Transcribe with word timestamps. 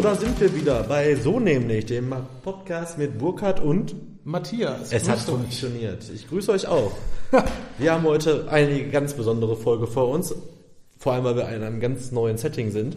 So, 0.00 0.04
da 0.04 0.14
sind 0.14 0.40
wir 0.40 0.54
wieder 0.54 0.82
bei 0.84 1.14
So 1.14 1.38
nämlich, 1.38 1.84
dem 1.84 2.14
Podcast 2.42 2.96
mit 2.96 3.18
Burkhard 3.18 3.60
und 3.60 3.94
Matthias. 4.24 4.92
es 4.92 5.06
hat 5.06 5.18
euch. 5.18 5.24
funktioniert. 5.24 6.08
Ich 6.14 6.26
grüße 6.26 6.52
euch 6.52 6.66
auch. 6.66 6.92
wir 7.76 7.92
haben 7.92 8.04
heute 8.04 8.50
eine 8.50 8.88
ganz 8.88 9.12
besondere 9.12 9.56
Folge 9.56 9.86
vor 9.86 10.08
uns. 10.08 10.34
Vor 10.96 11.12
allem, 11.12 11.24
weil 11.24 11.36
wir 11.36 11.46
in 11.50 11.62
einem 11.62 11.80
ganz 11.80 12.12
neuen 12.12 12.38
Setting 12.38 12.70
sind, 12.70 12.96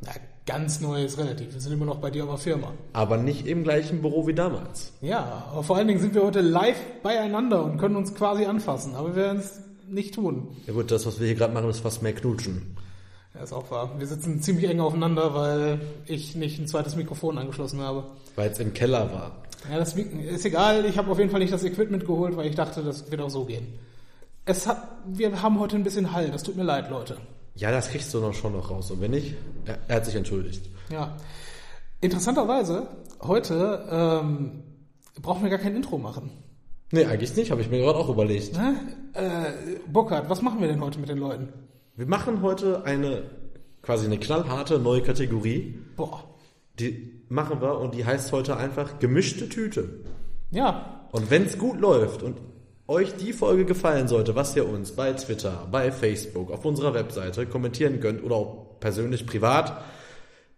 Na, 0.00 0.12
ganz 0.46 0.80
neu 0.80 1.04
ist 1.04 1.18
relativ. 1.18 1.52
Wir 1.52 1.60
sind 1.60 1.74
immer 1.74 1.84
noch 1.84 1.98
bei 1.98 2.10
dir 2.10 2.24
auf 2.24 2.30
der 2.30 2.38
Firma. 2.38 2.72
aber 2.94 3.18
nicht 3.18 3.46
im 3.46 3.62
gleichen 3.62 4.00
Büro 4.00 4.26
wie 4.26 4.32
damals. 4.32 4.92
Ja, 5.02 5.46
aber 5.52 5.62
vor 5.62 5.76
allen 5.76 5.88
Dingen 5.88 6.00
sind 6.00 6.14
wir 6.14 6.22
heute 6.22 6.40
live 6.40 6.80
beieinander 7.02 7.62
und 7.62 7.76
können 7.76 7.96
uns 7.96 8.14
quasi 8.14 8.46
anfassen. 8.46 8.94
Aber 8.94 9.08
wir 9.08 9.16
werden 9.16 9.40
es 9.40 9.60
nicht 9.90 10.14
tun. 10.14 10.48
Ja 10.66 10.72
gut, 10.72 10.90
das, 10.90 11.04
was 11.04 11.20
wir 11.20 11.26
hier 11.26 11.36
gerade 11.36 11.52
machen, 11.52 11.68
ist 11.68 11.80
fast 11.80 12.02
mehr 12.02 12.14
Knutschen. 12.14 12.78
Ja, 13.34 13.42
ist 13.42 13.52
auch 13.52 13.70
wahr. 13.70 13.90
Wir 13.98 14.06
sitzen 14.06 14.42
ziemlich 14.42 14.68
eng 14.68 14.80
aufeinander, 14.80 15.34
weil 15.34 15.80
ich 16.06 16.34
nicht 16.34 16.58
ein 16.58 16.66
zweites 16.66 16.96
Mikrofon 16.96 17.38
angeschlossen 17.38 17.80
habe. 17.80 18.04
Weil 18.36 18.50
es 18.50 18.58
im 18.58 18.74
Keller 18.74 19.12
war. 19.12 19.32
Ja, 19.70 19.78
das 19.78 19.94
ist 19.94 20.44
egal. 20.44 20.84
Ich 20.84 20.98
habe 20.98 21.10
auf 21.10 21.18
jeden 21.18 21.30
Fall 21.30 21.40
nicht 21.40 21.52
das 21.52 21.64
Equipment 21.64 22.06
geholt, 22.06 22.36
weil 22.36 22.46
ich 22.46 22.56
dachte, 22.56 22.82
das 22.82 23.10
wird 23.10 23.20
auch 23.20 23.30
so 23.30 23.44
gehen. 23.44 23.78
Es 24.46 24.66
hat, 24.66 24.88
wir 25.06 25.42
haben 25.42 25.60
heute 25.60 25.76
ein 25.76 25.84
bisschen 25.84 26.12
Hall. 26.12 26.30
Das 26.30 26.42
tut 26.42 26.56
mir 26.56 26.64
leid, 26.64 26.90
Leute. 26.90 27.18
Ja, 27.54 27.70
das 27.70 27.90
kriegst 27.90 28.12
du 28.14 28.20
noch 28.20 28.34
schon 28.34 28.52
noch 28.52 28.70
raus. 28.70 28.90
Und 28.90 29.00
wenn 29.00 29.10
nicht, 29.10 29.34
er, 29.66 29.78
er 29.86 29.96
hat 29.96 30.06
sich 30.06 30.14
entschuldigt. 30.14 30.68
Ja. 30.90 31.16
Interessanterweise, 32.00 32.88
heute 33.20 33.86
ähm, 33.90 34.62
brauchen 35.20 35.42
wir 35.42 35.50
gar 35.50 35.58
kein 35.58 35.76
Intro 35.76 35.98
machen. 35.98 36.30
Nee, 36.90 37.04
eigentlich 37.04 37.36
nicht, 37.36 37.50
habe 37.50 37.60
ich 37.60 37.70
mir 37.70 37.78
gerade 37.78 37.98
auch 37.98 38.08
überlegt. 38.08 38.54
Ne? 38.54 38.74
Äh, 39.12 39.78
Burkhard, 39.86 40.28
was 40.28 40.42
machen 40.42 40.60
wir 40.60 40.68
denn 40.68 40.80
heute 40.80 40.98
mit 40.98 41.08
den 41.08 41.18
Leuten? 41.18 41.52
Wir 42.00 42.06
machen 42.06 42.40
heute 42.40 42.86
eine 42.86 43.24
quasi 43.82 44.06
eine 44.06 44.18
knallharte 44.18 44.78
neue 44.78 45.02
Kategorie. 45.02 45.78
Boah. 45.96 46.24
Die 46.78 47.26
machen 47.28 47.60
wir 47.60 47.78
und 47.78 47.94
die 47.94 48.06
heißt 48.06 48.32
heute 48.32 48.56
einfach 48.56 49.00
gemischte 49.00 49.50
Tüte. 49.50 50.00
Ja, 50.50 51.06
Und 51.12 51.30
wenn 51.30 51.44
es 51.44 51.58
gut 51.58 51.78
läuft 51.78 52.22
und 52.22 52.38
euch 52.86 53.16
die 53.16 53.34
Folge 53.34 53.66
gefallen 53.66 54.08
sollte, 54.08 54.34
was 54.34 54.56
ihr 54.56 54.66
uns 54.66 54.92
bei 54.92 55.12
Twitter, 55.12 55.68
bei 55.70 55.92
Facebook, 55.92 56.50
auf 56.50 56.64
unserer 56.64 56.94
Webseite 56.94 57.44
kommentieren 57.44 58.00
könnt 58.00 58.24
oder 58.24 58.36
auch 58.36 58.80
persönlich 58.80 59.26
privat, 59.26 59.84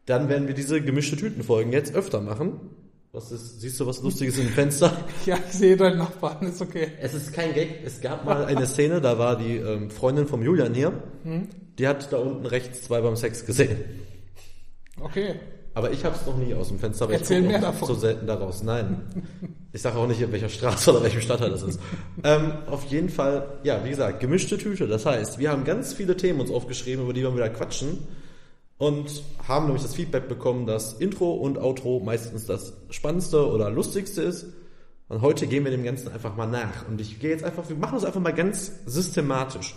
dann 0.07 0.29
werden 0.29 0.47
wir 0.47 0.55
diese 0.55 0.81
gemischte 0.81 1.17
Tütenfolgen 1.17 1.73
jetzt 1.73 1.93
öfter 1.93 2.21
machen. 2.21 2.71
Was 3.15 3.31
ist, 3.31 3.61
siehst 3.61 3.79
du 3.79 3.87
was 3.87 4.03
Lustiges 4.03 4.39
im 4.39 4.49
Fenster? 4.49 4.91
ja, 5.27 5.37
ich 5.47 5.53
sehe 5.53 5.77
deinen 5.77 5.99
Nachbarn, 5.99 6.47
ist 6.47 6.63
okay. 6.63 6.93
Es 6.99 7.13
ist 7.13 7.35
kein 7.35 7.53
Gag. 7.53 7.81
Es 7.85 8.01
gab 8.01 8.25
mal 8.25 8.47
eine 8.47 8.67
Szene, 8.67 9.03
da 9.03 9.19
war 9.19 9.37
die 9.37 9.59
ähm, 9.59 9.91
Freundin 9.91 10.27
vom 10.27 10.43
Julian 10.43 10.73
hier. 10.73 10.95
Die 11.79 11.87
hat 11.87 12.11
da 12.11 12.17
unten 12.17 12.47
rechts 12.47 12.85
zwei 12.85 13.03
beim 13.03 13.17
Sex 13.17 13.45
gesehen. 13.45 13.85
Okay. 14.99 15.35
Aber 15.75 15.91
ich 15.91 16.07
habe 16.07 16.17
es 16.17 16.25
noch 16.25 16.39
nie 16.39 16.55
aus 16.55 16.69
dem 16.69 16.79
Fenster. 16.79 17.05
ich 17.11 17.17
Erzähl 17.17 17.43
guck 17.43 17.51
mehr 17.51 17.61
davon. 17.61 17.87
So 17.87 17.95
selten 17.95 18.27
daraus. 18.27 18.63
Nein. 18.63 19.03
Ich 19.75 19.83
sage 19.83 19.99
auch 19.99 20.07
nicht, 20.07 20.23
in 20.23 20.33
welcher 20.33 20.49
Straße 20.49 20.91
oder 20.91 21.03
welchem 21.03 21.21
Stadtteil 21.21 21.51
das 21.51 21.63
ist. 21.63 21.81
ähm, 22.25 22.53
auf 22.71 22.85
jeden 22.87 23.11
Fall, 23.11 23.59
ja, 23.63 23.85
wie 23.85 23.91
gesagt, 23.91 24.21
gemischte 24.21 24.57
Tüte. 24.57 24.87
Das 24.87 25.05
heißt, 25.05 25.39
wir 25.39 25.51
haben 25.51 25.65
ganz 25.65 25.93
viele 25.93 26.17
Themen 26.17 26.41
uns 26.41 26.51
aufgeschrieben, 26.51 27.05
über 27.05 27.13
die 27.13 27.23
wir 27.23 27.35
wieder 27.35 27.51
quatschen. 27.51 27.99
Und 28.83 29.23
haben 29.47 29.67
nämlich 29.67 29.85
das 29.85 29.95
Feedback 29.95 30.29
bekommen, 30.29 30.67
dass 30.67 30.95
Intro 30.95 31.35
und 31.35 31.57
Outro 31.57 32.01
meistens 32.01 32.47
das 32.47 32.73
Spannendste 32.91 33.49
oder 33.49 33.71
Lustigste 33.71 34.23
ist. 34.23 34.47
Und 35.09 35.23
heute 35.23 35.47
gehen 35.47 35.63
wir 35.63 35.71
dem 35.71 35.85
Ganzen 35.85 36.11
einfach 36.11 36.35
mal 36.35 36.49
nach. 36.49 36.89
Und 36.89 37.01
ich 37.01 37.21
gehe 37.21 37.31
jetzt 37.31 37.45
einfach, 37.45 37.69
wir 37.69 37.77
machen 37.77 37.95
das 37.95 38.05
einfach 38.05 38.21
mal 38.21 38.35
ganz 38.35 38.73
systematisch. 38.87 39.77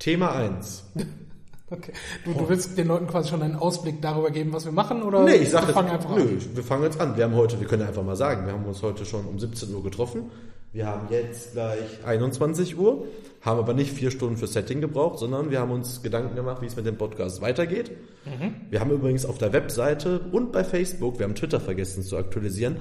Thema 0.00 0.32
1. 0.32 0.86
okay. 1.70 1.92
Du, 2.24 2.34
du 2.34 2.48
willst 2.48 2.76
den 2.76 2.88
Leuten 2.88 3.06
quasi 3.06 3.28
schon 3.28 3.42
einen 3.42 3.54
Ausblick 3.54 4.02
darüber 4.02 4.32
geben, 4.32 4.52
was 4.52 4.64
wir 4.64 4.72
machen, 4.72 5.04
oder 5.04 5.22
Nee, 5.22 5.36
ich 5.36 5.50
sag 5.50 5.60
wir 5.62 5.66
jetzt, 5.68 5.74
fangen 5.76 5.90
einfach 5.90 6.16
nö, 6.16 6.22
an? 6.22 6.40
wir 6.52 6.64
fangen 6.64 6.82
jetzt 6.82 7.00
an. 7.00 7.16
Wir 7.16 7.22
haben 7.22 7.36
heute, 7.36 7.60
wir 7.60 7.68
können 7.68 7.84
einfach 7.84 8.02
mal 8.02 8.16
sagen, 8.16 8.44
wir 8.44 8.54
haben 8.54 8.64
uns 8.64 8.82
heute 8.82 9.04
schon 9.04 9.24
um 9.24 9.38
17 9.38 9.72
Uhr 9.72 9.84
getroffen. 9.84 10.32
Wir 10.72 10.86
haben 10.86 11.08
jetzt 11.10 11.52
gleich 11.52 12.04
21 12.04 12.78
Uhr, 12.78 13.06
haben 13.40 13.58
aber 13.58 13.74
nicht 13.74 13.92
vier 13.92 14.12
Stunden 14.12 14.36
für 14.36 14.46
Setting 14.46 14.80
gebraucht, 14.80 15.18
sondern 15.18 15.50
wir 15.50 15.58
haben 15.58 15.72
uns 15.72 16.00
Gedanken 16.00 16.36
gemacht, 16.36 16.62
wie 16.62 16.66
es 16.66 16.76
mit 16.76 16.86
dem 16.86 16.96
Podcast 16.96 17.40
weitergeht. 17.40 17.90
Wir 18.70 18.78
haben 18.78 18.92
übrigens 18.92 19.26
auf 19.26 19.38
der 19.38 19.52
Webseite 19.52 20.20
und 20.30 20.52
bei 20.52 20.62
Facebook, 20.62 21.18
wir 21.18 21.24
haben 21.24 21.34
Twitter 21.34 21.58
vergessen 21.58 22.04
zu 22.04 22.16
aktualisieren, 22.16 22.76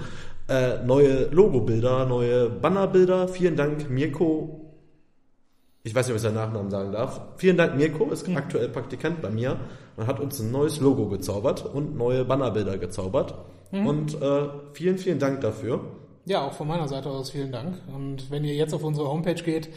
äh, 0.48 0.84
neue 0.84 1.30
Logobilder, 1.32 2.06
neue 2.06 2.50
Bannerbilder. 2.50 3.28
Vielen 3.28 3.56
Dank, 3.56 3.90
Mirko. 3.90 4.72
Ich 5.82 5.96
weiß 5.96 6.06
nicht, 6.06 6.12
ob 6.12 6.18
ich 6.18 6.22
seinen 6.22 6.36
Nachnamen 6.36 6.70
sagen 6.70 6.92
darf. 6.92 7.22
Vielen 7.38 7.58
Dank, 7.58 7.76
Mirko, 7.76 8.12
ist 8.12 8.30
aktuell 8.36 8.70
Praktikant 8.70 9.24
bei 9.24 9.32
mir 9.32 9.60
und 9.98 10.06
hat 10.06 10.20
uns 10.20 10.40
ein 10.40 10.52
neues 10.52 10.80
Logo 10.80 11.08
gezaubert 11.08 11.66
und 11.66 11.98
neue 11.98 12.24
Bannerbilder 12.24 12.78
gezaubert. 12.78 13.34
Und 13.72 14.22
äh, 14.22 14.50
vielen, 14.74 15.00
vielen 15.00 15.18
Dank 15.18 15.42
dafür. 15.42 15.82
Ja, 16.30 16.46
auch 16.46 16.54
von 16.54 16.68
meiner 16.68 16.88
Seite 16.88 17.10
aus 17.10 17.32
vielen 17.32 17.52
Dank. 17.52 17.82
Und 17.88 18.30
wenn 18.30 18.44
ihr 18.44 18.54
jetzt 18.54 18.76
auf 18.76 18.84
unsere 18.84 19.10
Homepage 19.10 19.42
geht, 19.42 19.68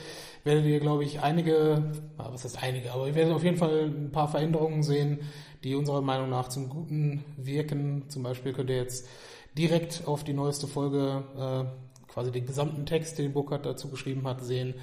werdet 0.45 0.67
ihr, 0.67 0.81
glaube 0.81 1.03
ich, 1.03 1.23
einige, 1.23 1.83
ah, 2.19 2.29
was 2.31 2.45
heißt 2.45 2.63
einige, 2.63 2.93
aber 2.93 3.07
ihr 3.07 3.15
werdet 3.15 3.35
auf 3.35 3.43
jeden 3.43 3.57
Fall 3.57 3.87
ein 3.87 4.13
paar 4.13 4.29
Veränderungen 4.29 4.83
sehen, 4.83 5.21
die 5.65 5.75
unserer 5.75 6.03
Meinung 6.03 6.29
nach 6.29 6.49
zum 6.49 6.69
Guten 6.69 7.25
wirken. 7.39 8.05
Zum 8.11 8.23
Beispiel 8.23 8.53
könnt 8.53 8.69
ihr 8.69 8.77
jetzt 8.77 9.09
direkt 9.57 10.03
auf 10.05 10.25
die 10.25 10.35
neueste 10.35 10.67
Folge 10.67 11.25
äh, 11.39 12.13
quasi 12.13 12.31
den 12.31 12.45
gesamten 12.45 12.85
Text, 12.85 13.19
den 13.19 13.33
Burkhardt 13.33 13.65
dazu 13.65 13.89
geschrieben 13.89 14.29
hat, 14.29 14.45
sehen 14.45 14.75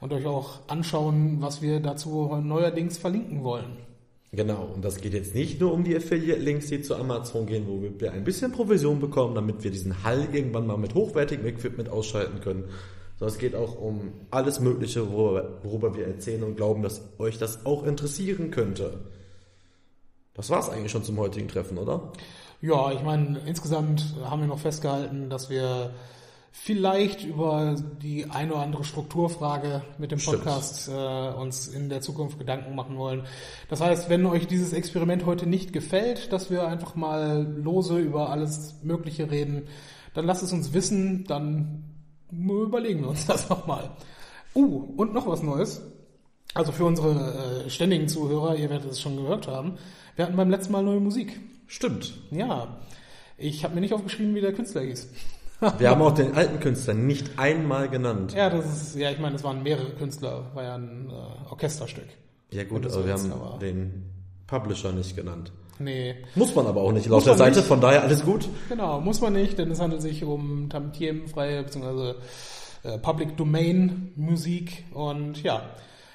und 0.00 0.14
euch 0.14 0.24
auch 0.24 0.60
anschauen, 0.68 1.42
was 1.42 1.60
wir 1.60 1.80
dazu 1.80 2.34
neuerdings 2.42 2.96
verlinken 2.96 3.44
wollen. 3.44 3.76
Genau, 4.32 4.70
und 4.74 4.84
das 4.84 5.00
geht 5.00 5.12
jetzt 5.12 5.34
nicht 5.34 5.60
nur 5.60 5.72
um 5.72 5.82
die 5.82 5.96
Affiliate-Links, 5.96 6.68
die 6.68 6.82
zu 6.82 6.94
Amazon 6.94 7.46
gehen, 7.46 7.66
wo 7.66 7.82
wir 7.82 8.12
ein 8.12 8.22
bisschen 8.22 8.52
Provision 8.52 9.00
bekommen, 9.00 9.34
damit 9.34 9.64
wir 9.64 9.72
diesen 9.72 10.04
Hall 10.04 10.28
irgendwann 10.32 10.68
mal 10.68 10.76
mit 10.76 10.94
hochwertigem 10.94 11.46
Equipment 11.46 11.88
ausschalten 11.88 12.40
können. 12.40 12.64
Sondern 13.18 13.34
es 13.34 13.38
geht 13.40 13.56
auch 13.56 13.76
um 13.76 14.12
alles 14.30 14.60
Mögliche, 14.60 15.10
worüber, 15.10 15.58
worüber 15.64 15.96
wir 15.96 16.06
erzählen 16.06 16.44
und 16.44 16.56
glauben, 16.56 16.82
dass 16.82 17.02
euch 17.18 17.38
das 17.38 17.66
auch 17.66 17.84
interessieren 17.84 18.52
könnte. 18.52 19.00
Das 20.34 20.48
war's 20.48 20.70
eigentlich 20.70 20.92
schon 20.92 21.04
zum 21.04 21.18
heutigen 21.18 21.48
Treffen, 21.48 21.76
oder? 21.76 22.12
Ja, 22.62 22.92
ich 22.92 23.02
meine, 23.02 23.40
insgesamt 23.46 24.14
haben 24.22 24.42
wir 24.42 24.48
noch 24.48 24.60
festgehalten, 24.60 25.28
dass 25.28 25.50
wir 25.50 25.90
vielleicht 26.52 27.24
über 27.24 27.76
die 28.02 28.26
eine 28.28 28.52
oder 28.52 28.62
andere 28.62 28.84
Strukturfrage 28.84 29.82
mit 29.98 30.10
dem 30.10 30.18
Stimmt. 30.18 30.44
Podcast 30.44 30.88
äh, 30.88 30.92
uns 30.92 31.68
in 31.68 31.88
der 31.88 32.00
Zukunft 32.00 32.38
Gedanken 32.38 32.74
machen 32.74 32.96
wollen. 32.96 33.24
Das 33.68 33.80
heißt, 33.80 34.08
wenn 34.08 34.26
euch 34.26 34.46
dieses 34.46 34.72
Experiment 34.72 35.26
heute 35.26 35.46
nicht 35.46 35.72
gefällt, 35.72 36.32
dass 36.32 36.50
wir 36.50 36.66
einfach 36.66 36.94
mal 36.94 37.46
lose 37.56 37.98
über 37.98 38.30
alles 38.30 38.76
Mögliche 38.82 39.30
reden, 39.30 39.68
dann 40.14 40.26
lasst 40.26 40.42
es 40.42 40.52
uns 40.52 40.72
wissen, 40.72 41.24
dann 41.24 41.84
überlegen 42.32 43.02
wir 43.02 43.08
uns 43.10 43.26
das 43.26 43.48
nochmal. 43.48 43.90
Uh, 44.54 44.92
und 44.96 45.14
noch 45.14 45.26
was 45.26 45.42
Neues. 45.42 45.82
Also 46.52 46.72
für 46.72 46.84
unsere 46.84 47.64
äh, 47.66 47.70
ständigen 47.70 48.08
Zuhörer, 48.08 48.56
ihr 48.56 48.70
werdet 48.70 48.90
es 48.90 49.00
schon 49.00 49.16
gehört 49.16 49.46
haben, 49.46 49.78
wir 50.16 50.26
hatten 50.26 50.36
beim 50.36 50.50
letzten 50.50 50.72
Mal 50.72 50.82
neue 50.82 50.98
Musik. 50.98 51.40
Stimmt. 51.68 52.14
Ja, 52.32 52.80
ich 53.38 53.62
habe 53.62 53.76
mir 53.76 53.80
nicht 53.80 53.94
aufgeschrieben, 53.94 54.34
wie 54.34 54.40
der 54.40 54.52
Künstler 54.52 54.82
hieß. 54.82 55.08
Wir 55.78 55.90
haben 55.90 56.00
auch 56.02 56.12
den 56.14 56.34
alten 56.34 56.58
Künstler 56.60 56.94
nicht 56.94 57.38
einmal 57.38 57.88
genannt. 57.88 58.32
Ja, 58.34 58.48
das 58.50 58.64
ist, 58.66 58.96
ja, 58.96 59.10
ich 59.10 59.18
meine, 59.18 59.36
es 59.36 59.44
waren 59.44 59.62
mehrere 59.62 59.90
Künstler, 59.90 60.46
war 60.54 60.62
ja 60.64 60.74
ein 60.76 61.10
äh, 61.10 61.50
Orchesterstück. 61.50 62.08
Ja 62.50 62.64
gut, 62.64 62.86
aber 62.86 63.04
wir 63.06 63.12
haben 63.12 63.32
aber- 63.32 63.58
den 63.58 64.04
Publisher 64.46 64.92
nicht 64.92 65.14
genannt. 65.16 65.52
Nee, 65.78 66.16
Muss 66.34 66.54
man 66.54 66.66
aber 66.66 66.82
auch 66.82 66.92
nicht 66.92 67.06
laut 67.06 67.24
der 67.24 67.36
Seite, 67.36 67.58
nicht. 67.60 67.68
von 67.68 67.80
daher 67.80 68.02
alles 68.02 68.22
gut. 68.24 68.48
genau, 68.68 69.00
muss 69.00 69.20
man 69.22 69.32
nicht, 69.32 69.58
denn 69.58 69.70
es 69.70 69.80
handelt 69.80 70.02
sich 70.02 70.24
um 70.24 70.68
tantiemenfreie 70.68 71.62
bzw. 71.62 72.14
Äh, 72.82 72.98
Public 72.98 73.36
Domain 73.38 74.12
Musik 74.16 74.84
und 74.92 75.42
ja, 75.42 75.62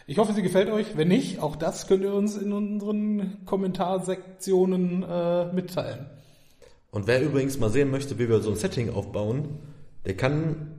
ich 0.08 0.18
hoffe, 0.20 0.34
sie 0.34 0.44
gefällt 0.44 0.70
euch. 0.70 0.98
Wenn 0.98 1.08
nicht, 1.08 1.40
auch 1.40 1.56
das 1.56 1.88
könnt 1.88 2.04
ihr 2.04 2.14
uns 2.14 2.38
in 2.38 2.52
unseren 2.54 3.44
Kommentarsektionen 3.46 5.04
äh, 5.04 5.46
mitteilen. 5.54 6.06
Und 6.96 7.08
wer 7.08 7.22
übrigens 7.22 7.60
mal 7.60 7.70
sehen 7.70 7.92
möchte, 7.92 8.20
wie 8.20 8.30
wir 8.30 8.40
so 8.40 8.50
ein 8.50 8.56
Setting 8.56 8.90
aufbauen, 8.90 9.60
der 10.06 10.16
kann, 10.16 10.72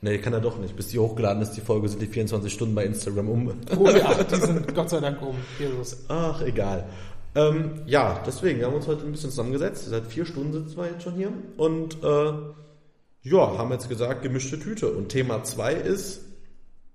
ne, 0.00 0.18
kann 0.18 0.32
er 0.32 0.40
doch 0.40 0.56
nicht. 0.56 0.74
Bis 0.76 0.88
die 0.88 0.98
hochgeladen 0.98 1.42
ist, 1.42 1.50
die 1.50 1.60
Folge 1.60 1.90
sind 1.90 2.00
die 2.00 2.06
24 2.06 2.50
Stunden 2.50 2.74
bei 2.74 2.86
Instagram 2.86 3.28
um. 3.28 3.52
Oh 3.78 3.86
ja, 3.90 4.14
die 4.30 4.36
sind 4.36 4.74
Gott 4.74 4.88
sei 4.88 5.00
Dank 5.00 5.20
um. 5.20 5.36
Jesus. 5.58 6.06
Ach, 6.08 6.40
egal. 6.40 6.88
Ähm, 7.34 7.82
ja, 7.84 8.22
deswegen 8.26 8.60
wir 8.60 8.64
haben 8.64 8.72
wir 8.72 8.78
uns 8.78 8.86
heute 8.86 9.04
ein 9.04 9.12
bisschen 9.12 9.28
zusammengesetzt. 9.28 9.84
Seit 9.90 10.06
vier 10.06 10.24
Stunden 10.24 10.54
sitzen 10.54 10.78
wir 10.78 10.86
jetzt 10.86 11.02
schon 11.02 11.16
hier. 11.16 11.30
Und 11.58 12.02
äh, 12.02 12.32
ja, 13.20 13.58
haben 13.58 13.72
jetzt 13.72 13.90
gesagt, 13.90 14.22
gemischte 14.22 14.58
Tüte. 14.58 14.90
Und 14.90 15.10
Thema 15.10 15.44
zwei 15.44 15.74
ist 15.74 16.22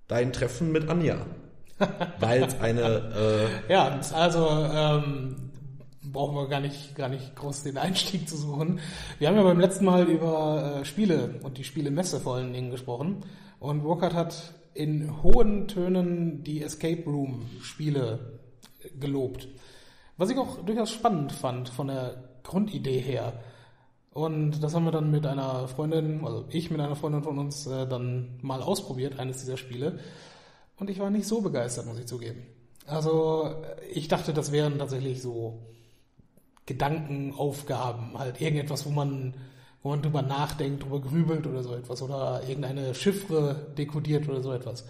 dein 0.08 0.34
Treffen 0.34 0.72
mit 0.72 0.90
Anja. 0.90 1.28
Weil 2.20 2.42
es 2.42 2.60
eine, 2.60 3.52
äh, 3.70 3.72
Ja, 3.72 4.00
also 4.14 4.48
ähm, 4.50 5.47
brauchen 6.12 6.36
wir 6.36 6.48
gar 6.48 6.60
nicht, 6.60 6.96
gar 6.96 7.10
nicht 7.10 7.36
groß 7.36 7.64
den 7.64 7.78
Einstieg 7.78 8.28
zu 8.28 8.38
suchen. 8.38 8.80
Wir 9.20 9.28
haben 9.28 9.36
ja 9.36 9.44
beim 9.44 9.60
letzten 9.60 9.86
Mal 9.86 10.08
über 10.08 10.80
äh, 10.82 10.86
Spiele 10.86 11.40
und 11.44 11.58
die 11.58 11.64
Spielemesse 11.64 12.20
vor 12.20 12.36
allen 12.36 12.54
Dingen 12.54 12.72
gesprochen. 12.72 13.24
Und 13.60 13.84
Burkhardt 13.84 14.14
hat 14.14 14.54
in 14.74 15.24
hohen 15.24 15.68
Tönen 15.68 16.44
die 16.44 16.62
Escape 16.62 17.04
Room 17.06 17.48
Spiele 17.62 18.40
gelobt. 19.00 19.48
Was 20.18 20.30
ich 20.30 20.38
auch 20.38 20.64
durchaus 20.64 20.92
spannend 20.92 21.32
fand 21.32 21.70
von 21.70 21.88
der 21.88 22.24
Grundidee 22.44 23.00
her. 23.00 23.34
Und 24.12 24.64
das 24.64 24.74
haben 24.74 24.86
wir 24.86 24.92
dann 24.92 25.12
mit 25.12 25.26
einer 25.28 25.68
Freundin, 25.68 26.26
also 26.26 26.46
ich 26.50 26.72
mit 26.72 26.80
einer 26.80 26.96
Freundin 26.96 27.24
von 27.24 27.38
uns, 27.38 27.68
äh, 27.68 27.88
dann 27.88 28.40
mal 28.42 28.62
ausprobiert, 28.62 29.20
eines 29.20 29.40
dieser 29.40 29.58
Spiele. 29.58 30.00
Und 30.78 30.90
ich 30.90 31.00
war 31.00 31.10
nicht 31.10 31.28
so 31.28 31.42
begeistert, 31.42 31.86
muss 31.86 32.00
ich 32.00 32.08
zugeben. 32.08 32.44
Also 32.88 33.56
ich 33.94 34.08
dachte, 34.08 34.34
das 34.34 34.52
wären 34.52 34.80
tatsächlich 34.80 35.22
so 35.22 35.60
Gedankenaufgaben, 36.68 38.18
halt 38.18 38.40
irgendetwas, 38.40 38.86
wo 38.86 38.92
man, 38.92 39.34
wo 39.82 39.90
man 39.90 40.02
drüber 40.02 40.22
nachdenkt, 40.22 40.84
drüber 40.84 41.00
grübelt 41.00 41.48
oder 41.48 41.64
so 41.64 41.74
etwas 41.74 42.02
oder 42.02 42.44
irgendeine 42.48 42.94
Chiffre 42.94 43.68
dekodiert 43.78 44.30
oder 44.30 44.44
so 44.44 44.54
etwas. 44.54 44.86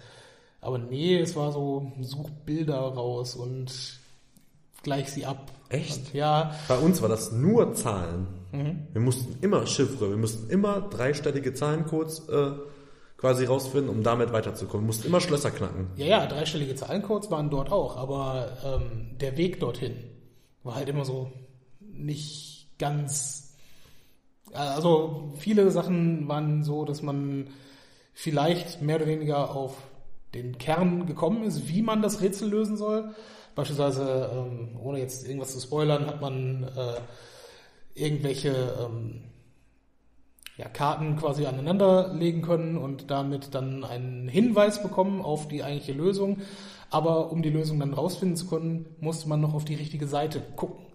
Aber 0.60 0.76
nee, 0.78 1.16
es 1.18 1.36
war 1.36 1.52
so, 1.52 1.92
such 2.00 2.30
Bilder 2.44 2.78
raus 2.78 3.36
und 3.36 4.00
gleich 4.82 5.10
sie 5.10 5.24
ab. 5.24 5.52
Echt? 5.68 6.08
Und, 6.08 6.14
ja. 6.14 6.54
Bei 6.66 6.78
uns 6.78 7.00
war 7.00 7.08
das 7.08 7.30
nur 7.30 7.74
Zahlen. 7.74 8.26
Mhm. 8.50 8.88
Wir 8.92 9.00
mussten 9.00 9.36
immer 9.40 9.66
Chiffre, 9.66 10.10
wir 10.10 10.16
mussten 10.16 10.50
immer 10.50 10.80
dreistellige 10.80 11.54
Zahlencodes 11.54 12.28
äh, 12.28 12.50
quasi 13.18 13.44
rausfinden, 13.44 13.88
um 13.88 14.02
damit 14.02 14.32
weiterzukommen. 14.32 14.84
Wir 14.84 14.88
mussten 14.88 15.06
immer 15.06 15.20
Schlösser 15.20 15.52
knacken. 15.52 15.88
Ja, 15.94 16.06
ja, 16.06 16.26
dreistellige 16.26 16.74
Zahlencodes 16.74 17.30
waren 17.30 17.50
dort 17.50 17.70
auch, 17.70 17.96
aber 17.96 18.48
ähm, 18.64 19.18
der 19.20 19.36
Weg 19.36 19.60
dorthin 19.60 19.94
war 20.64 20.74
halt 20.74 20.88
immer 20.88 21.04
so 21.04 21.30
nicht 21.98 22.68
ganz. 22.78 23.56
Also 24.52 25.34
viele 25.36 25.70
Sachen 25.70 26.28
waren 26.28 26.64
so, 26.64 26.84
dass 26.84 27.02
man 27.02 27.48
vielleicht 28.14 28.82
mehr 28.82 28.96
oder 28.96 29.06
weniger 29.06 29.54
auf 29.54 29.76
den 30.34 30.58
Kern 30.58 31.06
gekommen 31.06 31.44
ist, 31.44 31.68
wie 31.68 31.82
man 31.82 32.02
das 32.02 32.20
Rätsel 32.20 32.48
lösen 32.48 32.76
soll. 32.76 33.14
Beispielsweise, 33.54 34.30
ähm, 34.32 34.78
ohne 34.82 34.98
jetzt 34.98 35.26
irgendwas 35.26 35.52
zu 35.52 35.60
spoilern, 35.60 36.06
hat 36.06 36.20
man 36.20 36.64
äh, 36.64 37.00
irgendwelche 37.94 38.76
ähm, 38.80 39.24
ja, 40.56 40.68
Karten 40.68 41.16
quasi 41.16 41.46
aneinander 41.46 42.12
legen 42.12 42.42
können 42.42 42.76
und 42.76 43.10
damit 43.10 43.54
dann 43.54 43.84
einen 43.84 44.28
Hinweis 44.28 44.82
bekommen 44.82 45.22
auf 45.22 45.48
die 45.48 45.62
eigentliche 45.62 45.92
Lösung. 45.92 46.38
Aber 46.90 47.30
um 47.32 47.42
die 47.42 47.50
Lösung 47.50 47.78
dann 47.78 47.94
rausfinden 47.94 48.36
zu 48.36 48.46
können, 48.46 48.86
musste 49.00 49.28
man 49.28 49.40
noch 49.40 49.54
auf 49.54 49.64
die 49.64 49.76
richtige 49.76 50.06
Seite 50.06 50.42
gucken. 50.56 50.87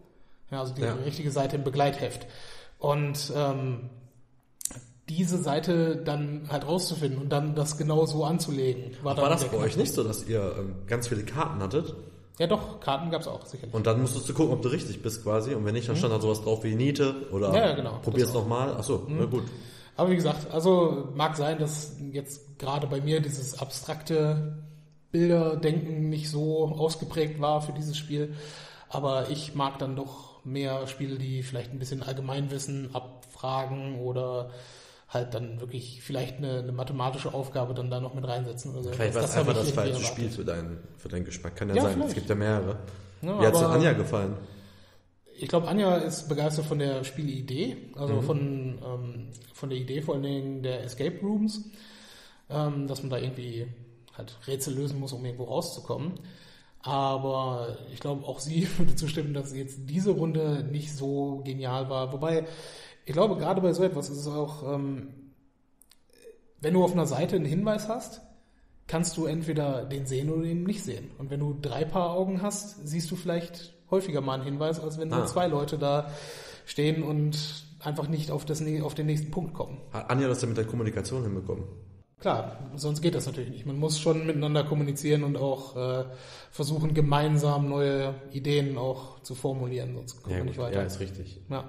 Ja, 0.53 0.61
also 0.61 0.73
die 0.73 0.81
ja. 0.81 0.93
richtige 0.93 1.31
Seite 1.31 1.55
im 1.55 1.63
Begleitheft. 1.63 2.27
Und 2.77 3.31
ähm, 3.35 3.89
diese 5.09 5.37
Seite 5.37 5.97
dann 5.97 6.47
halt 6.49 6.67
rauszufinden 6.67 7.21
und 7.21 7.29
dann 7.29 7.55
das 7.55 7.77
genau 7.77 8.05
so 8.05 8.23
anzulegen. 8.23 8.95
War, 9.03 9.17
war 9.17 9.29
das 9.29 9.45
bei 9.45 9.57
euch 9.57 9.75
nicht 9.75 9.93
so, 9.93 10.03
dass 10.03 10.27
ihr 10.27 10.55
ähm, 10.57 10.75
ganz 10.87 11.07
viele 11.07 11.23
Karten 11.23 11.61
hattet? 11.61 11.95
Ja 12.39 12.47
doch, 12.47 12.79
Karten 12.79 13.11
gab 13.11 13.21
es 13.21 13.27
auch, 13.27 13.45
sicherlich. 13.45 13.73
Und 13.73 13.85
dann 13.85 14.01
musstest 14.01 14.27
du 14.27 14.33
gucken, 14.33 14.53
ob 14.53 14.61
du 14.61 14.69
richtig 14.69 15.01
bist 15.01 15.23
quasi. 15.23 15.53
Und 15.53 15.65
wenn 15.65 15.73
nicht, 15.73 15.87
dann 15.87 15.95
mhm. 15.95 15.99
stand 15.99 16.13
da 16.13 16.21
sowas 16.21 16.41
drauf 16.41 16.63
wie 16.63 16.75
Niete 16.75 17.27
oder 17.31 17.53
ja, 17.53 17.69
ja, 17.69 17.75
genau, 17.75 17.99
probier's 18.01 18.33
nochmal. 18.33 18.75
Achso, 18.75 19.03
mhm. 19.07 19.17
na 19.19 19.25
gut. 19.25 19.43
Aber 19.95 20.09
wie 20.09 20.15
gesagt, 20.15 20.51
also 20.51 21.09
mag 21.15 21.35
sein, 21.35 21.59
dass 21.59 21.97
jetzt 22.11 22.57
gerade 22.57 22.87
bei 22.87 23.01
mir 23.01 23.19
dieses 23.19 23.59
abstrakte 23.59 24.63
Bilderdenken 25.11 26.09
nicht 26.09 26.29
so 26.29 26.69
ausgeprägt 26.69 27.39
war 27.39 27.61
für 27.61 27.73
dieses 27.73 27.97
Spiel. 27.97 28.33
Aber 28.89 29.29
ich 29.29 29.53
mag 29.53 29.77
dann 29.77 29.95
doch 29.95 30.32
mehr 30.43 30.87
Spiele, 30.87 31.17
die 31.17 31.43
vielleicht 31.43 31.71
ein 31.71 31.79
bisschen 31.79 32.03
Allgemeinwissen 32.03 32.93
abfragen 32.93 33.99
oder 33.99 34.51
halt 35.09 35.33
dann 35.33 35.59
wirklich 35.59 36.01
vielleicht 36.01 36.37
eine, 36.37 36.59
eine, 36.59 36.71
mathematische 36.71 37.33
Aufgabe 37.33 37.73
dann 37.73 37.89
da 37.89 37.99
noch 37.99 38.13
mit 38.13 38.27
reinsetzen 38.27 38.71
oder 38.71 38.83
so. 38.83 38.91
Vielleicht 38.91 39.15
war 39.15 39.23
es 39.23 39.37
einfach 39.37 39.53
das 39.53 39.71
falsche 39.71 40.03
Spiel 40.03 40.29
für 40.29 40.43
deinen, 40.43 40.79
für 40.97 41.09
deinen 41.09 41.25
Geschmack. 41.25 41.55
Kann 41.55 41.69
ja, 41.69 41.75
ja 41.75 41.81
sein. 41.83 41.93
Vielleicht. 41.93 42.09
Es 42.09 42.15
gibt 42.15 42.29
ja 42.29 42.35
mehrere. 42.35 42.77
Ja, 43.21 43.39
Wie 43.39 43.45
hat 43.45 43.55
es 43.55 43.61
Anja 43.61 43.93
gefallen? 43.93 44.37
Ich 45.35 45.47
glaube, 45.47 45.67
Anja 45.67 45.97
ist 45.97 46.29
begeistert 46.29 46.65
von 46.65 46.79
der 46.79 47.03
Spielidee, 47.03 47.77
also 47.95 48.15
mhm. 48.15 48.23
von, 48.23 48.39
ähm, 48.39 49.27
von 49.53 49.69
der 49.69 49.79
Idee 49.79 50.01
vor 50.01 50.15
allen 50.15 50.23
Dingen 50.23 50.63
der 50.63 50.83
Escape 50.83 51.19
Rooms, 51.21 51.69
ähm, 52.49 52.87
dass 52.87 53.01
man 53.01 53.09
da 53.09 53.17
irgendwie 53.17 53.67
halt 54.17 54.37
Rätsel 54.47 54.75
lösen 54.75 54.99
muss, 54.99 55.13
um 55.13 55.25
irgendwo 55.25 55.45
rauszukommen. 55.45 56.13
Aber 56.83 57.77
ich 57.91 57.99
glaube, 57.99 58.25
auch 58.27 58.39
sie 58.39 58.67
würde 58.77 58.95
zustimmen, 58.95 59.33
dass 59.33 59.55
jetzt 59.55 59.79
diese 59.85 60.11
Runde 60.11 60.63
nicht 60.69 60.95
so 60.95 61.41
genial 61.43 61.89
war. 61.89 62.13
Wobei 62.13 62.45
ich 63.05 63.13
glaube, 63.13 63.37
gerade 63.37 63.61
bei 63.61 63.73
so 63.73 63.83
etwas 63.83 64.09
ist 64.09 64.19
es 64.19 64.27
auch, 64.27 64.63
ähm, 64.73 65.09
wenn 66.61 66.73
du 66.73 66.83
auf 66.83 66.93
einer 66.93 67.05
Seite 67.05 67.35
einen 67.35 67.45
Hinweis 67.45 67.89
hast, 67.89 68.21
kannst 68.87 69.17
du 69.17 69.25
entweder 69.25 69.85
den 69.85 70.05
sehen 70.05 70.29
oder 70.29 70.43
den 70.43 70.63
nicht 70.63 70.83
sehen. 70.83 71.11
Und 71.17 71.29
wenn 71.29 71.39
du 71.39 71.57
drei 71.61 71.83
Paar 71.83 72.11
Augen 72.11 72.41
hast, 72.41 72.87
siehst 72.87 73.11
du 73.11 73.15
vielleicht 73.15 73.73
häufiger 73.91 74.21
mal 74.21 74.35
einen 74.35 74.43
Hinweis, 74.43 74.79
als 74.79 74.97
wenn 74.97 75.11
ah. 75.11 75.17
nur 75.17 75.25
zwei 75.25 75.47
Leute 75.47 75.77
da 75.77 76.09
stehen 76.65 77.03
und 77.03 77.65
einfach 77.79 78.07
nicht 78.07 78.31
auf, 78.31 78.45
das, 78.45 78.63
auf 78.81 78.93
den 78.93 79.05
nächsten 79.05 79.31
Punkt 79.31 79.53
kommen. 79.53 79.79
Hat 79.91 80.09
Anja 80.09 80.27
das 80.27 80.39
denn 80.39 80.49
mit 80.49 80.57
der 80.57 80.65
Kommunikation 80.65 81.23
hinbekommen? 81.23 81.65
Klar, 82.23 82.57
sonst 82.77 83.01
geht 83.01 83.15
das 83.15 83.25
natürlich 83.25 83.49
nicht. 83.49 83.65
Man 83.65 83.77
muss 83.77 83.99
schon 83.99 84.25
miteinander 84.25 84.63
kommunizieren 84.63 85.25
und 85.25 85.35
auch 85.35 85.75
äh, 85.75 86.05
versuchen, 86.51 86.93
gemeinsam 86.93 87.67
neue 87.67 88.15
Ideen 88.31 88.77
auch 88.77 89.21
zu 89.23 89.35
formulieren, 89.35 89.93
sonst 89.93 90.23
kommen 90.23 90.31
ja, 90.31 90.39
wir 90.39 90.45
nicht 90.45 90.57
weiter. 90.57 90.79
Ja, 90.79 90.83
ist 90.83 91.01
richtig. 91.01 91.41
Ja. 91.49 91.65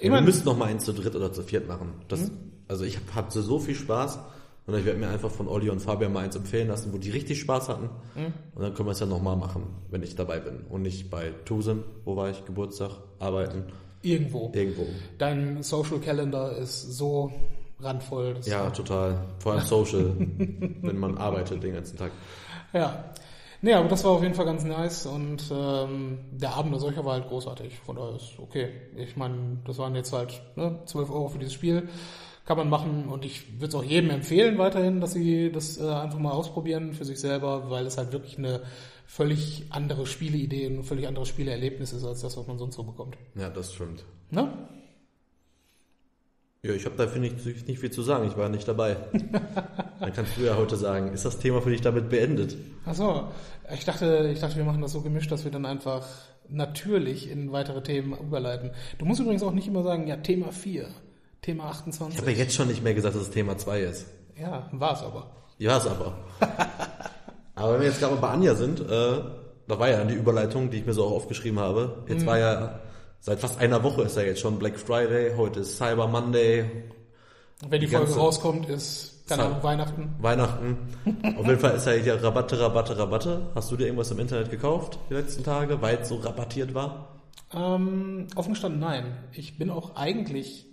Ja, 0.00 0.10
wir 0.10 0.22
müssen 0.22 0.46
noch 0.46 0.56
mal 0.56 0.70
eins 0.70 0.86
zu 0.86 0.94
dritt 0.94 1.14
oder 1.14 1.34
zu 1.34 1.42
viert 1.42 1.68
machen. 1.68 1.92
Das, 2.08 2.20
mhm. 2.30 2.52
Also 2.66 2.86
ich 2.86 2.98
hatte 3.14 3.42
so 3.42 3.58
viel 3.58 3.74
Spaß 3.74 4.20
und 4.66 4.74
ich 4.74 4.86
werde 4.86 4.98
mir 4.98 5.10
einfach 5.10 5.30
von 5.30 5.48
Olli 5.48 5.68
und 5.68 5.80
Fabian 5.80 6.14
mal 6.14 6.24
eins 6.24 6.34
empfehlen 6.34 6.68
lassen, 6.68 6.94
wo 6.94 6.96
die 6.96 7.10
richtig 7.10 7.40
Spaß 7.40 7.68
hatten. 7.68 7.90
Mhm. 8.14 8.32
Und 8.54 8.62
dann 8.62 8.72
können 8.72 8.88
wir 8.88 8.92
es 8.92 9.00
ja 9.00 9.06
noch 9.06 9.20
mal 9.20 9.36
machen, 9.36 9.66
wenn 9.90 10.02
ich 10.02 10.16
dabei 10.16 10.40
bin. 10.40 10.62
Und 10.70 10.80
nicht 10.80 11.10
bei 11.10 11.34
Tusem, 11.44 11.84
wo 12.06 12.16
war 12.16 12.30
ich, 12.30 12.42
Geburtstag, 12.46 12.92
arbeiten. 13.18 13.64
Irgendwo. 14.00 14.50
Irgendwo. 14.54 14.86
Dein 15.18 15.62
Social 15.62 15.98
Calendar 15.98 16.56
ist 16.56 16.80
so 16.96 17.30
randvoll. 17.80 18.36
Ja, 18.44 18.70
total. 18.70 19.24
Vor 19.38 19.52
allem 19.52 19.62
Social, 19.62 20.14
wenn 20.18 20.98
man 20.98 21.18
arbeitet 21.18 21.62
den 21.62 21.74
ganzen 21.74 21.96
Tag. 21.96 22.12
Ja. 22.72 23.04
Nee, 23.62 23.72
aber 23.72 23.88
das 23.88 24.04
war 24.04 24.10
auf 24.10 24.22
jeden 24.22 24.34
Fall 24.34 24.44
ganz 24.44 24.62
nice 24.62 25.06
und 25.06 25.50
ähm, 25.50 26.18
der 26.32 26.54
Abend 26.54 26.74
als 26.74 26.82
solcher 26.82 27.02
war 27.06 27.14
halt 27.14 27.28
großartig. 27.28 27.78
Von 27.78 27.96
daher 27.96 28.16
ist 28.16 28.38
okay. 28.38 28.68
Ich 28.94 29.16
meine, 29.16 29.56
das 29.64 29.78
waren 29.78 29.94
jetzt 29.94 30.12
halt 30.12 30.42
ne, 30.54 30.80
12 30.84 31.10
Euro 31.10 31.28
für 31.28 31.38
dieses 31.38 31.54
Spiel. 31.54 31.88
Kann 32.44 32.58
man 32.58 32.68
machen 32.68 33.08
und 33.08 33.24
ich 33.24 33.54
würde 33.54 33.68
es 33.68 33.74
auch 33.74 33.82
jedem 33.82 34.10
empfehlen 34.10 34.58
weiterhin, 34.58 35.00
dass 35.00 35.14
sie 35.14 35.50
das 35.50 35.78
äh, 35.78 35.88
einfach 35.88 36.18
mal 36.18 36.32
ausprobieren 36.32 36.92
für 36.92 37.06
sich 37.06 37.18
selber, 37.18 37.70
weil 37.70 37.86
es 37.86 37.96
halt 37.96 38.12
wirklich 38.12 38.36
eine 38.36 38.60
völlig 39.06 39.64
andere 39.70 40.04
Spieleidee 40.04 40.66
und 40.66 40.80
ein 40.80 40.84
völlig 40.84 41.08
anderes 41.08 41.28
Spieleerlebnis 41.28 41.94
ist 41.94 42.04
als 42.04 42.20
das, 42.20 42.36
was 42.36 42.46
man 42.46 42.58
sonst 42.58 42.76
so 42.76 42.82
bekommt. 42.82 43.16
Ja, 43.34 43.48
das 43.48 43.72
stimmt. 43.72 44.04
Ne? 44.30 44.52
Ja, 46.64 46.72
ich 46.72 46.86
habe 46.86 46.96
da, 46.96 47.06
finde 47.06 47.28
ich, 47.28 47.66
nicht 47.66 47.78
viel 47.78 47.90
zu 47.90 48.00
sagen. 48.00 48.26
Ich 48.26 48.38
war 48.38 48.48
nicht 48.48 48.66
dabei. 48.66 48.96
Dann 50.00 50.12
kannst 50.14 50.38
du 50.38 50.40
ja 50.40 50.56
heute 50.56 50.76
sagen, 50.76 51.12
ist 51.12 51.26
das 51.26 51.38
Thema 51.38 51.60
für 51.60 51.68
dich 51.68 51.82
damit 51.82 52.08
beendet? 52.08 52.56
Ach 52.86 52.94
so. 52.94 53.24
Ich 53.74 53.84
dachte, 53.84 54.30
ich 54.32 54.40
dachte, 54.40 54.56
wir 54.56 54.64
machen 54.64 54.80
das 54.80 54.92
so 54.92 55.02
gemischt, 55.02 55.30
dass 55.30 55.44
wir 55.44 55.50
dann 55.50 55.66
einfach 55.66 56.06
natürlich 56.48 57.30
in 57.30 57.52
weitere 57.52 57.82
Themen 57.82 58.14
überleiten. 58.18 58.70
Du 58.96 59.04
musst 59.04 59.20
übrigens 59.20 59.42
auch 59.42 59.52
nicht 59.52 59.68
immer 59.68 59.82
sagen, 59.82 60.06
ja, 60.06 60.16
Thema 60.16 60.52
4, 60.52 60.88
Thema 61.42 61.66
28. 61.66 62.14
Ich 62.14 62.20
habe 62.20 62.32
ja 62.32 62.38
jetzt 62.38 62.54
schon 62.54 62.68
nicht 62.68 62.82
mehr 62.82 62.94
gesagt, 62.94 63.14
dass 63.14 63.22
es 63.22 63.30
Thema 63.30 63.58
2 63.58 63.80
ist. 63.80 64.06
Ja, 64.40 64.68
war 64.72 64.94
es 64.94 65.02
aber. 65.02 65.30
Ja, 65.58 65.76
es 65.76 65.86
aber. 65.86 66.16
aber 67.54 67.72
wenn 67.74 67.80
wir 67.80 67.88
jetzt 67.88 68.00
gerade 68.00 68.16
bei 68.16 68.28
Anja 68.28 68.54
sind, 68.54 68.80
äh, 68.80 68.84
da 68.86 69.78
war 69.78 69.88
ja 69.90 70.02
die 70.04 70.14
Überleitung, 70.14 70.70
die 70.70 70.78
ich 70.78 70.86
mir 70.86 70.94
so 70.94 71.04
auch 71.04 71.12
aufgeschrieben 71.12 71.58
habe. 71.58 72.04
Jetzt 72.08 72.22
mhm. 72.22 72.26
war 72.26 72.38
ja 72.38 72.80
Seit 73.26 73.40
fast 73.40 73.58
einer 73.58 73.82
Woche 73.82 74.02
ist 74.02 74.18
ja 74.18 74.22
jetzt 74.22 74.40
schon 74.40 74.58
Black 74.58 74.78
Friday, 74.78 75.34
heute 75.34 75.60
ist 75.60 75.78
Cyber 75.78 76.06
Monday. 76.06 76.70
Wenn 77.66 77.80
die, 77.80 77.86
die 77.86 77.96
Folge 77.96 78.14
rauskommt, 78.14 78.68
ist 78.68 79.26
keine 79.26 79.44
Ahnung, 79.44 79.62
Weihnachten. 79.62 80.14
Weihnachten. 80.18 80.76
Auf 81.38 81.46
jeden 81.46 81.58
Fall 81.58 81.74
ist 81.76 81.86
ja 81.86 81.92
hier 81.92 82.22
Rabatte, 82.22 82.60
Rabatte, 82.60 82.98
Rabatte. 82.98 83.50
Hast 83.54 83.72
du 83.72 83.78
dir 83.78 83.84
irgendwas 83.86 84.10
im 84.10 84.18
Internet 84.18 84.50
gekauft 84.50 84.98
die 85.08 85.14
letzten 85.14 85.42
Tage, 85.42 85.80
weil 85.80 86.00
es 86.02 86.10
so 86.10 86.16
rabattiert 86.16 86.74
war? 86.74 87.18
Ähm, 87.50 88.26
offen 88.36 88.52
gestanden, 88.52 88.80
nein. 88.80 89.16
Ich 89.32 89.56
bin 89.56 89.70
auch 89.70 89.96
eigentlich, 89.96 90.66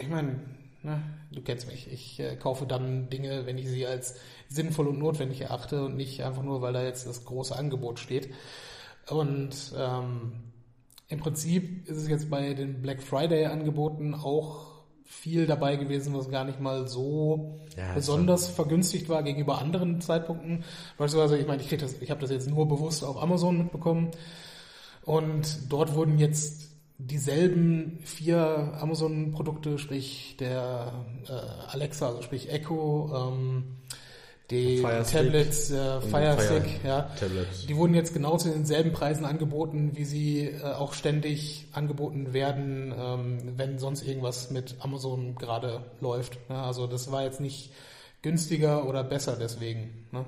ich 0.00 0.08
meine, 0.08 0.40
ne, 0.82 1.02
du 1.30 1.42
kennst 1.42 1.70
mich, 1.70 1.92
ich 1.92 2.20
äh, 2.20 2.36
kaufe 2.36 2.64
dann 2.64 3.10
Dinge, 3.10 3.44
wenn 3.44 3.58
ich 3.58 3.68
sie 3.68 3.86
als 3.86 4.14
sinnvoll 4.48 4.88
und 4.88 4.98
notwendig 4.98 5.42
erachte 5.42 5.84
und 5.84 5.94
nicht 5.94 6.24
einfach 6.24 6.42
nur, 6.42 6.62
weil 6.62 6.72
da 6.72 6.82
jetzt 6.82 7.06
das 7.06 7.26
große 7.26 7.54
Angebot 7.54 7.98
steht. 7.98 8.32
Und 9.10 9.74
ähm, 9.76 10.32
im 11.08 11.20
Prinzip 11.20 11.88
ist 11.88 11.98
es 11.98 12.08
jetzt 12.08 12.30
bei 12.30 12.54
den 12.54 12.80
Black 12.80 13.02
Friday 13.02 13.46
Angeboten 13.46 14.14
auch 14.14 14.74
viel 15.04 15.46
dabei 15.46 15.76
gewesen, 15.76 16.14
was 16.14 16.30
gar 16.30 16.44
nicht 16.44 16.60
mal 16.60 16.88
so 16.88 17.60
ja, 17.76 17.92
besonders 17.94 18.46
schon. 18.46 18.54
vergünstigt 18.54 19.08
war 19.08 19.22
gegenüber 19.22 19.58
anderen 19.58 20.00
Zeitpunkten. 20.00 20.64
Beispielsweise, 20.96 21.38
ich 21.38 21.46
meine, 21.46 21.62
ich, 21.62 21.68
das, 21.76 22.00
ich 22.00 22.10
habe 22.10 22.20
das 22.20 22.30
jetzt 22.30 22.48
nur 22.48 22.66
bewusst 22.66 23.04
auf 23.04 23.22
Amazon 23.22 23.58
mitbekommen 23.58 24.10
und 25.04 25.70
dort 25.70 25.94
wurden 25.94 26.18
jetzt 26.18 26.70
dieselben 26.98 27.98
vier 28.02 28.72
Amazon-Produkte, 28.80 29.78
sprich 29.78 30.36
der 30.38 31.04
äh, 31.28 31.32
Alexa, 31.72 32.08
also 32.08 32.22
sprich 32.22 32.50
Echo, 32.50 33.10
ähm, 33.14 33.76
Die 34.50 34.78
Fire 34.78 35.02
Tablets, 35.02 35.70
äh, 35.70 36.00
Fire 36.02 36.36
Fire 36.36 36.40
Stick, 36.42 36.84
ja. 36.84 37.02
Tablet. 37.18 37.46
Die 37.66 37.76
wurden 37.76 37.94
jetzt 37.94 38.12
genau 38.12 38.36
zu 38.36 38.50
denselben 38.50 38.92
Preisen 38.92 39.24
angeboten, 39.24 39.92
wie 39.94 40.04
sie 40.04 40.48
äh, 40.48 40.62
auch 40.62 40.92
ständig 40.92 41.66
angeboten 41.72 42.34
werden, 42.34 42.94
ähm, 42.96 43.52
wenn 43.56 43.78
sonst 43.78 44.06
irgendwas 44.06 44.50
mit 44.50 44.76
Amazon 44.80 45.34
gerade 45.36 45.84
läuft. 46.00 46.38
Ja, 46.50 46.64
also 46.64 46.86
das 46.86 47.10
war 47.10 47.22
jetzt 47.22 47.40
nicht 47.40 47.72
günstiger 48.20 48.86
oder 48.86 49.02
besser 49.02 49.36
deswegen. 49.40 50.06
Ne? 50.12 50.26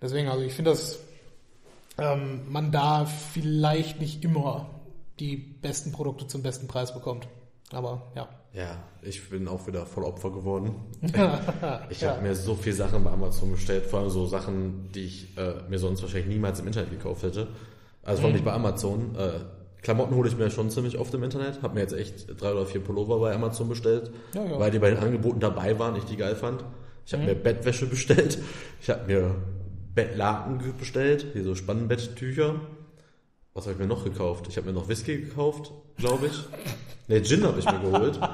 Deswegen, 0.00 0.28
also 0.28 0.44
ich 0.44 0.52
finde, 0.52 0.70
dass 0.70 1.00
ähm, 1.98 2.42
man 2.52 2.70
da 2.70 3.04
vielleicht 3.04 4.00
nicht 4.00 4.22
immer 4.24 4.70
die 5.18 5.36
besten 5.36 5.90
Produkte 5.92 6.28
zum 6.28 6.42
besten 6.42 6.68
Preis 6.68 6.94
bekommt. 6.94 7.26
Aber 7.72 8.12
ja. 8.14 8.28
Ja, 8.54 8.76
ich 9.02 9.28
bin 9.30 9.48
auch 9.48 9.66
wieder 9.66 9.84
voll 9.84 10.04
Opfer 10.04 10.30
geworden. 10.30 10.76
Ich 11.90 12.00
Ja. 12.00 12.10
habe 12.12 12.22
mir 12.22 12.34
so 12.34 12.54
viele 12.54 12.76
Sachen 12.76 13.02
bei 13.04 13.10
Amazon 13.10 13.50
bestellt, 13.52 13.84
vor 13.86 14.00
allem 14.00 14.10
so 14.10 14.26
Sachen, 14.26 14.90
die 14.94 15.04
ich 15.06 15.36
äh, 15.36 15.54
mir 15.68 15.78
sonst 15.78 16.02
wahrscheinlich 16.02 16.28
niemals 16.28 16.60
im 16.60 16.66
Internet 16.68 16.90
gekauft 16.90 17.24
hätte. 17.24 17.48
Also 18.02 18.20
vor 18.20 18.26
allem 18.28 18.34
nicht 18.36 18.44
bei 18.44 18.52
Amazon. 18.52 19.16
Äh, 19.16 19.40
Klamotten 19.82 20.14
hole 20.14 20.28
ich 20.28 20.36
mir 20.36 20.50
schon 20.50 20.70
ziemlich 20.70 20.98
oft 20.98 21.12
im 21.14 21.22
Internet. 21.24 21.62
Habe 21.62 21.74
mir 21.74 21.80
jetzt 21.80 21.92
echt 21.94 22.40
drei 22.40 22.52
oder 22.52 22.64
vier 22.64 22.80
Pullover 22.80 23.18
bei 23.18 23.34
Amazon 23.34 23.68
bestellt, 23.68 24.10
Ja, 24.34 24.44
ja. 24.44 24.58
weil 24.58 24.70
die 24.70 24.78
bei 24.78 24.90
den 24.90 24.98
Angeboten 24.98 25.40
dabei 25.40 25.78
waren, 25.78 25.96
ich 25.96 26.04
die 26.04 26.16
geil 26.16 26.36
fand. 26.36 26.64
Ich 27.06 27.12
habe 27.12 27.24
mir 27.24 27.34
Bettwäsche 27.34 27.86
bestellt. 27.90 28.38
Ich 28.80 28.88
habe 28.88 29.06
mir 29.12 29.34
Bettlaken 29.94 30.60
bestellt, 30.78 31.26
hier 31.32 31.42
so 31.44 31.54
Spannbetttücher. 31.56 32.60
Was 33.54 33.66
habe 33.66 33.74
ich 33.74 33.78
mir 33.78 33.86
noch 33.86 34.02
gekauft? 34.02 34.46
Ich 34.48 34.56
habe 34.56 34.66
mir 34.66 34.72
noch 34.72 34.88
Whisky 34.88 35.16
gekauft, 35.16 35.70
glaube 35.96 36.26
ich. 36.26 36.44
Ne, 37.06 37.22
Gin 37.22 37.44
habe 37.44 37.60
ich 37.60 37.64
mir 37.64 37.78
geholt. 37.78 38.18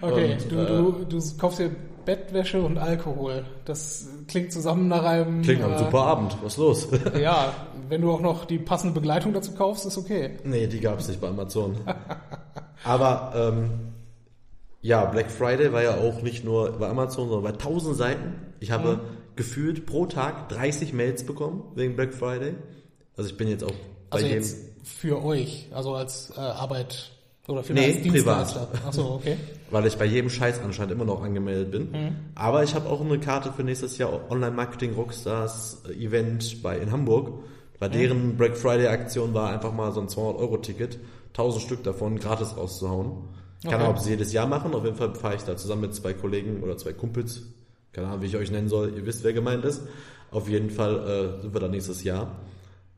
Okay, 0.00 0.34
Und, 0.34 0.52
du, 0.52 0.56
äh, 0.56 0.66
du, 0.66 1.04
du 1.08 1.36
kaufst 1.38 1.60
dir 1.60 1.70
Bettwäsche 2.04 2.60
und 2.62 2.76
Alkohol. 2.76 3.44
Das 3.64 4.08
klingt 4.28 4.52
zusammen 4.52 4.88
nach 4.88 5.04
einem. 5.04 5.40
Klingt 5.42 5.60
nach 5.60 5.68
einem 5.68 5.76
äh, 5.76 5.84
super 5.84 6.02
Abend. 6.02 6.36
Was 6.42 6.52
ist 6.54 6.58
los? 6.58 6.88
Ja, 7.18 7.54
wenn 7.88 8.02
du 8.02 8.12
auch 8.12 8.20
noch 8.20 8.44
die 8.44 8.58
passende 8.58 8.92
Begleitung 8.92 9.32
dazu 9.32 9.52
kaufst, 9.52 9.86
ist 9.86 9.96
okay. 9.96 10.36
nee, 10.44 10.66
die 10.66 10.80
gab 10.80 11.00
es 11.00 11.08
nicht 11.08 11.20
bei 11.20 11.28
Amazon. 11.28 11.76
Aber 12.84 13.32
ähm, 13.34 13.70
ja, 14.82 15.06
Black 15.06 15.30
Friday 15.30 15.72
war 15.72 15.82
ja 15.82 15.96
auch 15.96 16.20
nicht 16.20 16.44
nur 16.44 16.72
bei 16.72 16.88
Amazon, 16.88 17.28
sondern 17.28 17.52
bei 17.52 17.58
tausend 17.58 17.96
Seiten. 17.96 18.34
Ich 18.60 18.70
habe 18.70 19.00
gefühlt 19.36 19.86
pro 19.86 20.06
Tag 20.06 20.50
30 20.50 20.92
Mails 20.92 21.24
bekommen 21.24 21.64
wegen 21.74 21.96
Black 21.96 22.12
Friday. 22.12 22.54
Also 23.16 23.30
ich 23.30 23.36
bin 23.38 23.48
jetzt 23.48 23.64
auch 23.64 23.72
Also 24.14 24.26
jetzt 24.26 24.56
für 24.84 25.22
euch, 25.24 25.68
also 25.72 25.94
als 25.94 26.32
äh, 26.36 26.40
Arbeit 26.40 27.10
oder 27.46 27.62
für 27.62 27.74
Nee, 27.74 27.86
als 27.86 28.02
Dienstleister. 28.02 28.68
Achso, 28.86 29.14
okay. 29.16 29.36
weil 29.70 29.86
ich 29.86 29.96
bei 29.96 30.04
jedem 30.06 30.30
Scheiß 30.30 30.60
anscheinend 30.62 30.92
immer 30.92 31.04
noch 31.04 31.22
angemeldet 31.22 31.70
bin. 31.70 31.90
Mhm. 31.90 32.16
Aber 32.34 32.62
ich 32.62 32.74
habe 32.74 32.88
auch 32.88 33.00
eine 33.00 33.18
Karte 33.18 33.52
für 33.52 33.62
nächstes 33.64 33.98
Jahr 33.98 34.30
Online 34.30 34.52
Marketing 34.52 34.94
Rockstars 34.94 35.82
äh, 35.88 35.92
Event 36.04 36.62
bei 36.62 36.78
in 36.78 36.90
Hamburg. 36.90 37.32
Bei 37.78 37.88
deren 37.88 38.36
Black 38.36 38.56
Friday 38.56 38.86
Aktion 38.86 39.34
war 39.34 39.50
einfach 39.50 39.72
mal 39.72 39.92
so 39.92 40.00
ein 40.00 40.08
200 40.08 40.40
Euro 40.40 40.56
Ticket, 40.58 40.98
1000 41.30 41.62
Stück 41.62 41.82
davon 41.82 42.18
gratis 42.18 42.56
rauszuhauen. 42.56 43.10
Keine 43.62 43.74
Okay. 43.76 43.84
Ahnung, 43.84 43.96
ob 43.96 43.98
sie 43.98 44.10
jedes 44.10 44.32
Jahr 44.32 44.46
machen. 44.46 44.74
Auf 44.74 44.84
jeden 44.84 44.96
Fall 44.96 45.14
fahre 45.14 45.34
ich 45.34 45.42
da 45.42 45.56
zusammen 45.56 45.82
mit 45.82 45.94
zwei 45.94 46.12
Kollegen 46.14 46.62
oder 46.62 46.76
zwei 46.76 46.92
Kumpels. 46.92 47.42
Keine 47.92 48.08
Ahnung, 48.08 48.22
wie 48.22 48.26
ich 48.26 48.36
euch 48.36 48.50
nennen 48.50 48.68
soll. 48.68 48.94
Ihr 48.96 49.04
wisst, 49.06 49.24
wer 49.24 49.32
gemeint 49.32 49.64
ist. 49.64 49.82
Auf 50.30 50.48
jeden 50.48 50.70
Fall 50.70 51.36
äh, 51.38 51.42
sind 51.42 51.52
wir 51.54 51.60
da 51.60 51.68
nächstes 51.68 52.04
Jahr. 52.04 52.36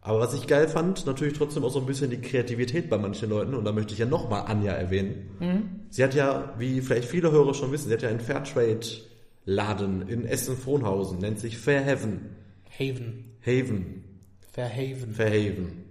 Aber 0.06 0.20
was 0.20 0.34
ich 0.34 0.46
geil 0.46 0.68
fand, 0.68 1.04
natürlich 1.04 1.36
trotzdem 1.36 1.64
auch 1.64 1.72
so 1.72 1.80
ein 1.80 1.86
bisschen 1.86 2.10
die 2.10 2.20
Kreativität 2.20 2.88
bei 2.88 2.96
manchen 2.96 3.28
Leuten. 3.28 3.54
Und 3.54 3.64
da 3.64 3.72
möchte 3.72 3.92
ich 3.92 3.98
ja 3.98 4.06
nochmal 4.06 4.44
Anja 4.46 4.72
erwähnen. 4.72 5.84
Sie 5.90 6.04
hat 6.04 6.14
ja, 6.14 6.54
wie 6.58 6.80
vielleicht 6.80 7.08
viele 7.08 7.32
Hörer 7.32 7.54
schon 7.54 7.72
wissen, 7.72 7.88
sie 7.88 7.94
hat 7.94 8.02
ja 8.02 8.08
einen 8.08 8.20
Fairtrade-Laden 8.20 10.08
in 10.08 10.24
Essen-Frohnhausen, 10.24 11.18
nennt 11.18 11.40
sich 11.40 11.58
Fair 11.58 11.80
Heaven. 11.80 12.36
Haven. 12.78 13.36
Haven. 13.44 14.04
Fairhaven. 14.52 15.12
Fairhaven. 15.12 15.84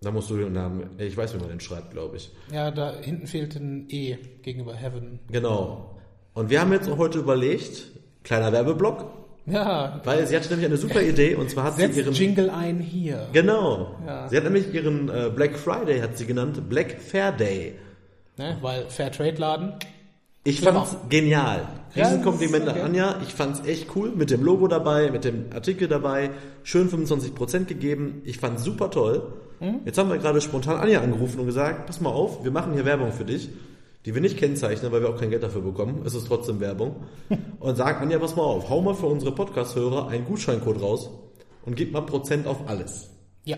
Da 0.00 0.12
musst 0.12 0.30
du 0.30 0.36
den 0.36 0.52
Namen, 0.52 0.90
ich 0.98 1.16
weiß, 1.16 1.34
wie 1.34 1.38
man 1.38 1.48
den 1.48 1.58
schreibt, 1.58 1.90
glaube 1.90 2.18
ich. 2.18 2.30
Ja, 2.52 2.70
da 2.70 2.94
hinten 3.00 3.26
fehlt 3.26 3.56
ein 3.56 3.86
E 3.88 4.16
gegenüber 4.42 4.76
Heaven. 4.76 5.18
Genau. 5.32 5.98
Und 6.34 6.50
wir 6.50 6.60
haben 6.60 6.72
jetzt 6.72 6.88
auch 6.88 6.98
heute 6.98 7.18
überlegt, 7.18 7.90
kleiner 8.22 8.52
Werbeblock, 8.52 9.23
Ja, 9.46 10.00
weil 10.04 10.26
sie 10.26 10.34
hatte 10.36 10.48
nämlich 10.48 10.66
eine 10.66 10.78
super 10.78 11.02
Idee 11.02 11.34
und 11.34 11.50
zwar 11.50 11.64
hat 11.64 11.76
sie 11.76 11.82
setzt 11.82 11.98
ihren 11.98 12.14
Jingle 12.14 12.50
ein 12.50 12.80
hier. 12.80 13.28
Genau. 13.32 13.96
Ja. 14.06 14.28
Sie 14.28 14.36
hat 14.36 14.44
nämlich 14.44 14.72
ihren 14.72 15.08
äh, 15.08 15.30
Black 15.34 15.58
Friday 15.58 16.00
hat 16.00 16.16
sie 16.16 16.24
genannt 16.24 16.68
Black 16.68 17.00
Fair 17.00 17.30
Day. 17.32 17.74
Ne? 18.38 18.56
Weil 18.62 18.88
Fairtrade-Laden. 18.88 19.74
Ich 20.44 20.60
Clever. 20.60 20.84
fand's 20.84 20.96
genial. 21.08 21.68
Ja, 21.94 22.06
Riesenkompliment 22.06 22.64
ist 22.64 22.70
an 22.70 22.76
okay. 22.76 22.84
Anja. 22.84 23.16
Ich 23.22 23.34
fand's 23.34 23.66
echt 23.66 23.94
cool. 23.96 24.12
Mit 24.14 24.30
dem 24.30 24.42
Logo 24.42 24.66
dabei, 24.66 25.10
mit 25.10 25.24
dem 25.24 25.46
Artikel 25.54 25.88
dabei. 25.88 26.30
Schön 26.62 26.90
25% 26.90 27.64
gegeben. 27.64 28.22
Ich 28.24 28.38
fand's 28.38 28.64
super 28.64 28.90
toll. 28.90 29.32
Hm? 29.60 29.80
Jetzt 29.84 29.98
haben 29.98 30.10
wir 30.10 30.18
gerade 30.18 30.40
spontan 30.40 30.76
Anja 30.76 31.00
angerufen 31.00 31.40
und 31.40 31.46
gesagt, 31.46 31.86
pass 31.86 32.00
mal 32.00 32.10
auf, 32.10 32.44
wir 32.44 32.50
machen 32.50 32.74
hier 32.74 32.84
Werbung 32.84 33.12
für 33.12 33.24
dich, 33.24 33.48
die 34.04 34.14
wir 34.14 34.20
nicht 34.20 34.36
kennzeichnen, 34.36 34.92
weil 34.92 35.00
wir 35.00 35.08
auch 35.08 35.18
kein 35.18 35.30
Geld 35.30 35.42
dafür 35.42 35.62
bekommen. 35.62 36.02
Es 36.04 36.14
ist 36.14 36.26
trotzdem 36.26 36.60
Werbung. 36.60 37.04
Und 37.60 37.76
sagt 37.76 38.02
Anja, 38.02 38.18
pass 38.18 38.36
mal 38.36 38.42
auf, 38.42 38.68
hau 38.68 38.82
mal 38.82 38.94
für 38.94 39.06
unsere 39.06 39.32
Podcast-Hörer 39.34 40.08
einen 40.08 40.24
Gutscheincode 40.26 40.80
raus 40.80 41.10
und 41.64 41.74
gib 41.76 41.92
mal 41.92 42.02
Prozent 42.02 42.46
auf 42.46 42.68
alles. 42.68 43.10
Ja. 43.44 43.56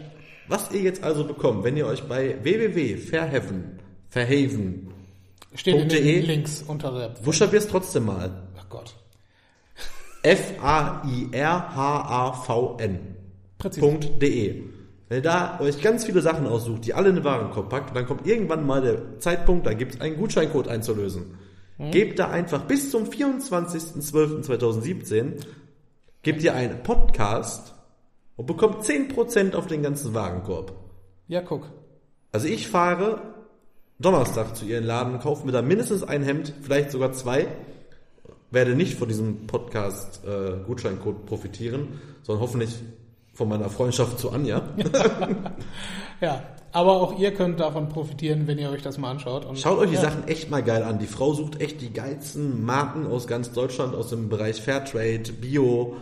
Was 0.49 0.71
ihr 0.73 0.81
jetzt 0.83 1.03
also 1.03 1.25
bekommt, 1.25 1.65
wenn 1.65 1.77
ihr 1.77 1.87
euch 1.87 2.05
bei 2.05 2.37
www.fairhaven, 2.43 3.81
Fairhaven, 4.09 4.93
Steht 5.55 5.75
in 5.75 5.89
den 5.89 6.05
.de. 6.05 6.21
Links 6.21 6.63
unter 6.67 6.97
der. 6.97 7.09
buchstabier's 7.23 7.67
trotzdem 7.67 8.07
mal. 8.07 8.49
Ach 8.57 8.69
Gott. 8.69 8.95
F-A-I-R-H-A-V-N. 11.87 12.99
Präzise. 13.59 13.99
.de. 14.21 14.63
Wenn 15.09 15.19
ihr 15.19 15.23
da 15.23 15.61
euch 15.61 15.81
ganz 15.81 16.05
viele 16.05 16.21
Sachen 16.21 16.47
aussucht, 16.47 16.85
die 16.85 16.95
alle 16.95 17.11
in 17.11 17.17
den 17.17 17.25
Warenkorb 17.25 17.69
packt, 17.69 17.95
dann 17.95 18.07
kommt 18.07 18.27
irgendwann 18.27 18.67
mal 18.67 18.83
der 18.83 19.21
Zeitpunkt, 19.21 19.67
da 19.67 19.73
gibt 19.73 19.95
es 19.95 20.01
einen 20.01 20.17
Gutscheincode 20.17 20.69
einzulösen. 20.69 21.37
Gebt 21.79 22.19
da 22.19 22.31
einfach 22.31 22.65
bis 22.65 22.91
zum 22.91 23.05
24.12.2017, 23.05 25.45
gebt 26.23 26.43
ihr 26.43 26.55
einen 26.55 26.83
Podcast 26.83 27.75
und 28.37 28.47
bekommt 28.47 28.83
10% 28.83 29.55
auf 29.55 29.67
den 29.67 29.83
ganzen 29.83 30.15
Warenkorb. 30.15 30.73
Ja, 31.29 31.43
guck. 31.43 31.71
Also 32.33 32.49
ich 32.49 32.69
fahre 32.69 33.35
Donnerstag 33.99 34.57
zu 34.57 34.65
ihren 34.65 34.85
Laden, 34.85 35.21
kaufe 35.21 35.45
mir 35.47 35.53
da 35.53 35.61
mindestens 35.63 36.03
ein 36.03 36.23
Hemd, 36.23 36.53
vielleicht 36.63 36.91
sogar 36.91 37.13
zwei. 37.13 37.47
Werde 38.51 38.75
nicht 38.75 38.99
von 38.99 39.09
diesem 39.09 39.47
Podcast 39.47 40.23
äh, 40.25 40.57
Gutscheincode 40.67 41.27
profitieren, 41.27 42.01
sondern 42.23 42.43
hoffentlich 42.43 42.79
von 43.37 43.49
meiner 43.49 43.71
Freundschaft 43.71 44.19
zu 44.19 44.31
Anja. 44.31 44.63
Ja. 46.21 46.43
Aber 46.73 46.93
auch 46.93 47.19
ihr 47.19 47.33
könnt 47.33 47.61
davon 47.61 47.91
profitieren, 47.91 48.47
wenn 48.47 48.59
ihr 48.59 48.71
euch 48.71 48.81
das 48.81 48.97
mal 48.97 49.11
anschaut. 49.11 49.45
Und 49.45 49.59
Schaut 49.59 49.79
euch 49.79 49.91
die 49.91 49.97
ja. 49.97 50.01
Sachen 50.01 50.27
echt 50.29 50.51
mal 50.51 50.63
geil 50.63 50.83
an. 50.83 50.99
Die 50.99 51.07
Frau 51.07 51.35
sucht 51.35 51.61
echt 51.61 51.83
die 51.83 51.93
geilsten 51.93 52.65
Marken 52.65 53.07
aus 53.07 53.27
ganz 53.27 53.53
Deutschland, 53.53 53.95
aus 53.95 54.09
dem 54.09 54.31
Bereich 54.31 54.63
Fairtrade, 54.63 55.33
Bio, 55.41 55.97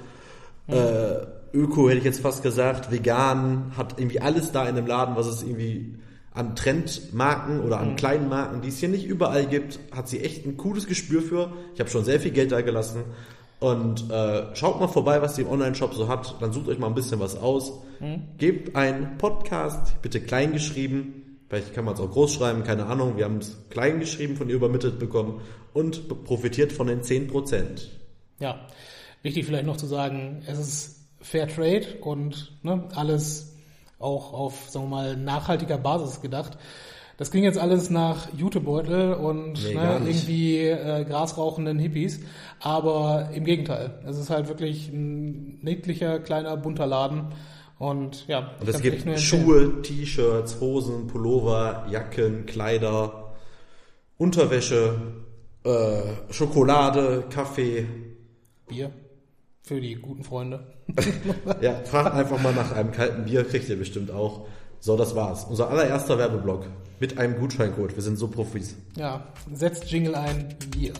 äh, 0.67 1.27
Öko 1.53 1.89
hätte 1.89 1.99
ich 1.99 2.05
jetzt 2.05 2.21
fast 2.21 2.43
gesagt, 2.43 2.91
vegan, 2.91 3.73
hat 3.77 3.99
irgendwie 3.99 4.21
alles 4.21 4.51
da 4.51 4.69
in 4.69 4.75
dem 4.75 4.87
Laden, 4.87 5.15
was 5.15 5.27
es 5.27 5.43
irgendwie 5.43 5.95
an 6.33 6.57
Trendmarken 6.57 7.61
oder 7.61 7.79
an 7.79 7.95
kleinen 7.95 8.29
Marken, 8.29 8.61
die 8.61 8.69
es 8.69 8.79
hier 8.79 8.89
nicht 8.89 9.07
überall 9.07 9.47
gibt, 9.47 9.79
hat 9.93 10.09
sie 10.09 10.21
echt 10.21 10.45
ein 10.45 10.57
cooles 10.57 10.89
Gespür 10.89 11.23
für. 11.23 11.53
Ich 11.75 11.81
habe 11.81 11.91
schon 11.91 12.05
sehr 12.05 12.19
viel 12.19 12.33
Geld 12.33 12.51
da 12.51 12.61
gelassen. 12.61 13.05
Und 13.65 14.11
äh, 14.11 14.55
schaut 14.55 14.79
mal 14.79 14.89
vorbei, 14.89 15.23
was 15.23 15.37
die 15.37 15.41
im 15.41 15.49
Online-Shop 15.49 15.95
so 15.95 16.07
hat. 16.07 16.35
Dann 16.39 16.53
sucht 16.53 16.69
euch 16.69 16.79
mal 16.79 16.89
ein 16.89 16.95
bisschen 16.95 17.19
was 17.19 17.35
aus. 17.35 17.73
Gebt 18.37 18.77
einen 18.77 19.17
Podcast, 19.17 20.03
bitte 20.03 20.21
klein 20.21 20.53
geschrieben. 20.53 21.39
Vielleicht 21.49 21.73
kann 21.73 21.87
man 21.87 21.95
es 21.95 22.01
auch 22.01 22.11
groß 22.11 22.35
schreiben, 22.35 22.63
keine 22.63 22.85
Ahnung. 22.85 23.17
Wir 23.17 23.25
haben 23.25 23.39
es 23.39 23.57
klein 23.71 24.01
geschrieben, 24.01 24.37
von 24.37 24.51
ihr 24.51 24.57
übermittelt 24.57 24.99
bekommen. 24.99 25.41
Und 25.73 26.25
profitiert 26.25 26.73
von 26.73 26.89
den 26.89 27.01
10%. 27.01 27.89
Ja, 28.39 28.67
wichtig 29.23 29.47
vielleicht 29.47 29.65
noch 29.65 29.79
zu 29.79 29.87
sagen, 29.87 30.43
es 30.47 30.59
ist 30.59 31.07
Fair 31.23 31.49
Trade 31.49 31.87
und 32.03 32.59
ne, 32.63 32.87
alles 32.95 33.57
auch 33.99 34.35
auf, 34.35 34.69
sagen 34.69 34.91
wir 34.91 34.97
mal, 34.97 35.17
nachhaltiger 35.17 35.79
Basis 35.79 36.21
gedacht. 36.21 36.59
Das 37.17 37.31
klingt 37.31 37.45
jetzt 37.45 37.59
alles 37.59 37.91
nach 37.91 38.29
Jutebeutel 38.37 39.15
und 39.15 39.63
Nee, 39.63 39.75
ne, 39.75 40.01
irgendwie 40.05 40.67
äh, 40.67 41.05
grasrauchenden 41.05 41.79
Hippies, 41.79 42.21
aber 42.61 43.31
im 43.35 43.45
Gegenteil. 43.45 44.03
Es 44.07 44.19
ist 44.19 44.31
halt 44.31 44.49
wirklich 44.49 44.89
ein 44.89 45.61
niedlicher, 45.63 46.19
kleiner, 46.19 46.57
bunter 46.57 46.87
Laden 46.87 47.33
und 47.79 48.27
ja, 48.27 48.53
Und 48.61 48.69
es 48.69 48.81
gibt. 48.81 49.21
Schuhe, 49.21 49.83
T-Shirts, 49.83 50.61
Hosen, 50.61 51.07
Pullover, 51.07 51.87
Jacken, 51.91 52.47
Kleider, 52.47 53.35
Unterwäsche, 54.17 54.97
äh, 55.65 56.33
Schokolade, 56.33 57.25
Kaffee. 57.31 57.87
Bier 58.67 58.91
für 59.63 59.81
die 59.81 59.95
guten 59.95 60.25
Freunde. 60.25 60.67
Ja, 61.61 61.77
fragt 61.85 62.15
einfach 62.15 62.41
mal 62.43 62.53
nach 62.53 62.73
einem 62.73 62.93
kalten 62.93 63.25
Bier, 63.25 63.45
kriegt 63.45 63.69
ihr 63.69 63.79
bestimmt 63.79 64.11
auch. 64.11 64.47
So, 64.85 64.99
das 64.99 65.15
war's. 65.15 65.45
Unser 65.45 65.71
allererster 65.71 66.19
Werbeblock 66.19 66.67
mit 67.01 67.17
einem 67.17 67.39
Gutscheincode. 67.39 67.97
Wir 67.97 68.03
sind 68.03 68.19
so 68.19 68.29
Profis. 68.29 68.77
Ja, 68.99 69.29
setzt 69.51 69.91
Jingle 69.91 70.15
ein, 70.15 70.55
Bier. 70.73 70.93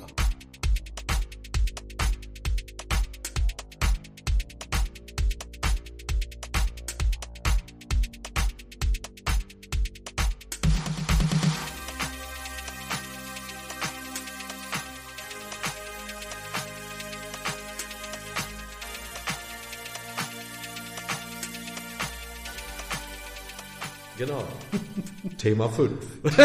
Thema 25.45 25.69
5. 25.69 25.93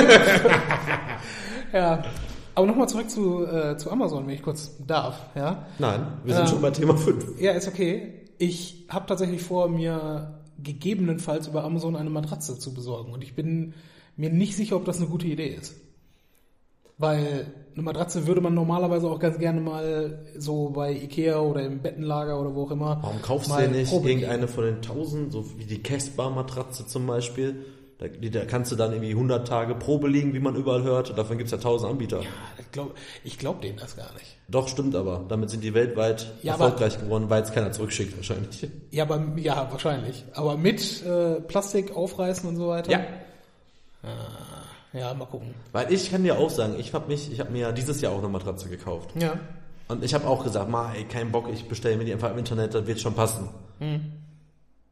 Ja. 1.74 2.03
Aber 2.56 2.65
nochmal 2.68 2.89
zurück 2.89 3.10
zu, 3.10 3.46
äh, 3.46 3.77
zu 3.77 3.91
Amazon, 3.91 4.27
wenn 4.27 4.34
ich 4.34 4.41
kurz 4.41 4.75
darf. 4.86 5.27
Ja, 5.36 5.68
Nein, 5.77 6.08
wir 6.25 6.34
sind 6.34 6.44
Ähm. 6.46 6.50
schon 6.50 6.62
bei 6.62 6.72
Thema 6.72 6.98
5. 6.98 7.39
ja 7.39 7.51
ist 7.51 7.68
okay. 7.68 8.13
Ich 8.38 8.86
habe 8.89 9.06
tatsächlich 9.06 9.41
vor, 9.41 9.70
mir 9.70 10.39
gegebenenfalls 10.62 11.48
über 11.48 11.63
Amazon 11.63 11.96
eine 11.96 12.10
Matratze 12.10 12.58
zu 12.60 12.74
besorgen. 12.74 13.13
Und 13.13 13.24
ich 13.24 13.36
bin 13.36 13.74
mir 14.18 14.29
nicht 14.29 14.56
sicher, 14.58 14.75
ob 14.75 14.84
das 14.86 14.98
eine 14.98 15.06
gute 15.08 15.27
Idee 15.27 15.48
ist. 15.50 15.75
Weil 16.98 17.46
eine 17.75 17.84
Matratze 17.84 18.27
würde 18.27 18.41
man 18.41 18.53
normalerweise 18.56 19.08
auch 19.10 19.20
ganz 19.20 19.38
gerne 19.39 19.62
mal 19.62 20.25
so 20.38 20.70
bei 20.72 20.91
Ikea 20.91 21.39
oder 21.39 21.62
im 21.63 21.79
Bettenlager 21.79 22.41
oder 22.41 22.53
wo 22.56 22.63
auch 22.63 22.72
immer. 22.72 23.00
Warum 23.01 23.22
kaufst 23.22 23.50
du 23.50 23.70
nicht 23.70 23.94
irgendeine 23.94 24.50
von 24.50 24.65
den 24.65 24.82
tausend, 24.82 25.32
so 25.32 25.46
wie 25.58 25.63
die 25.63 25.82
Casper-Matratze 25.82 26.86
zum 26.88 27.08
Beispiel? 27.08 27.63
Da, 28.00 28.08
da 28.08 28.46
kannst 28.46 28.72
du 28.72 28.75
dann 28.77 28.94
irgendwie 28.94 29.12
100 29.12 29.46
Tage 29.48 29.75
Probe 29.75 30.08
liegen, 30.08 30.34
wie 30.34 30.39
man 30.39 30.56
überall 30.56 30.84
hört. 30.84 31.18
Davon 31.18 31.38
gibt's 31.38 31.51
ja 31.51 31.58
tausend 31.58 31.91
Anbieter. 31.91 32.22
Ich 32.58 32.72
glaube 32.72 32.91
ich 33.25 33.38
glaub 33.38 33.62
denen 33.62 33.77
das 33.77 33.96
gar 33.98 34.12
nicht. 34.13 34.38
Doch, 34.48 34.68
stimmt 34.70 34.96
aber. 34.96 35.25
Damit 35.27 35.50
sind 35.50 35.63
die 35.65 35.74
weltweit 35.74 36.32
Ja, 36.41 36.53
aber- 36.53 36.65
erfolgreich 36.65 36.98
geworden, 37.00 37.29
weil 37.29 37.44
es 37.44 37.51
keiner 37.51 37.72
zurückschickt 37.74 38.15
wahrscheinlich. 38.15 38.68
Ja, 38.91 39.03
aber 39.03 39.22
ja, 39.36 39.68
wahrscheinlich. 39.72 40.24
Aber 40.34 40.56
mit 40.56 41.03
äh, 41.06 41.41
Plastik 41.41 41.94
aufreißen 41.96 42.48
und 42.48 42.56
so 42.56 42.70
weiter. 42.70 42.89
Ja. 42.91 43.00
Ah, 44.01 44.98
ja, 44.98 45.13
mal 45.13 45.25
gucken. 45.25 45.53
Weil 45.74 45.91
ich 45.91 46.10
kann 46.10 46.24
dir 46.24 46.38
auch 46.39 46.50
sagen, 46.50 46.75
ich 46.79 46.94
habe 46.94 47.08
mich, 47.10 47.29
ich 47.32 47.39
habe 47.41 47.51
mir 47.51 47.60
ja 47.63 47.72
dieses 47.74 48.00
Jahr 48.01 48.13
auch 48.13 48.20
eine 48.20 48.29
Matratze 48.29 48.70
gekauft. 48.70 49.10
Ja. 49.20 49.34
Und 49.89 50.03
ich 50.06 50.13
habe 50.13 50.25
auch 50.25 50.44
gesagt, 50.44 50.70
ma, 50.70 50.94
ey, 50.94 51.03
kein 51.03 51.32
Bock, 51.32 51.50
ich 51.51 51.68
bestelle 51.68 51.98
mir 51.98 52.06
die 52.06 52.13
einfach 52.13 52.32
im 52.32 52.38
Internet, 52.38 52.74
das 52.75 52.86
wird 52.88 53.00
schon 53.01 53.13
passen. 53.13 53.50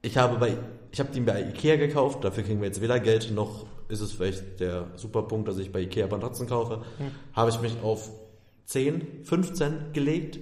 Ich 0.01 0.17
habe 0.17 0.37
bei, 0.37 0.57
ich 0.91 0.99
habe 0.99 1.11
die 1.11 1.21
bei 1.21 1.41
Ikea 1.41 1.75
gekauft, 1.75 2.23
dafür 2.23 2.43
kriegen 2.43 2.59
wir 2.59 2.67
jetzt 2.67 2.81
weder 2.81 2.99
Geld, 2.99 3.31
noch 3.31 3.65
ist 3.89 4.01
es 4.01 4.13
vielleicht 4.13 4.59
der 4.59 4.87
super 4.95 5.23
Punkt, 5.23 5.47
dass 5.47 5.57
ich 5.57 5.71
bei 5.71 5.81
Ikea 5.81 6.07
Matratzen 6.07 6.47
kaufe. 6.47 6.83
Habe 7.33 7.49
ich 7.49 7.61
mich 7.61 7.73
auf 7.81 8.09
10, 8.65 9.23
15 9.23 9.93
gelegt, 9.93 10.39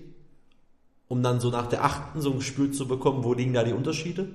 um 1.08 1.22
dann 1.22 1.40
so 1.40 1.52
nach 1.52 1.68
der 1.68 1.84
achten 1.84 2.22
so 2.22 2.32
ein 2.32 2.38
Gespür 2.38 2.72
zu 2.72 2.88
bekommen, 2.88 3.24
wo 3.24 3.34
liegen 3.34 3.54
da 3.54 3.64
die 3.64 3.74
Unterschiede. 3.74 4.28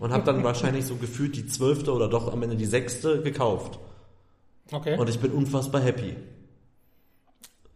Und 0.00 0.12
habe 0.12 0.24
dann 0.24 0.42
wahrscheinlich 0.42 0.84
so 0.84 0.96
gefühlt 0.96 1.36
die 1.36 1.46
zwölfte 1.46 1.92
oder 1.92 2.08
doch 2.08 2.32
am 2.32 2.42
Ende 2.42 2.56
die 2.56 2.66
sechste 2.66 3.22
gekauft. 3.22 3.78
Okay. 4.72 4.98
Und 4.98 5.08
ich 5.08 5.20
bin 5.20 5.30
unfassbar 5.32 5.80
happy. 5.80 6.16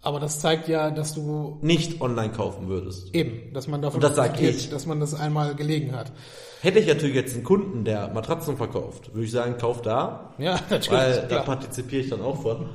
Aber 0.05 0.21
das 0.21 0.39
zeigt 0.41 0.69
ja, 0.69 0.91
dass 0.91 1.15
du 1.15 1.59
Nicht 1.63 2.01
online 2.01 2.33
kaufen 2.33 2.69
würdest. 2.69 3.15
eben, 3.15 3.53
dass 3.53 3.67
man 3.69 3.83
davon 3.83 3.97
Und 3.97 4.05
das 4.05 4.15
sag 4.17 4.41
ich. 4.41 4.71
dass 4.71 4.87
man 4.87 5.01
das 5.01 5.15
einmal 5.15 5.55
gelegen 5.55 5.95
hat. 5.97 6.13
Hätte 6.61 6.79
ich 6.79 6.87
natürlich 6.87 7.15
jetzt 7.15 7.35
einen 7.35 7.45
Kunden, 7.45 7.85
der 7.85 8.09
Matratzen 8.09 8.57
verkauft, 8.57 9.13
würde 9.15 9.25
ich 9.27 9.31
sagen, 9.33 9.57
kauf 9.59 9.83
da, 9.83 10.33
Ja, 10.39 10.55
natürlich. 10.71 10.91
weil 10.91 11.13
da 11.23 11.27
klar. 11.27 11.45
partizipiere 11.45 12.03
ich 12.03 12.11
dann 12.11 12.23
auch 12.23 12.41
von. 12.41 12.67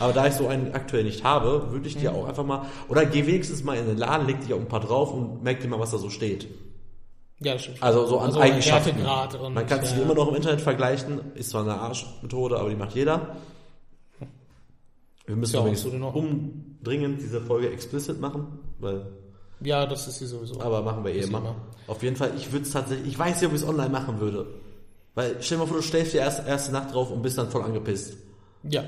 Aber 0.00 0.12
da 0.12 0.26
ich 0.26 0.34
so 0.34 0.48
einen 0.48 0.72
aktuell 0.74 1.04
nicht 1.04 1.22
habe, 1.24 1.70
würde 1.70 1.86
ich 1.86 1.96
dir 1.96 2.10
Mhm. 2.10 2.16
auch 2.16 2.28
einfach 2.28 2.44
mal, 2.44 2.66
oder 2.88 3.06
geh 3.06 3.24
wenigstens 3.26 3.62
mal 3.62 3.76
in 3.76 3.86
den 3.86 3.98
Laden, 3.98 4.26
leg 4.26 4.40
dich 4.40 4.52
auch 4.52 4.58
ein 4.58 4.66
paar 4.68 4.80
drauf 4.80 5.12
und 5.14 5.42
merk 5.44 5.60
dir 5.60 5.68
mal, 5.68 5.78
was 5.78 5.92
da 5.92 5.98
so 5.98 6.10
steht. 6.10 6.48
Ja, 7.38 7.52
das 7.52 7.62
stimmt. 7.64 7.82
Also 7.82 8.06
so 8.06 8.18
an 8.18 8.26
Also 8.28 8.40
Eigenschaften. 8.40 9.02
Man 9.52 9.66
kann 9.66 9.80
es 9.80 9.92
ja. 9.94 10.02
immer 10.02 10.14
noch 10.14 10.28
im 10.28 10.34
Internet 10.36 10.60
vergleichen, 10.62 11.20
ist 11.34 11.50
zwar 11.50 11.62
eine 11.62 11.74
Arschmethode, 11.78 12.58
aber 12.58 12.70
die 12.70 12.76
macht 12.76 12.94
jeder. 12.96 13.36
Wir 15.26 15.36
müssen 15.36 15.54
Ja, 15.54 15.60
übrigens 15.60 15.80
absolut 15.80 16.00
umdringend 16.86 17.20
diese 17.20 17.40
Folge 17.40 17.70
explicit 17.70 18.20
machen, 18.20 18.46
weil 18.78 19.06
Ja, 19.60 19.86
das 19.86 20.06
ist 20.06 20.18
sie 20.18 20.26
sowieso. 20.26 20.60
Aber 20.60 20.82
machen 20.82 21.04
wir 21.04 21.12
eh 21.14 21.20
immer. 21.20 21.38
immer. 21.38 21.56
Auf 21.86 22.02
jeden 22.02 22.16
Fall, 22.16 22.32
ich 22.36 22.52
würde 22.52 22.64
es 22.64 22.72
tatsächlich, 22.72 23.08
ich 23.08 23.18
weiß 23.18 23.40
nicht, 23.40 23.48
ob 23.48 23.54
ich 23.56 23.62
es 23.62 23.68
online 23.68 23.88
machen 23.90 24.20
würde. 24.20 24.46
Weil, 25.14 25.36
stell 25.40 25.56
dir 25.58 25.64
mal 25.64 25.68
vor, 25.68 25.78
du 25.78 25.82
stellst 25.82 26.12
dir 26.14 26.18
erst 26.18 26.46
erste 26.46 26.72
Nacht 26.72 26.94
drauf 26.94 27.10
und 27.10 27.22
bist 27.22 27.38
dann 27.38 27.50
voll 27.50 27.62
angepisst. 27.62 28.16
ja. 28.64 28.82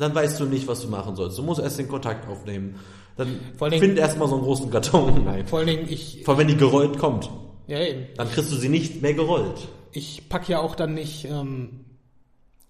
Dann 0.00 0.14
weißt 0.14 0.38
du 0.38 0.44
nicht, 0.44 0.68
was 0.68 0.80
du 0.82 0.86
machen 0.86 1.16
sollst. 1.16 1.36
Du 1.38 1.42
musst 1.42 1.60
erst 1.60 1.76
den 1.76 1.88
Kontakt 1.88 2.28
aufnehmen. 2.28 2.76
Dann 3.16 3.40
find 3.58 3.98
erst 3.98 4.16
mal 4.16 4.28
so 4.28 4.36
einen 4.36 4.44
großen 4.44 4.70
Karton. 4.70 5.24
Nein. 5.24 5.44
Vor 5.44 5.58
allen 5.58 5.66
Dingen, 5.66 5.86
ich, 5.88 6.22
Vor 6.24 6.34
allem, 6.34 6.42
wenn 6.42 6.46
die 6.46 6.56
gerollt 6.56 6.96
kommt. 7.00 7.28
ja 7.66 7.80
eben. 7.80 8.06
Dann 8.16 8.30
kriegst 8.30 8.52
du 8.52 8.54
sie 8.54 8.68
nicht 8.68 9.02
mehr 9.02 9.14
gerollt. 9.14 9.66
Ich 9.90 10.28
pack 10.28 10.48
ja 10.48 10.60
auch 10.60 10.76
dann 10.76 10.94
nicht 10.94 11.24
ähm, 11.24 11.80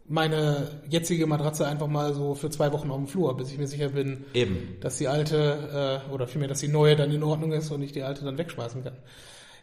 meine 0.09 0.81
jetzige 0.89 1.27
Matratze 1.27 1.67
einfach 1.67 1.87
mal 1.87 2.15
so 2.15 2.35
für 2.35 2.51
zwei 2.51 2.73
Wochen 2.73 2.91
auf 2.91 2.97
dem 2.97 3.07
Flur, 3.07 3.37
bis 3.37 3.53
ich 3.53 3.59
mir 3.59 3.67
sicher 3.67 3.91
bin, 3.91 4.25
Eben. 4.35 4.77
dass 4.81 4.97
die 4.97 5.09
alte 5.09 6.03
äh, 6.09 6.13
oder 6.13 6.27
vielmehr, 6.27 6.49
dass 6.49 6.61
die 6.61 6.69
neue 6.69 6.97
dann 6.97 7.13
in 7.13 7.23
Ordnung 7.23 7.53
ist 7.53 7.71
und 7.71 7.83
ich 7.83 7.93
die 7.93 8.03
alte 8.03 8.25
dann 8.25 8.39
wegschmeißen 8.39 8.83
kann. 8.83 8.97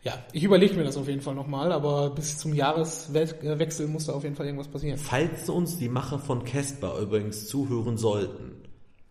Ja, 0.04 0.14
ich 0.34 0.44
überlege 0.44 0.76
mir 0.76 0.84
das 0.84 0.98
auf 0.98 1.08
jeden 1.08 1.22
Fall 1.22 1.34
nochmal, 1.34 1.72
aber 1.72 2.12
bis 2.12 2.38
zum 2.38 2.54
Jahreswechsel 2.54 3.88
muss 3.88 4.06
da 4.06 4.14
auf 4.14 4.24
jeden 4.24 4.36
Fall 4.36 4.46
irgendwas 4.46 4.68
passieren. 4.68 5.00
Falls 5.00 5.50
uns 5.50 5.80
die 5.80 5.90
Macher 5.90 6.20
von 6.20 6.44
Casper 6.44 7.00
übrigens 7.00 7.48
zuhören 7.48 7.98
sollten. 7.98 8.52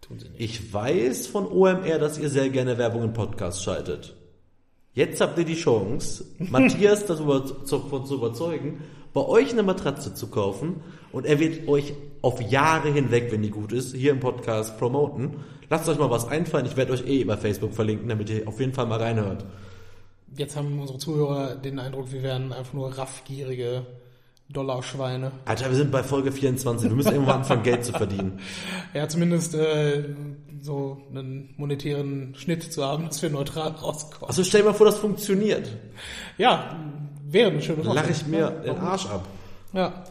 Tun 0.00 0.20
sie 0.20 0.28
nicht. 0.28 0.40
Ich 0.40 0.72
weiß 0.72 1.26
von 1.26 1.48
OMR, 1.48 1.98
dass 1.98 2.16
ihr 2.16 2.30
sehr 2.30 2.48
gerne 2.48 2.78
Werbung 2.78 3.02
im 3.02 3.12
Podcast 3.12 3.64
schaltet. 3.64 4.14
Jetzt 4.92 5.20
habt 5.20 5.36
ihr 5.36 5.44
die 5.44 5.56
Chance, 5.56 6.26
Matthias 6.38 7.04
darüber 7.06 7.44
zu, 7.44 7.54
zu, 7.64 7.80
zu 8.04 8.14
überzeugen, 8.14 8.82
bei 9.14 9.22
euch 9.22 9.52
eine 9.52 9.62
Matratze 9.62 10.12
zu 10.12 10.26
kaufen 10.26 10.82
und 11.12 11.24
er 11.24 11.38
wird 11.38 11.68
euch 11.68 11.94
auf 12.20 12.42
Jahre 12.42 12.90
hinweg, 12.90 13.30
wenn 13.30 13.42
die 13.42 13.50
gut 13.50 13.72
ist, 13.72 13.94
hier 13.94 14.10
im 14.10 14.20
Podcast 14.20 14.78
promoten. 14.78 15.36
Lasst 15.70 15.88
euch 15.88 15.98
mal 15.98 16.10
was 16.10 16.28
einfallen. 16.28 16.66
Ich 16.66 16.76
werde 16.76 16.92
euch 16.92 17.06
eh 17.06 17.22
über 17.22 17.38
Facebook 17.38 17.72
verlinken, 17.72 18.08
damit 18.08 18.28
ihr 18.28 18.46
auf 18.46 18.60
jeden 18.60 18.74
Fall 18.74 18.86
mal 18.86 19.00
reinhört. 19.00 19.46
Jetzt 20.36 20.56
haben 20.56 20.78
unsere 20.80 20.98
Zuhörer 20.98 21.54
den 21.54 21.78
Eindruck, 21.78 22.12
wir 22.12 22.22
wären 22.22 22.52
einfach 22.52 22.72
nur 22.74 22.98
raffgierige 22.98 23.86
Dollarschweine. 24.50 25.32
Alter, 25.44 25.70
wir 25.70 25.76
sind 25.76 25.90
bei 25.90 26.02
Folge 26.02 26.32
24. 26.32 26.90
Wir 26.90 26.96
müssen 26.96 27.12
irgendwann 27.12 27.38
anfangen, 27.38 27.62
Geld 27.62 27.84
zu 27.84 27.92
verdienen. 27.92 28.40
Ja, 28.94 29.08
zumindest 29.08 29.54
äh, 29.56 30.04
so 30.60 30.98
einen 31.10 31.52
monetären 31.56 32.34
Schnitt 32.36 32.72
zu 32.72 32.84
haben, 32.84 33.06
dass 33.06 33.20
wir 33.22 33.30
neutral 33.30 33.70
rauskommen. 33.72 34.28
Also 34.28 34.44
stell 34.44 34.60
dir 34.60 34.68
mal 34.68 34.74
vor, 34.74 34.86
das 34.86 34.98
funktioniert. 34.98 35.68
Ja, 36.38 36.76
wäre 37.34 37.50
eine 37.50 37.60
schöne 37.60 37.84
Sache. 37.84 37.94
lache 37.94 38.12
ich 38.12 38.26
mir 38.26 38.50
den 38.50 38.78
Arsch 38.78 39.06
ab. 39.06 39.26
Ja, 39.72 40.04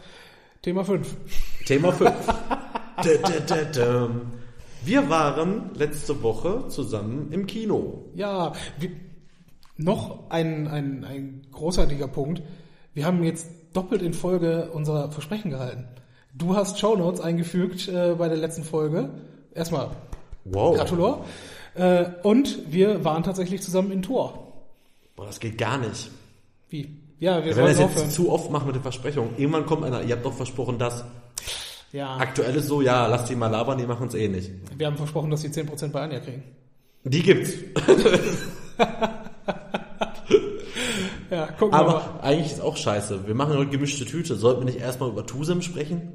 Thema 0.62 0.84
5. 0.84 1.16
Thema 1.66 1.92
5. 1.92 2.12
Wir 4.84 5.08
waren 5.08 5.70
letzte 5.74 6.22
Woche 6.22 6.68
zusammen 6.68 7.32
im 7.32 7.46
Kino. 7.46 8.04
Ja, 8.14 8.52
wir, 8.78 8.90
noch 9.76 10.30
ein, 10.30 10.68
ein, 10.68 11.04
ein 11.04 11.42
großartiger 11.50 12.06
Punkt. 12.06 12.42
Wir 12.92 13.06
haben 13.06 13.24
jetzt 13.24 13.48
doppelt 13.72 14.02
in 14.02 14.12
Folge 14.12 14.70
unser 14.72 15.10
Versprechen 15.10 15.50
gehalten. 15.50 15.88
Du 16.34 16.54
hast 16.54 16.78
Shownotes 16.78 17.20
eingefügt 17.20 17.88
äh, 17.88 18.14
bei 18.16 18.28
der 18.28 18.36
letzten 18.36 18.62
Folge. 18.62 19.10
Erstmal 19.54 19.90
Wow. 20.44 20.76
Gratulor. 20.76 21.24
Äh, 21.74 22.04
und 22.22 22.70
wir 22.72 23.04
waren 23.04 23.22
tatsächlich 23.22 23.62
zusammen 23.62 23.90
in 23.90 24.02
Tor. 24.02 24.52
Boah, 25.16 25.26
das 25.26 25.40
geht 25.40 25.58
gar 25.58 25.78
nicht. 25.78 26.10
Wie? 26.68 27.00
Ja, 27.24 27.42
wir 27.44 27.56
Wenn 27.56 27.64
wir 27.64 27.84
aufhören. 27.84 28.04
jetzt 28.04 28.12
zu 28.14 28.30
oft 28.30 28.50
machen 28.50 28.66
mit 28.66 28.76
den 28.76 28.82
Versprechungen, 28.82 29.30
irgendwann 29.38 29.64
kommt 29.64 29.82
einer, 29.84 30.02
ihr 30.02 30.14
habt 30.14 30.26
doch 30.26 30.34
versprochen, 30.34 30.78
dass 30.78 31.04
Ja, 31.90 32.16
aktuell 32.18 32.54
ist 32.56 32.66
so, 32.66 32.82
ja, 32.82 33.06
lasst 33.06 33.30
die 33.30 33.34
mal 33.36 33.48
labern, 33.48 33.78
die 33.78 33.86
machen 33.86 34.08
es 34.08 34.14
eh 34.14 34.28
nicht. 34.28 34.50
wir 34.76 34.86
haben 34.86 34.96
versprochen, 34.96 35.30
dass 35.30 35.40
die 35.40 35.48
10% 35.48 35.88
bei 35.88 36.02
Anja 36.02 36.20
kriegen. 36.20 36.42
Die 37.04 37.22
gibt's. 37.22 37.52
Ja, 41.30 41.48
wir 41.58 41.68
mal. 41.68 41.80
Aber 41.80 42.20
eigentlich 42.22 42.52
ist 42.52 42.60
auch 42.60 42.76
scheiße. 42.76 43.26
Wir 43.26 43.34
machen 43.34 43.56
heute 43.56 43.70
gemischte 43.70 44.04
Tüte. 44.04 44.36
Sollten 44.36 44.60
wir 44.60 44.66
nicht 44.66 44.78
erstmal 44.78 45.08
über 45.08 45.26
Tusem 45.26 45.62
sprechen? 45.62 46.12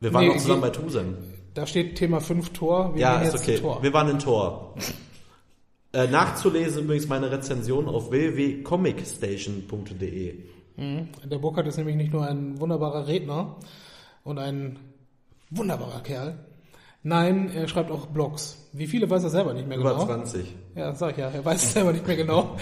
Wir 0.00 0.12
waren 0.12 0.26
Nee, 0.26 0.34
noch 0.34 0.40
zusammen 0.42 0.60
bei 0.60 0.70
Tusem. 0.70 1.16
Da 1.54 1.66
steht 1.66 1.96
Thema 1.96 2.20
5 2.20 2.50
Tor. 2.50 2.94
Wir 2.94 3.00
Ja, 3.00 3.20
ist 3.22 3.34
okay. 3.34 3.58
Tor. 3.58 3.82
Wir 3.82 3.92
waren 3.92 4.08
in 4.10 4.18
Tor. 4.20 4.74
Äh, 5.94 6.06
nachzulesen 6.08 6.84
übrigens 6.84 7.08
meine 7.08 7.30
Rezension 7.30 7.88
auf 7.88 8.10
www.comicstation.de. 8.10 10.34
Mhm. 10.76 11.08
Der 11.24 11.38
Burkhardt 11.38 11.68
ist 11.68 11.76
nämlich 11.76 11.96
nicht 11.96 12.12
nur 12.12 12.26
ein 12.26 12.60
wunderbarer 12.60 13.06
Redner 13.06 13.56
und 14.24 14.38
ein 14.38 14.78
wunderbarer 15.50 16.02
Kerl. 16.02 16.38
Nein, 17.02 17.50
er 17.54 17.68
schreibt 17.68 17.90
auch 17.90 18.06
Blogs. 18.06 18.68
Wie 18.72 18.86
viele 18.86 19.08
weiß 19.08 19.24
er 19.24 19.30
selber 19.30 19.54
nicht 19.54 19.68
mehr 19.68 19.78
Über 19.78 19.92
genau. 19.92 20.06
20. 20.06 20.46
Ja, 20.74 20.94
sag 20.94 21.12
ich 21.12 21.18
ja, 21.18 21.28
er 21.28 21.44
weiß 21.44 21.62
es 21.62 21.72
selber 21.74 21.92
nicht 21.92 22.06
mehr 22.06 22.16
genau. 22.16 22.56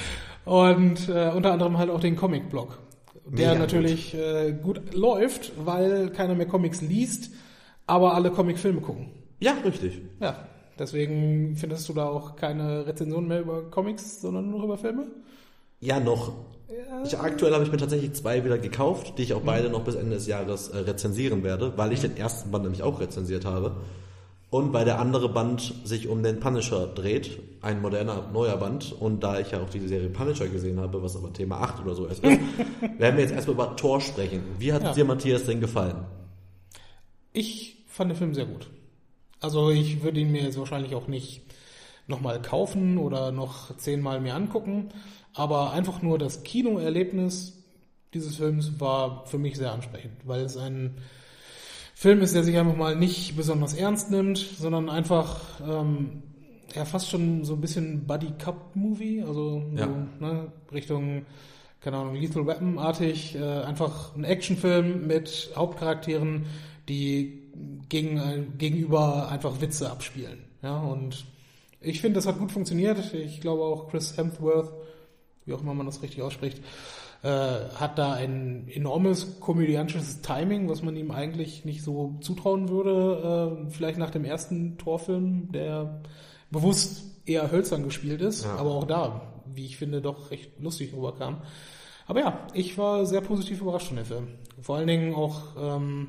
Und 0.45 1.09
äh, 1.09 1.31
unter 1.35 1.53
anderem 1.53 1.79
halt 1.79 1.91
auch 1.91 2.01
den 2.01 2.17
Comic-Blog. 2.17 2.79
Der 3.25 3.51
Mega 3.51 3.61
natürlich 3.61 4.15
äh, 4.15 4.53
gut 4.53 4.95
läuft, 4.95 5.53
weil 5.65 6.11
keiner 6.11 6.35
mehr 6.35 6.47
Comics 6.47 6.81
liest, 6.81 7.31
aber 7.87 8.15
alle 8.15 8.33
Comic-Filme 8.33 8.81
gucken. 8.81 9.13
Ja, 9.39 9.53
richtig. 9.65 10.01
Ja, 10.21 10.49
deswegen 10.79 11.57
findest 11.57 11.89
du 11.89 11.93
da 11.93 12.09
auch 12.09 12.37
keine 12.37 12.87
Rezensionen 12.87 13.29
mehr 13.29 13.41
über 13.41 13.63
Comics, 13.71 14.21
sondern 14.21 14.51
nur 14.51 14.65
über 14.65 14.79
Filme? 14.79 15.07
Ja, 15.81 16.01
noch. 16.01 16.33
Ich, 17.05 17.19
aktuell 17.19 17.53
habe 17.53 17.65
ich 17.65 17.71
mir 17.73 17.77
tatsächlich 17.79 18.13
zwei 18.15 18.45
wieder 18.45 18.59
gekauft, 18.59 19.15
die 19.19 19.23
ich 19.25 19.35
auch 19.35 19.43
beide 19.43 19.69
noch 19.69 19.83
bis 19.85 19.95
Ende 19.95 20.15
des 20.17 20.27
Jahres 20.27 20.69
äh, 20.69 20.79
rezensieren 20.79 21.43
werde, 21.43 21.77
weil 21.77 21.93
ich 21.93 22.01
den 22.01 22.17
ersten 22.17 22.51
Band 22.51 22.65
nämlich 22.65 22.83
auch 22.83 23.01
rezensiert 23.01 23.45
habe. 23.45 23.77
Und 24.51 24.73
weil 24.75 24.85
der 24.85 24.99
andere 25.01 25.31
Band 25.31 25.75
sich 25.85 26.09
um 26.09 26.23
den 26.23 26.39
Punisher 26.39 26.87
dreht, 26.87 27.39
ein 27.63 27.81
moderner, 27.81 28.29
neuer 28.33 28.57
Band. 28.59 28.93
Und 28.93 29.23
da 29.25 29.41
ich 29.41 29.51
ja 29.51 29.61
auch 29.63 29.71
diese 29.71 29.89
Serie 29.89 30.11
Punisher 30.11 30.47
gesehen 30.49 30.79
habe, 30.79 31.03
was 31.03 31.17
aber 31.17 31.33
Thema 31.33 31.61
8 31.63 31.83
oder 31.85 31.95
so 31.95 32.07
erst 32.07 32.23
ist, 32.23 32.39
werden 32.99 33.17
wir 33.17 33.23
jetzt 33.25 33.33
erstmal 33.33 33.55
über 33.55 33.77
Thor 33.77 34.01
sprechen. 34.01 34.43
Wie 34.59 34.73
hat 34.73 34.83
Ja. 34.83 34.93
dir, 34.93 35.05
Matthias, 35.07 35.45
denn 35.45 35.61
gefallen? 35.61 36.05
Ich 37.33 37.85
fand 37.89 38.11
den 38.11 38.17
Film 38.17 38.35
sehr 38.35 38.45
gut. 38.47 38.69
Also 39.43 39.71
ich 39.71 40.03
würde 40.03 40.21
ihn 40.21 40.31
mir 40.33 40.43
jetzt 40.43 40.59
wahrscheinlich 40.59 40.95
auch 40.95 41.09
nicht 41.09 41.43
nochmal 42.07 42.41
kaufen 42.41 42.97
oder 42.99 43.33
noch 43.33 43.77
zehnmal 43.77 44.21
mir 44.21 44.35
angucken, 44.35 44.91
aber 45.35 45.73
einfach 45.73 46.01
nur 46.03 46.19
das 46.19 46.43
Kinoerlebnis 46.45 47.59
dieses 48.15 48.37
Films 48.37 48.81
war 48.81 49.27
für 49.27 49.39
mich 49.39 49.57
sehr 49.57 49.73
ansprechend, 49.73 50.13
weil 50.25 50.43
es 50.43 50.57
ein 50.57 50.97
Film 51.95 52.21
ist, 52.21 52.35
der 52.35 52.45
sich 52.45 52.57
einfach 52.57 52.77
mal 52.77 52.97
nicht 52.97 53.37
besonders 53.37 53.75
ernst 53.75 54.11
nimmt, 54.11 54.39
sondern 54.39 54.89
einfach 54.89 55.41
ähm, 55.67 56.23
ja 56.75 56.85
fast 56.85 57.11
schon 57.11 57.45
so 57.45 57.55
ein 57.55 57.61
bisschen 57.61 58.07
Buddy 58.07 58.33
Cup 58.39 58.75
Movie, 58.75 59.23
also 59.23 59.63
Ja. 59.75 59.87
so, 59.87 60.25
ne, 60.25 60.53
Richtung 60.73 61.27
keine 61.81 61.97
Ahnung 61.97 62.15
Lethal 62.15 62.47
Weapon 62.47 62.79
artig, 62.79 63.35
äh, 63.35 63.41
einfach 63.41 64.15
ein 64.15 64.25
Actionfilm 64.25 65.07
mit 65.07 65.51
Hauptcharakteren, 65.57 66.47
die 66.89 67.42
gegen, 67.89 68.17
äh, 68.19 68.45
gegenüber 68.59 69.29
einfach 69.29 69.61
Witze 69.61 69.91
abspielen. 69.91 70.39
Ja, 70.63 70.79
und 70.81 71.25
ich 71.81 72.01
finde, 72.01 72.17
das 72.17 72.27
hat 72.27 72.39
gut 72.39 72.53
funktioniert. 72.53 73.13
Ich 73.15 73.41
glaube 73.41 73.63
auch 73.63 73.89
Chris 73.89 74.17
Hemsworth, 74.17 74.73
wie 75.45 75.53
auch 75.53 75.61
immer 75.61 75.75
man 75.75 75.87
das 75.87 76.03
richtig 76.03 76.23
ausspricht, 76.23 76.61
äh, 77.23 77.29
hat 77.29 77.99
da 77.99 78.13
ein 78.15 78.69
enormes 78.69 79.41
komödiantisches 79.41 80.23
Timing, 80.23 80.69
was 80.69 80.83
man 80.83 80.97
ihm 80.97 81.11
eigentlich 81.11 81.65
nicht 81.65 81.83
so 81.83 82.17
zutrauen 82.21 82.69
würde. 82.69 83.67
Äh, 83.67 83.71
vielleicht 83.71 83.99
nach 83.99 84.11
dem 84.11 84.25
ersten 84.25 84.79
Torfilm, 84.79 85.51
der 85.53 86.03
bewusst 86.51 87.05
eher 87.27 87.51
hölzern 87.51 87.85
gespielt 87.85 88.21
ist, 88.21 88.45
Ja. 88.45 88.57
aber 88.57 88.71
auch 88.73 88.85
da, 88.85 89.23
wie 89.55 89.65
ich 89.67 89.77
finde, 89.77 90.01
doch 90.01 90.31
recht 90.31 90.51
lustig 90.61 90.93
rüberkam. 90.95 91.43
Aber 92.07 92.21
ja, 92.21 92.47
ich 92.55 92.77
war 92.79 93.07
sehr 93.07 93.21
positiv 93.21 93.61
überrascht 93.61 93.87
von 93.89 93.97
dem 93.97 94.07
Film. 94.07 94.29
Vor 94.61 94.77
allen 94.77 94.89
Dingen 94.89 95.15
auch, 95.15 95.41
ähm, 95.59 96.09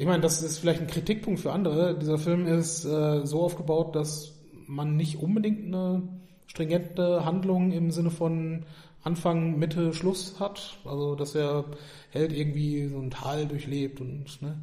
ich 0.00 0.06
meine, 0.06 0.22
das 0.22 0.40
ist 0.40 0.56
vielleicht 0.56 0.80
ein 0.80 0.86
Kritikpunkt 0.86 1.40
für 1.40 1.52
andere. 1.52 1.94
Dieser 1.98 2.16
Film 2.16 2.46
ist 2.46 2.86
äh, 2.86 3.26
so 3.26 3.42
aufgebaut, 3.42 3.94
dass 3.94 4.32
man 4.66 4.96
nicht 4.96 5.18
unbedingt 5.18 5.66
eine 5.66 6.00
stringente 6.46 7.26
Handlung 7.26 7.70
im 7.70 7.90
Sinne 7.90 8.10
von 8.10 8.64
Anfang, 9.04 9.58
Mitte, 9.58 9.92
Schluss 9.92 10.40
hat. 10.40 10.78
Also, 10.86 11.16
dass 11.16 11.32
der 11.32 11.66
Held 12.08 12.32
irgendwie 12.32 12.88
so 12.88 12.98
ein 12.98 13.10
Tal 13.10 13.46
durchlebt 13.46 14.00
und 14.00 14.40
ne, 14.40 14.56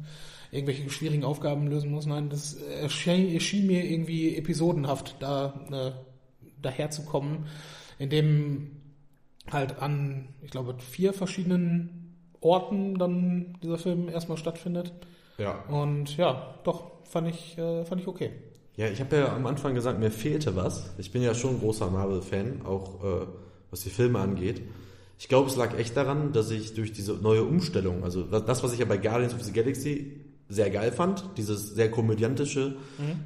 irgendwelche 0.50 0.90
schwierigen 0.90 1.22
Aufgaben 1.22 1.68
lösen 1.68 1.92
muss. 1.92 2.06
Nein, 2.06 2.30
das 2.30 2.54
erschien, 2.54 3.32
erschien 3.32 3.68
mir 3.68 3.88
irgendwie 3.88 4.36
episodenhaft, 4.36 5.14
da 5.20 5.54
äh, 5.70 5.92
daherzukommen, 6.60 7.46
indem 8.00 8.72
halt 9.48 9.80
an, 9.80 10.30
ich 10.42 10.50
glaube, 10.50 10.74
vier 10.80 11.12
verschiedenen 11.12 12.16
Orten 12.40 12.98
dann 12.98 13.56
dieser 13.62 13.78
Film 13.78 14.08
erstmal 14.08 14.36
stattfindet. 14.36 14.92
Ja. 15.38 15.64
Und 15.68 16.16
ja, 16.16 16.54
doch, 16.64 16.90
fand 17.04 17.28
ich, 17.28 17.56
äh, 17.56 17.84
fand 17.84 18.00
ich 18.00 18.08
okay. 18.08 18.32
Ja, 18.76 18.88
ich 18.88 19.00
habe 19.00 19.16
ja 19.16 19.34
am 19.34 19.46
Anfang 19.46 19.74
gesagt, 19.74 19.98
mir 19.98 20.10
fehlte 20.10 20.54
was. 20.54 20.90
Ich 20.98 21.10
bin 21.10 21.22
ja 21.22 21.34
schon 21.34 21.56
ein 21.56 21.60
großer 21.60 21.90
Marvel-Fan, 21.90 22.62
auch 22.64 23.04
äh, 23.04 23.26
was 23.70 23.80
die 23.80 23.90
Filme 23.90 24.18
angeht. 24.18 24.62
Ich 25.18 25.28
glaube, 25.28 25.48
es 25.48 25.56
lag 25.56 25.76
echt 25.76 25.96
daran, 25.96 26.32
dass 26.32 26.50
ich 26.50 26.74
durch 26.74 26.92
diese 26.92 27.14
neue 27.14 27.42
Umstellung, 27.42 28.04
also 28.04 28.22
das, 28.22 28.62
was 28.62 28.72
ich 28.72 28.78
ja 28.78 28.84
bei 28.84 28.98
Guardians 28.98 29.34
of 29.34 29.42
the 29.42 29.52
Galaxy 29.52 30.20
sehr 30.48 30.70
geil 30.70 30.92
fand, 30.92 31.24
dieses 31.36 31.74
sehr 31.74 31.90
komödiantische, 31.90 32.76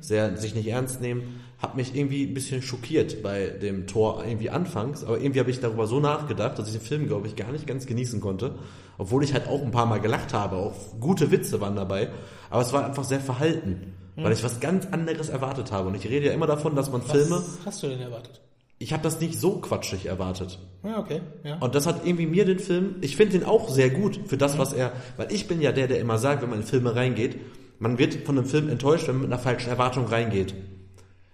sehr 0.01 0.37
sich 0.39 0.55
nicht 0.55 0.67
ernst 0.69 1.03
nehmen, 1.03 1.41
hat 1.63 1.77
mich 1.77 1.95
irgendwie 1.95 2.25
ein 2.25 2.35
bisschen 2.35 2.61
schockiert 2.61 3.23
bei 3.23 3.47
dem 3.47 3.87
Tor 3.87 4.25
irgendwie 4.27 4.51
anfangs, 4.51 5.05
aber 5.05 5.19
irgendwie 5.21 5.39
habe 5.39 5.51
ich 5.51 5.61
darüber 5.61 5.87
so 5.87 6.01
nachgedacht, 6.01 6.59
dass 6.59 6.67
ich 6.67 6.75
den 6.75 6.83
Film, 6.83 7.07
glaube 7.07 7.29
ich, 7.29 7.37
gar 7.37 7.53
nicht 7.53 7.69
ganz 7.69 7.87
genießen 7.87 8.21
konnte, 8.21 8.57
obwohl 8.99 9.23
ich 9.23 9.33
halt 9.33 9.47
auch 9.47 9.63
ein 9.63 9.71
paar 9.71 9.87
Mal 9.87 10.01
gelacht 10.01 10.35
habe, 10.35 10.57
auch 10.57 10.75
gute 10.99 11.31
Witze 11.31 11.61
waren 11.61 11.77
dabei, 11.77 12.11
aber 12.51 12.63
es 12.63 12.73
war 12.73 12.85
einfach 12.85 13.05
sehr 13.05 13.21
verhalten, 13.21 13.95
weil 14.17 14.33
ich 14.33 14.43
was 14.43 14.59
ganz 14.59 14.87
anderes 14.87 15.29
erwartet 15.29 15.71
habe 15.71 15.89
und 15.89 15.95
ich 15.95 16.09
rede 16.09 16.27
ja 16.27 16.33
immer 16.33 16.49
davon, 16.49 16.75
dass 16.75 16.91
man 16.91 17.01
Filme, 17.01 17.37
Was 17.37 17.59
hast 17.65 17.83
du 17.83 17.89
denn 17.89 18.01
erwartet? 18.01 18.41
ich 18.83 18.93
habe 18.93 19.05
das 19.05 19.21
nicht 19.21 19.39
so 19.39 19.59
quatschig 19.59 20.07
erwartet. 20.07 20.59
Ja, 20.83 20.99
okay. 20.99 21.21
Ja. 21.45 21.59
Und 21.59 21.77
das 21.77 21.87
hat 21.87 22.05
irgendwie 22.05 22.27
mir 22.27 22.45
den 22.45 22.59
Film, 22.59 22.97
ich 23.01 23.17
finde 23.17 23.39
den 23.39 23.47
auch 23.47 23.69
sehr 23.69 23.91
gut 23.91 24.19
für 24.27 24.37
das, 24.37 24.59
was 24.59 24.73
er, 24.73 24.93
weil 25.17 25.33
ich 25.33 25.47
bin 25.47 25.61
ja 25.61 25.71
der, 25.71 25.87
der 25.87 26.01
immer 26.01 26.19
sagt, 26.19 26.43
wenn 26.43 26.51
man 26.51 26.61
in 26.61 26.67
Filme 26.67 26.97
reingeht, 26.97 27.37
man 27.79 27.99
wird 27.99 28.15
von 28.27 28.37
einem 28.37 28.47
Film 28.47 28.69
enttäuscht, 28.69 29.07
wenn 29.07 29.15
man 29.15 29.23
mit 29.23 29.33
einer 29.33 29.41
falschen 29.41 29.71
Erwartung 29.71 30.07
reingeht. 30.07 30.55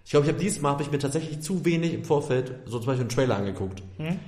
Ich 0.09 0.11
glaube, 0.11 0.25
ich 0.25 0.31
habe 0.31 0.41
diesmal 0.41 0.71
habe 0.71 0.81
ich 0.81 0.89
mir 0.89 0.97
tatsächlich 0.97 1.39
zu 1.41 1.65
wenig 1.65 1.93
im 1.93 2.03
Vorfeld 2.03 2.51
so 2.65 2.79
zum 2.79 2.87
Beispiel 2.87 3.01
einen 3.01 3.09
Trailer 3.09 3.35
angeguckt. 3.35 3.83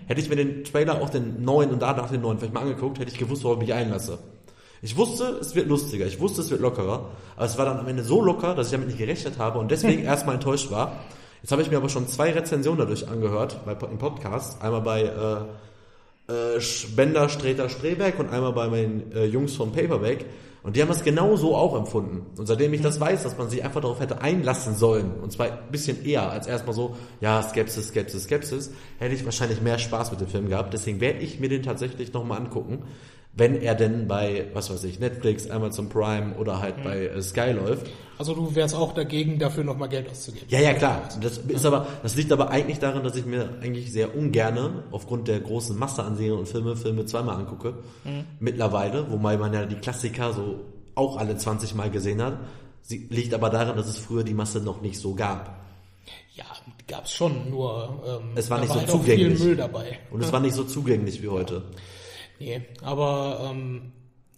Hätte 0.05 0.21
ich 0.21 0.29
mir 0.29 0.35
den 0.35 0.63
Trailer 0.63 1.01
auch 1.01 1.09
den 1.09 1.43
neuen 1.43 1.71
und 1.71 1.81
danach 1.81 2.11
den 2.11 2.21
neuen 2.21 2.37
vielleicht 2.37 2.53
mal 2.53 2.59
angeguckt, 2.59 2.99
hätte 2.99 3.11
ich 3.11 3.17
gewusst, 3.17 3.43
worauf 3.43 3.55
ich 3.55 3.61
mich 3.61 3.73
einlasse. 3.73 4.19
Ich 4.83 4.95
wusste, 4.95 5.39
es 5.41 5.55
wird 5.55 5.67
lustiger, 5.67 6.05
ich 6.05 6.19
wusste, 6.19 6.41
es 6.41 6.51
wird 6.51 6.61
lockerer, 6.61 7.09
aber 7.35 7.45
es 7.45 7.57
war 7.57 7.65
dann 7.65 7.79
am 7.79 7.87
Ende 7.87 8.03
so 8.03 8.21
locker, 8.21 8.53
dass 8.53 8.67
ich 8.67 8.73
damit 8.73 8.89
nicht 8.89 8.99
gerechnet 8.99 9.39
habe 9.39 9.57
und 9.57 9.71
deswegen 9.71 10.03
erstmal 10.03 10.35
enttäuscht 10.35 10.69
war. 10.69 10.97
Jetzt 11.41 11.51
habe 11.51 11.63
ich 11.63 11.71
mir 11.71 11.77
aber 11.77 11.89
schon 11.89 12.07
zwei 12.07 12.29
Rezensionen 12.29 12.77
dadurch 12.77 13.07
angehört, 13.07 13.65
bei, 13.65 13.71
im 13.87 13.97
Podcast. 13.97 14.61
Einmal 14.61 14.81
bei 14.81 15.01
äh, 15.01 15.37
äh, 16.31 16.59
Bender, 16.95 17.29
Streter, 17.29 17.69
Streberg 17.69 18.19
und 18.19 18.29
einmal 18.29 18.53
bei 18.53 18.67
meinen 18.67 19.11
äh, 19.11 19.25
Jungs 19.25 19.55
von 19.55 19.71
Paperback. 19.71 20.25
Und 20.63 20.75
die 20.75 20.81
haben 20.81 20.89
das 20.89 21.03
genau 21.03 21.35
so 21.37 21.55
auch 21.55 21.75
empfunden. 21.75 22.27
Und 22.37 22.45
seitdem 22.45 22.71
ich 22.73 22.81
das 22.81 22.99
weiß, 22.99 23.23
dass 23.23 23.35
man 23.37 23.49
sich 23.49 23.63
einfach 23.63 23.81
darauf 23.81 23.99
hätte 23.99 24.21
einlassen 24.21 24.75
sollen, 24.75 25.11
und 25.19 25.31
zwar 25.31 25.47
ein 25.47 25.71
bisschen 25.71 26.05
eher 26.05 26.29
als 26.29 26.45
erstmal 26.45 26.75
so, 26.75 26.95
ja, 27.19 27.41
Skepsis, 27.41 27.87
Skepsis, 27.87 28.25
Skepsis, 28.25 28.71
hätte 28.99 29.15
ich 29.15 29.25
wahrscheinlich 29.25 29.59
mehr 29.61 29.79
Spaß 29.79 30.11
mit 30.11 30.21
dem 30.21 30.27
Film 30.27 30.49
gehabt. 30.49 30.71
Deswegen 30.73 31.01
werde 31.01 31.19
ich 31.19 31.39
mir 31.39 31.49
den 31.49 31.63
tatsächlich 31.63 32.13
nochmal 32.13 32.37
angucken, 32.37 32.83
wenn 33.33 33.61
er 33.61 33.75
denn 33.75 34.07
bei, 34.07 34.47
was 34.53 34.69
weiß 34.69 34.83
ich, 34.83 34.99
Netflix, 34.99 35.49
Amazon 35.49 35.87
Prime 35.89 36.35
oder 36.35 36.61
halt 36.61 36.83
bei 36.83 37.07
äh, 37.07 37.21
Sky 37.21 37.51
läuft. 37.51 37.87
Also 38.17 38.35
du 38.35 38.53
wärst 38.53 38.75
auch 38.75 38.93
dagegen, 38.93 39.39
dafür 39.39 39.63
nochmal 39.63 39.89
Geld 39.89 40.09
auszugeben. 40.09 40.45
Ja, 40.49 40.59
ja, 40.59 40.73
klar. 40.73 41.09
Das 41.21 41.37
ist 41.37 41.65
aber, 41.65 41.87
das 42.03 42.15
liegt 42.15 42.31
aber 42.31 42.49
eigentlich 42.49 42.79
daran, 42.79 43.03
dass 43.03 43.15
ich 43.15 43.25
mir 43.25 43.49
eigentlich 43.61 43.91
sehr 43.91 44.15
ungerne 44.15 44.83
aufgrund 44.91 45.27
der 45.27 45.39
großen 45.39 45.77
Masse 45.77 46.03
an 46.03 46.17
Serien 46.17 46.37
und 46.39 46.47
Filme, 46.47 46.75
Filme 46.75 47.05
zweimal 47.05 47.37
angucke. 47.37 47.75
Mittlerweile, 48.39 49.09
wobei 49.09 49.37
man 49.37 49.53
ja 49.53 49.65
die 49.65 49.75
Klassiker 49.75 50.33
so 50.33 50.59
auch 50.93 51.17
alle 51.17 51.37
20 51.37 51.73
Mal 51.73 51.89
gesehen 51.89 52.21
hat. 52.21 52.37
Sie 52.81 53.07
liegt 53.09 53.33
aber 53.33 53.49
daran, 53.49 53.77
dass 53.77 53.87
es 53.87 53.97
früher 53.97 54.23
die 54.23 54.33
Masse 54.33 54.59
noch 54.59 54.81
nicht 54.81 54.99
so 54.99 55.15
gab. 55.15 55.59
Ja, 56.35 56.45
gab's 56.87 57.13
schon, 57.13 57.49
nur 57.49 58.03
ähm, 58.05 58.31
Es 58.35 58.49
war 58.49 58.59
nicht 58.59 58.71
so 58.71 58.79
halt 58.79 58.89
zugänglich. 58.89 59.37
viel 59.37 59.47
Müll 59.47 59.55
dabei. 59.55 59.99
Und 60.11 60.23
es 60.23 60.31
war 60.31 60.39
nicht 60.41 60.55
so 60.55 60.63
zugänglich 60.63 61.21
wie 61.23 61.29
heute. 61.29 61.63
Nee, 62.41 62.63
aber 62.82 63.51
ähm, 63.51 63.91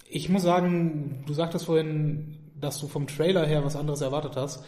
ich 0.10 0.28
muss 0.28 0.42
sagen, 0.42 1.24
du 1.26 1.34
sagtest 1.34 1.66
vorhin, 1.68 2.38
dass 2.60 2.78
du 2.82 2.90
vom 2.90 3.08
Trailer 3.08 3.46
her 3.46 3.64
was 3.64 3.78
anderes 3.78 4.02
erwartet 4.02 4.36
hast. 4.36 4.62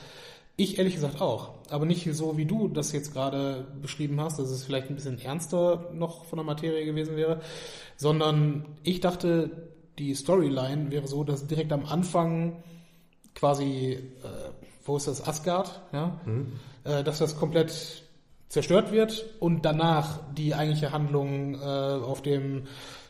Ich 0.56 0.78
ehrlich 0.78 0.93
gesagt 0.93 1.19
auch. 1.19 1.52
Aber 1.69 1.86
nicht 1.86 2.08
so, 2.13 2.38
wie 2.38 2.45
du 2.45 2.69
das 2.69 2.93
jetzt 2.93 3.12
gerade 3.12 3.67
beschrieben 3.82 4.21
hast, 4.21 4.39
dass 4.39 4.50
es 4.50 4.63
vielleicht 4.63 4.89
ein 4.89 4.95
bisschen 4.95 5.19
ernster 5.19 5.89
noch 5.93 6.24
von 6.24 6.38
der 6.38 6.45
Materie 6.45 6.86
gewesen 6.86 7.17
wäre, 7.17 7.41
sondern 7.98 8.67
ich 8.84 9.02
dachte, 9.02 9.50
die 10.00 10.15
Storyline 10.15 10.91
wäre 10.91 11.08
so, 11.08 11.26
dass 11.26 11.45
direkt 11.45 11.74
am 11.74 11.86
Anfang 11.86 12.63
quasi, 13.34 14.00
äh, 14.24 14.28
wo 14.86 14.95
ist 14.95 15.10
das, 15.10 15.28
Asgard, 15.28 15.82
ja, 15.91 16.21
äh, 16.86 17.04
dass 17.04 17.19
das 17.19 17.38
komplett 17.38 18.02
zerstört 18.48 18.93
wird 18.93 19.26
und 19.41 19.65
danach 19.65 20.19
die 20.38 20.56
eigentliche 20.56 20.93
Handlung 20.93 21.56
äh, 21.56 21.58
auf 21.58 22.21
dem 22.21 22.67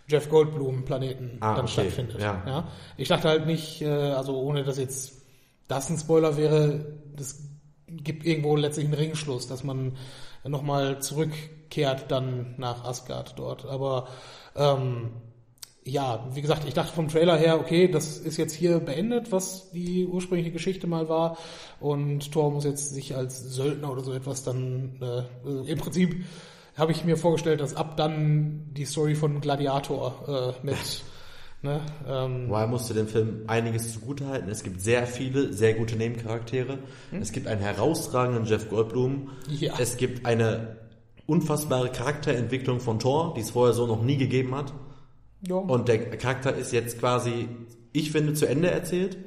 Jeff 0.07 0.29
Goldblum 0.29 0.85
Planeten 0.85 1.37
Ah, 1.39 1.55
dann 1.55 1.65
okay, 1.65 1.73
stattfindet. 1.73 2.21
ja. 2.21 2.67
Ich 2.97 3.07
dachte 3.07 3.27
halt 3.27 3.45
nicht, 3.47 3.81
äh, 3.81 3.87
also 3.87 4.39
ohne 4.39 4.63
dass 4.63 4.77
jetzt 4.77 5.21
das 5.67 5.89
ein 5.89 5.97
Spoiler 5.97 6.37
wäre, 6.37 6.85
das 7.15 7.41
gibt 7.87 8.25
irgendwo 8.25 8.55
letztlich 8.55 8.85
einen 8.85 8.93
Ringschluss, 8.95 9.47
dass 9.47 9.63
man 9.63 9.93
nochmal 10.43 11.01
zurückkehrt 11.01 12.11
dann 12.11 12.53
nach 12.57 12.83
Asgard 12.83 13.33
dort. 13.37 13.65
Aber 13.65 14.07
ähm, 14.55 15.09
ja, 15.83 16.27
wie 16.33 16.41
gesagt, 16.41 16.67
ich 16.67 16.73
dachte 16.73 16.93
vom 16.93 17.07
Trailer 17.07 17.37
her, 17.37 17.59
okay, 17.59 17.87
das 17.87 18.17
ist 18.17 18.37
jetzt 18.37 18.53
hier 18.53 18.79
beendet, 18.79 19.31
was 19.31 19.69
die 19.71 20.07
ursprüngliche 20.07 20.51
Geschichte 20.51 20.87
mal 20.87 21.09
war. 21.09 21.37
Und 21.79 22.31
Thor 22.31 22.51
muss 22.51 22.63
jetzt 22.63 22.93
sich 22.93 23.15
als 23.15 23.39
Söldner 23.39 23.91
oder 23.91 24.01
so 24.03 24.11
etwas 24.13 24.43
dann, 24.43 24.99
äh, 25.01 25.71
im 25.71 25.77
Prinzip 25.77 26.25
habe 26.75 26.91
ich 26.91 27.05
mir 27.05 27.17
vorgestellt, 27.17 27.61
dass 27.61 27.75
ab 27.75 27.97
dann 27.97 28.65
die 28.73 28.85
Story 28.85 29.15
von 29.15 29.41
Gladiator 29.41 30.55
äh, 30.61 30.65
mit, 30.65 31.03
ne, 31.61 31.81
ähm, 32.07 32.49
Wobei 32.49 32.67
musste 32.67 32.93
dem 32.93 33.07
Film 33.07 33.43
einiges 33.47 33.93
zugutehalten. 33.93 34.49
Es 34.49 34.63
gibt 34.63 34.81
sehr 34.81 35.07
viele, 35.07 35.53
sehr 35.53 35.73
gute 35.73 35.95
Nebencharaktere. 35.95 36.79
Es 37.19 37.31
gibt 37.31 37.47
einen 37.47 37.61
herausragenden 37.61 38.45
Jeff 38.45 38.69
Goldblum. 38.69 39.29
Ja. 39.47 39.73
Es 39.79 39.97
gibt 39.97 40.25
eine 40.25 40.77
unfassbare 41.27 41.89
Charakterentwicklung 41.91 42.79
von 42.79 42.99
Thor, 42.99 43.33
die 43.35 43.41
es 43.41 43.51
vorher 43.51 43.73
so 43.73 43.87
noch 43.87 44.03
nie 44.03 44.17
gegeben 44.17 44.53
hat. 44.53 44.73
ja, 45.47 45.55
Und 45.55 45.87
der 45.87 46.17
Charakter 46.17 46.53
ist 46.53 46.71
jetzt 46.71 46.99
quasi, 46.99 47.47
ich 47.93 48.11
finde, 48.11 48.33
zu 48.33 48.47
Ende 48.47 48.69
erzählt. 48.69 49.17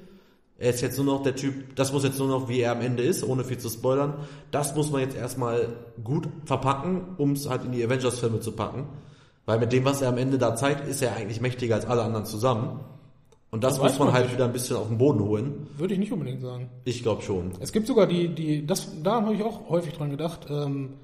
Er 0.61 0.71
ist 0.71 0.81
jetzt 0.81 0.97
nur 0.97 1.07
noch 1.07 1.23
der 1.23 1.37
Typ, 1.37 1.77
das 1.77 1.93
muss 1.93 2.03
jetzt 2.03 2.19
nur 2.19 2.27
noch, 2.27 2.49
wie 2.49 2.61
er 2.61 2.73
am 2.73 2.81
Ende 2.81 3.05
ist, 3.05 3.23
ohne 3.23 3.45
viel 3.45 3.59
zu 3.59 3.69
spoilern. 3.69 4.15
Das 4.51 4.75
muss 4.75 4.91
man 4.91 5.01
jetzt 5.01 5.17
erstmal 5.17 5.69
gut 6.03 6.29
verpacken, 6.47 7.15
um 7.17 7.33
es 7.33 7.49
halt 7.49 7.65
in 7.65 7.71
die 7.71 7.85
Avengers-Filme 7.85 8.41
zu 8.41 8.53
packen. 8.53 8.89
Weil 9.47 9.61
mit 9.61 9.73
dem, 9.73 9.85
was 9.85 10.03
er 10.03 10.09
am 10.09 10.19
Ende 10.19 10.37
da 10.37 10.57
zeigt, 10.57 10.87
ist 10.89 11.01
er 11.01 11.15
eigentlich 11.15 11.41
mächtiger 11.41 11.77
als 11.77 11.87
alle 11.87 12.03
anderen 12.03 12.27
zusammen. 12.27 12.81
Und 13.51 13.63
das, 13.65 13.75
Das 13.75 13.83
muss 13.83 13.99
man 14.01 14.09
man 14.09 14.15
halt 14.15 14.27
nicht. 14.27 14.35
wieder 14.35 14.45
ein 14.45 14.53
bisschen 14.53 14.77
auf 14.77 14.89
den 14.89 14.99
Boden 14.99 15.21
holen. 15.21 15.69
Würde 15.79 15.95
ich 15.95 16.01
nicht 16.01 16.13
unbedingt 16.13 16.43
sagen. 16.43 16.69
Ich 16.85 17.03
glaube 17.03 17.23
schon. 17.23 17.53
Es 17.61 17.73
gibt 17.73 17.87
sogar 17.87 18.07
die, 18.07 18.29
die, 18.29 18.67
das, 18.67 18.89
da 19.03 19.23
habe 19.23 19.35
ich 19.35 19.43
auch 19.45 19.71
häufig 19.71 19.95
dran 19.95 20.11
gedacht. 20.11 20.49
Ähm, 20.51 20.95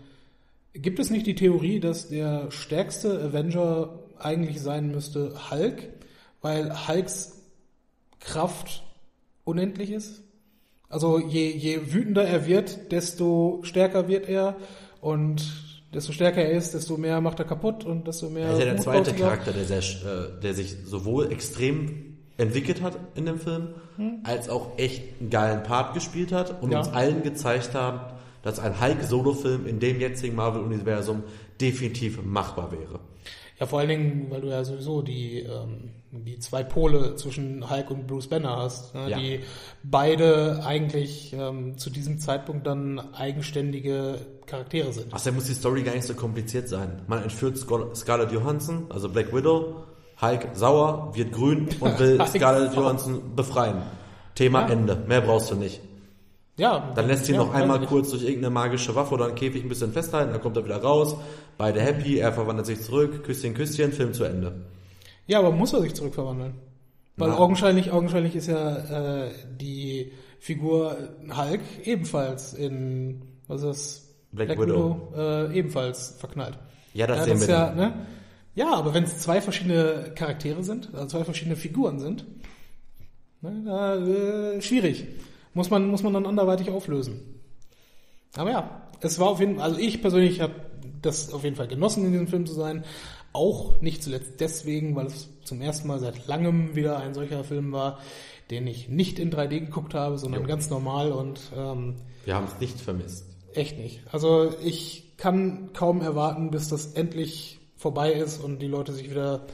gibt 0.74 0.98
es 0.98 1.08
nicht 1.10 1.26
die 1.26 1.36
Theorie, 1.36 1.78
dass 1.80 2.08
der 2.08 2.50
stärkste 2.50 3.18
Avenger 3.22 4.00
eigentlich 4.18 4.60
sein 4.60 4.90
müsste 4.90 5.32
Hulk, 5.50 5.88
weil 6.42 6.86
Hulks 6.88 7.40
Kraft 8.20 8.82
unendlich 9.44 9.90
ist? 9.90 10.22
Also 10.88 11.18
je, 11.18 11.50
je 11.50 11.92
wütender 11.92 12.24
er 12.24 12.46
wird, 12.46 12.92
desto 12.92 13.60
stärker 13.62 14.08
wird 14.08 14.28
er 14.28 14.56
und 15.00 15.42
desto 15.92 16.12
stärker 16.12 16.42
er 16.42 16.52
ist, 16.52 16.74
desto 16.74 16.96
mehr 16.96 17.20
macht 17.20 17.38
er 17.38 17.44
kaputt 17.44 17.84
und 17.84 18.06
desto 18.06 18.30
mehr. 18.30 18.46
Er 18.46 18.52
ist 18.52 18.58
ja 18.58 18.64
der 18.66 18.76
zweite. 18.78 19.12
Charakter, 19.14 19.52
der, 19.52 19.64
sehr, 19.64 19.78
äh, 19.80 20.40
der 20.40 20.54
sich 20.54 20.76
sowohl 20.84 21.32
extrem 21.32 22.16
entwickelt 22.36 22.82
hat 22.82 22.98
in 23.14 23.26
dem 23.26 23.38
Film, 23.38 23.68
als 24.24 24.48
auch 24.48 24.76
echt 24.76 25.20
einen 25.20 25.30
geilen 25.30 25.62
Part 25.62 25.94
gespielt 25.94 26.32
hat 26.32 26.60
und 26.62 26.72
Ja. 26.72 26.78
uns 26.80 26.88
allen 26.88 27.22
gezeigt 27.22 27.74
hat, 27.74 28.14
dass 28.42 28.58
ein 28.58 28.80
Hulk-Solo-Film 28.80 29.66
in 29.66 29.78
dem 29.78 30.00
jetzigen 30.00 30.34
Marvel-Universum 30.34 31.22
definitiv 31.60 32.20
machbar 32.24 32.72
wäre. 32.72 32.98
Ja, 33.60 33.66
vor 33.66 33.78
allen 33.78 33.88
Dingen, 33.88 34.26
weil 34.30 34.40
du 34.40 34.48
ja 34.48 34.64
sowieso 34.64 35.00
die, 35.02 35.40
ähm, 35.40 35.90
die 36.10 36.38
zwei 36.40 36.64
Pole 36.64 37.14
zwischen 37.16 37.68
Hulk 37.70 37.90
und 37.90 38.06
Bruce 38.08 38.28
Banner 38.28 38.56
hast, 38.56 38.94
ne, 38.94 39.10
Ja. 39.10 39.18
die 39.18 39.40
beide 39.84 40.64
eigentlich 40.64 41.32
ähm, 41.38 41.78
zu 41.78 41.90
diesem 41.90 42.18
Zeitpunkt 42.18 42.66
dann 42.66 43.14
eigenständige 43.14 44.18
Charaktere 44.46 44.92
sind. 44.92 45.12
Außerdem 45.14 45.36
muss 45.36 45.44
die 45.46 45.54
Story 45.54 45.82
gar 45.82 45.94
nicht 45.94 46.04
so 46.06 46.14
kompliziert 46.14 46.68
sein. 46.68 47.02
Man 47.06 47.22
entführt 47.22 47.56
Scar- 47.56 47.94
Scarlett 47.94 48.32
Johansson, 48.32 48.86
also 48.90 49.08
Black 49.08 49.32
Widow, 49.34 49.84
Hulk 50.20 50.48
sauer, 50.54 51.12
wird 51.14 51.32
grün 51.32 51.68
und 51.80 51.98
will 51.98 52.20
Scarlett. 52.26 52.74
Johansson 52.74 53.34
befreien. 53.36 53.82
Thema 54.34 54.62
Ja. 54.62 54.68
Ende. 54.70 54.96
Mehr 55.06 55.20
brauchst 55.20 55.50
du 55.50 55.54
nicht. 55.54 55.80
Ja, 56.56 56.92
Dann 56.94 57.08
lässt 57.08 57.28
ihn 57.28 57.34
ja, 57.34 57.40
noch 57.40 57.52
einmal 57.52 57.78
weiß 57.78 57.84
ich. 57.84 57.88
kurz 57.88 58.10
durch 58.10 58.22
irgendeine 58.22 58.50
magische 58.50 58.94
Waffe 58.94 59.14
oder 59.14 59.26
einen 59.26 59.34
Käfig 59.34 59.64
ein 59.64 59.68
bisschen 59.68 59.92
festhalten, 59.92 60.32
dann 60.32 60.40
kommt 60.40 60.56
er 60.56 60.64
wieder 60.64 60.76
raus, 60.80 61.16
beide 61.58 61.80
happy, 61.80 62.18
er 62.18 62.32
verwandelt 62.32 62.66
sich 62.66 62.80
zurück, 62.80 63.24
Küsschen, 63.24 63.54
Küsschen, 63.54 63.90
Film 63.92 64.12
zu 64.12 64.22
Ende. 64.24 64.52
Ja, 65.26 65.40
aber 65.40 65.50
muss 65.50 65.72
er 65.72 65.80
sich 65.80 65.94
zurückverwandeln? 65.94 66.54
Weil 67.16 67.30
Nein. 67.30 67.38
augenscheinlich, 67.38 67.90
augenscheinlich 67.90 68.36
ist 68.36 68.46
ja 68.48 69.24
äh, 69.26 69.30
die 69.60 70.12
Figur 70.38 70.96
Hulk 71.36 71.60
ebenfalls 71.84 72.54
in, 72.54 73.22
was 73.48 73.62
ist 73.62 73.66
das? 73.68 74.00
Black 74.32 74.58
Widow. 74.60 75.12
äh, 75.16 75.56
ebenfalls 75.56 76.16
verknallt. 76.18 76.58
Ja, 76.92 77.06
das 77.06 77.18
ja, 77.18 77.24
sehen 77.24 77.32
das 77.34 77.48
wir 77.48 77.54
ist 77.54 77.60
ja, 77.60 77.66
dann. 77.68 77.76
ne? 77.76 78.06
Ja, 78.56 78.74
aber 78.74 78.94
wenn 78.94 79.04
es 79.04 79.18
zwei 79.18 79.40
verschiedene 79.40 80.12
Charaktere 80.14 80.62
sind, 80.62 80.90
also 80.94 81.06
zwei 81.06 81.24
verschiedene 81.24 81.56
Figuren 81.56 81.98
sind, 81.98 82.24
ne, 83.42 83.62
da, 83.64 83.96
äh, 83.96 84.60
schwierig. 84.62 85.06
Muss 85.54 85.70
man, 85.70 85.88
muss 85.88 86.02
man 86.02 86.12
dann 86.12 86.26
anderweitig 86.26 86.70
auflösen. 86.70 87.40
Aber 88.36 88.50
ja, 88.50 88.82
es 89.00 89.18
war 89.18 89.28
auf 89.28 89.40
jeden 89.40 89.56
Fall, 89.56 89.64
also 89.64 89.78
ich 89.78 90.00
persönlich 90.00 90.40
habe 90.40 90.54
das 91.02 91.32
auf 91.32 91.44
jeden 91.44 91.56
Fall 91.56 91.68
genossen, 91.68 92.04
in 92.04 92.12
diesem 92.12 92.28
Film 92.28 92.46
zu 92.46 92.54
sein. 92.54 92.84
Auch 93.32 93.80
nicht 93.80 94.02
zuletzt 94.02 94.40
deswegen, 94.40 94.94
weil 94.96 95.06
es 95.06 95.28
zum 95.44 95.60
ersten 95.60 95.88
Mal 95.88 95.98
seit 95.98 96.26
langem 96.26 96.74
wieder 96.74 96.98
ein 96.98 97.14
solcher 97.14 97.44
Film 97.44 97.72
war, 97.72 97.98
den 98.50 98.66
ich 98.66 98.88
nicht 98.88 99.18
in 99.18 99.32
3D 99.32 99.60
geguckt 99.60 99.94
habe, 99.94 100.18
sondern 100.18 100.42
Jo. 100.42 100.46
ganz 100.46 100.70
normal 100.70 101.12
und 101.12 101.40
ähm, 101.56 101.96
Wir 102.24 102.34
haben 102.34 102.46
es 102.46 102.60
nicht 102.60 102.80
vermisst. 102.80 103.26
Echt 103.54 103.78
nicht. 103.78 104.00
Also 104.12 104.52
ich 104.62 105.16
kann 105.16 105.70
kaum 105.72 106.00
erwarten, 106.00 106.50
bis 106.50 106.68
das 106.68 106.92
endlich 106.94 107.60
vorbei 107.76 108.12
ist 108.12 108.42
und 108.42 108.60
die 108.60 108.66
Leute 108.66 108.92
sich 108.92 109.10
wieder 109.10 109.46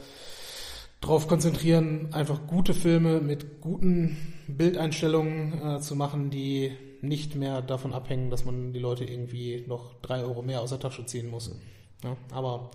darauf 1.01 1.27
konzentrieren, 1.27 2.09
einfach 2.13 2.47
gute 2.47 2.73
Filme 2.73 3.19
mit 3.21 3.61
guten 3.61 4.17
Bildeinstellungen 4.57 5.77
äh, 5.77 5.79
zu 5.81 5.95
machen, 5.95 6.29
die 6.29 6.71
nicht 7.01 7.35
mehr 7.35 7.61
davon 7.61 7.93
abhängen, 7.93 8.29
dass 8.29 8.45
man 8.45 8.73
die 8.73 8.79
Leute 8.79 9.03
irgendwie 9.05 9.63
noch 9.67 9.95
drei 10.01 10.21
Euro 10.23 10.41
mehr 10.41 10.61
aus 10.61 10.69
der 10.69 10.79
Tasche 10.79 11.05
ziehen 11.05 11.29
muss. 11.29 11.51
Ja, 12.03 12.15
aber 12.31 12.69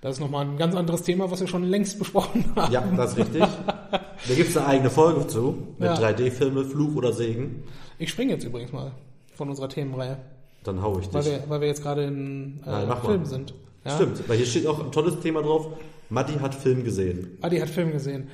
das 0.00 0.14
ist 0.16 0.20
nochmal 0.20 0.44
ein 0.46 0.56
ganz 0.58 0.74
anderes 0.74 1.02
Thema, 1.02 1.30
was 1.30 1.40
wir 1.40 1.48
schon 1.48 1.64
längst 1.64 1.98
besprochen 1.98 2.44
haben. 2.56 2.72
Ja, 2.72 2.80
das 2.96 3.12
ist 3.12 3.18
richtig. 3.18 3.40
da 3.42 4.34
gibt 4.34 4.50
es 4.50 4.56
eine 4.56 4.66
eigene 4.66 4.90
Folge 4.90 5.26
zu, 5.26 5.68
mit 5.78 5.88
Ja. 5.88 5.94
3D-Filme, 5.96 6.64
Fluch 6.64 6.94
oder 6.94 7.12
Segen. 7.12 7.64
Ich 7.98 8.10
springe 8.10 8.32
jetzt 8.32 8.44
übrigens 8.44 8.72
mal 8.72 8.92
von 9.34 9.48
unserer 9.48 9.68
Themenreihe, 9.68 10.18
Dann 10.64 10.82
hau 10.82 10.98
ich 10.98 11.12
weil 11.12 11.22
dich. 11.22 11.32
wir, 11.32 11.44
weil 11.48 11.60
wir 11.62 11.68
jetzt 11.68 11.82
gerade 11.82 12.04
in 12.04 12.60
äh, 12.66 12.70
Nein, 12.70 12.88
mach 12.88 13.02
mal. 13.02 13.10
Film 13.10 13.24
sind. 13.24 13.54
Ja? 13.84 13.94
Stimmt, 13.96 14.28
weil 14.28 14.36
hier 14.36 14.46
steht 14.46 14.66
auch 14.66 14.78
ein 14.84 14.92
tolles 14.92 15.20
Thema 15.20 15.42
drauf. 15.42 15.68
Matti 16.10 16.34
hat 16.34 16.54
Film 16.54 16.84
gesehen. 16.84 17.38
Adi 17.42 17.58
hat 17.58 17.68
Film 17.70 17.92
gesehen. 17.92 18.28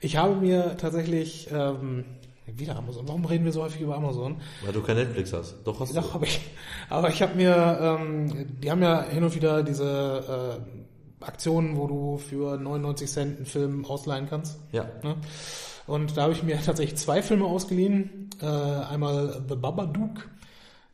Ich 0.00 0.16
habe 0.16 0.36
mir 0.36 0.76
tatsächlich 0.76 1.48
ähm, 1.52 2.04
wieder 2.46 2.76
Amazon. 2.76 3.06
Warum 3.08 3.24
reden 3.24 3.44
wir 3.44 3.52
so 3.52 3.62
häufig 3.62 3.80
über 3.80 3.96
Amazon? 3.96 4.36
Weil 4.64 4.72
du 4.72 4.82
kein 4.82 4.96
Netflix 4.96 5.32
hast. 5.32 5.56
Doch 5.64 5.80
hast 5.80 5.96
Doch 5.96 6.08
du. 6.08 6.14
habe 6.14 6.26
ich. 6.26 6.40
Aber 6.88 7.08
ich 7.08 7.20
habe 7.22 7.34
mir, 7.34 7.78
ähm, 7.80 8.58
die 8.62 8.70
haben 8.70 8.82
ja 8.82 9.02
hin 9.02 9.24
und 9.24 9.34
wieder 9.34 9.62
diese 9.62 10.60
äh, 11.20 11.24
Aktionen, 11.24 11.76
wo 11.76 11.86
du 11.86 12.18
für 12.18 12.56
99 12.56 13.10
Cent 13.10 13.36
einen 13.36 13.46
Film 13.46 13.84
ausleihen 13.84 14.28
kannst. 14.28 14.58
Ja. 14.72 14.84
Ne? 15.02 15.16
Und 15.86 16.16
da 16.16 16.22
habe 16.22 16.32
ich 16.32 16.42
mir 16.42 16.60
tatsächlich 16.62 16.98
zwei 16.98 17.22
Filme 17.22 17.46
ausgeliehen. 17.46 18.30
Äh, 18.40 18.46
einmal 18.46 19.42
The 19.48 19.56
Babadook, 19.56 20.28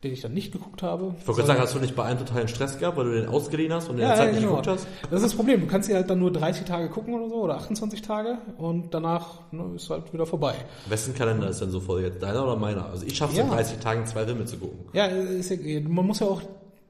den 0.05 0.13
ich 0.13 0.21
dann 0.21 0.33
nicht 0.33 0.51
geguckt 0.53 0.81
habe. 0.83 1.13
Ich 1.19 1.27
wollte 1.27 1.41
gerade 1.41 1.47
sagen, 1.47 1.59
hast 1.61 1.75
du 1.75 1.79
nicht 1.79 1.95
bei 1.95 2.03
einem 2.03 2.19
totalen 2.19 2.47
Stress 2.47 2.79
gehabt, 2.79 2.95
weil 2.97 3.05
du 3.05 3.11
den 3.13 3.27
ausgeliehen 3.27 3.73
hast 3.73 3.89
und 3.89 3.95
in 3.97 4.03
Ja, 4.03 4.09
der 4.09 4.15
Zeit 4.17 4.25
ja, 4.27 4.31
nicht 4.33 4.41
genau. 4.41 4.51
geguckt 4.61 4.67
hast? 4.67 4.87
Das 5.09 5.21
ist 5.21 5.23
das 5.25 5.33
Problem. 5.35 5.61
Du 5.61 5.67
kannst 5.67 5.87
sie 5.89 5.95
halt 5.95 6.09
dann 6.09 6.19
nur 6.19 6.31
30 6.31 6.65
Tage 6.65 6.89
gucken 6.89 7.13
oder 7.13 7.27
so 7.29 7.35
oder 7.35 7.55
28 7.55 8.01
Tage 8.01 8.37
und 8.57 8.93
danach 8.93 9.39
ne, 9.51 9.71
ist 9.75 9.89
halt 9.89 10.13
wieder 10.13 10.25
vorbei. 10.25 10.55
Wessen 10.87 11.13
Kalender 11.15 11.49
ist 11.49 11.61
denn 11.61 11.71
so 11.71 11.79
voll 11.79 12.01
jetzt? 12.03 12.21
Deiner 12.23 12.43
oder 12.43 12.55
meiner? 12.55 12.85
Also 12.85 13.05
ich 13.05 13.17
schaffe 13.17 13.33
es 13.33 13.37
Ja. 13.39 13.43
in 13.45 13.49
30 13.51 13.79
Tagen 13.79 14.05
zwei 14.05 14.25
Filme 14.25 14.45
zu 14.45 14.57
gucken. 14.57 14.79
Ja, 14.93 15.07
ja, 15.07 15.79
man 15.87 16.05
muss 16.07 16.19
ja 16.19 16.27
auch 16.27 16.41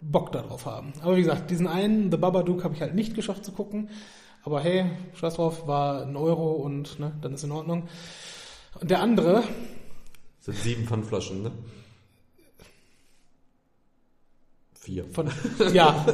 Bock 0.01 0.31
darauf 0.31 0.65
haben. 0.65 0.93
Aber 1.01 1.15
wie 1.15 1.21
gesagt, 1.21 1.49
diesen 1.49 1.67
einen, 1.67 2.11
The 2.11 2.17
Babadook, 2.17 2.63
habe 2.63 2.75
ich 2.75 2.81
halt 2.81 2.93
nicht 2.95 3.15
geschafft 3.15 3.43
zu 3.45 3.51
gucken. 3.51 3.89
Aber 4.43 4.59
hey, 4.61 4.85
scheiß 5.15 5.35
drauf, 5.35 5.65
war 5.67 6.03
ein 6.03 6.15
Euro 6.15 6.51
und 6.51 6.99
ne, 6.99 7.13
dann 7.21 7.33
ist 7.33 7.43
in 7.43 7.51
Ordnung. 7.51 7.83
Und 8.79 8.91
der 8.91 8.99
andere, 9.01 9.41
Das 10.45 10.45
sind 10.45 10.57
sieben 10.57 10.85
Pfandflaschen, 10.85 11.41
ne? 11.41 11.51
Vier. 14.85 15.05
von, 15.11 15.31
ja. 15.73 16.05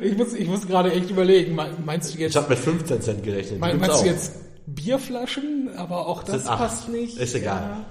ich 0.00 0.16
muss, 0.16 0.32
ich 0.34 0.48
muss 0.48 0.66
gerade 0.66 0.90
echt 0.92 1.10
überlegen, 1.10 1.54
Me- 1.54 1.70
meinst 1.84 2.10
du 2.10 2.14
Ich 2.14 2.20
jetzt, 2.20 2.36
habe 2.36 2.48
mit 2.50 2.58
15 2.58 3.02
Cent 3.02 3.22
gerechnet. 3.22 3.60
mein, 3.60 3.78
meinst 3.78 3.96
du 3.96 4.00
auch. 4.00 4.04
jetzt 4.06 4.32
Bierflaschen? 4.66 5.70
Aber 5.76 6.06
auch 6.06 6.22
das 6.22 6.46
acht. 6.46 6.58
passt 6.58 6.88
nicht. 6.88 7.18
Ist 7.18 7.34
egal. 7.34 7.60
Ja. 7.62 7.84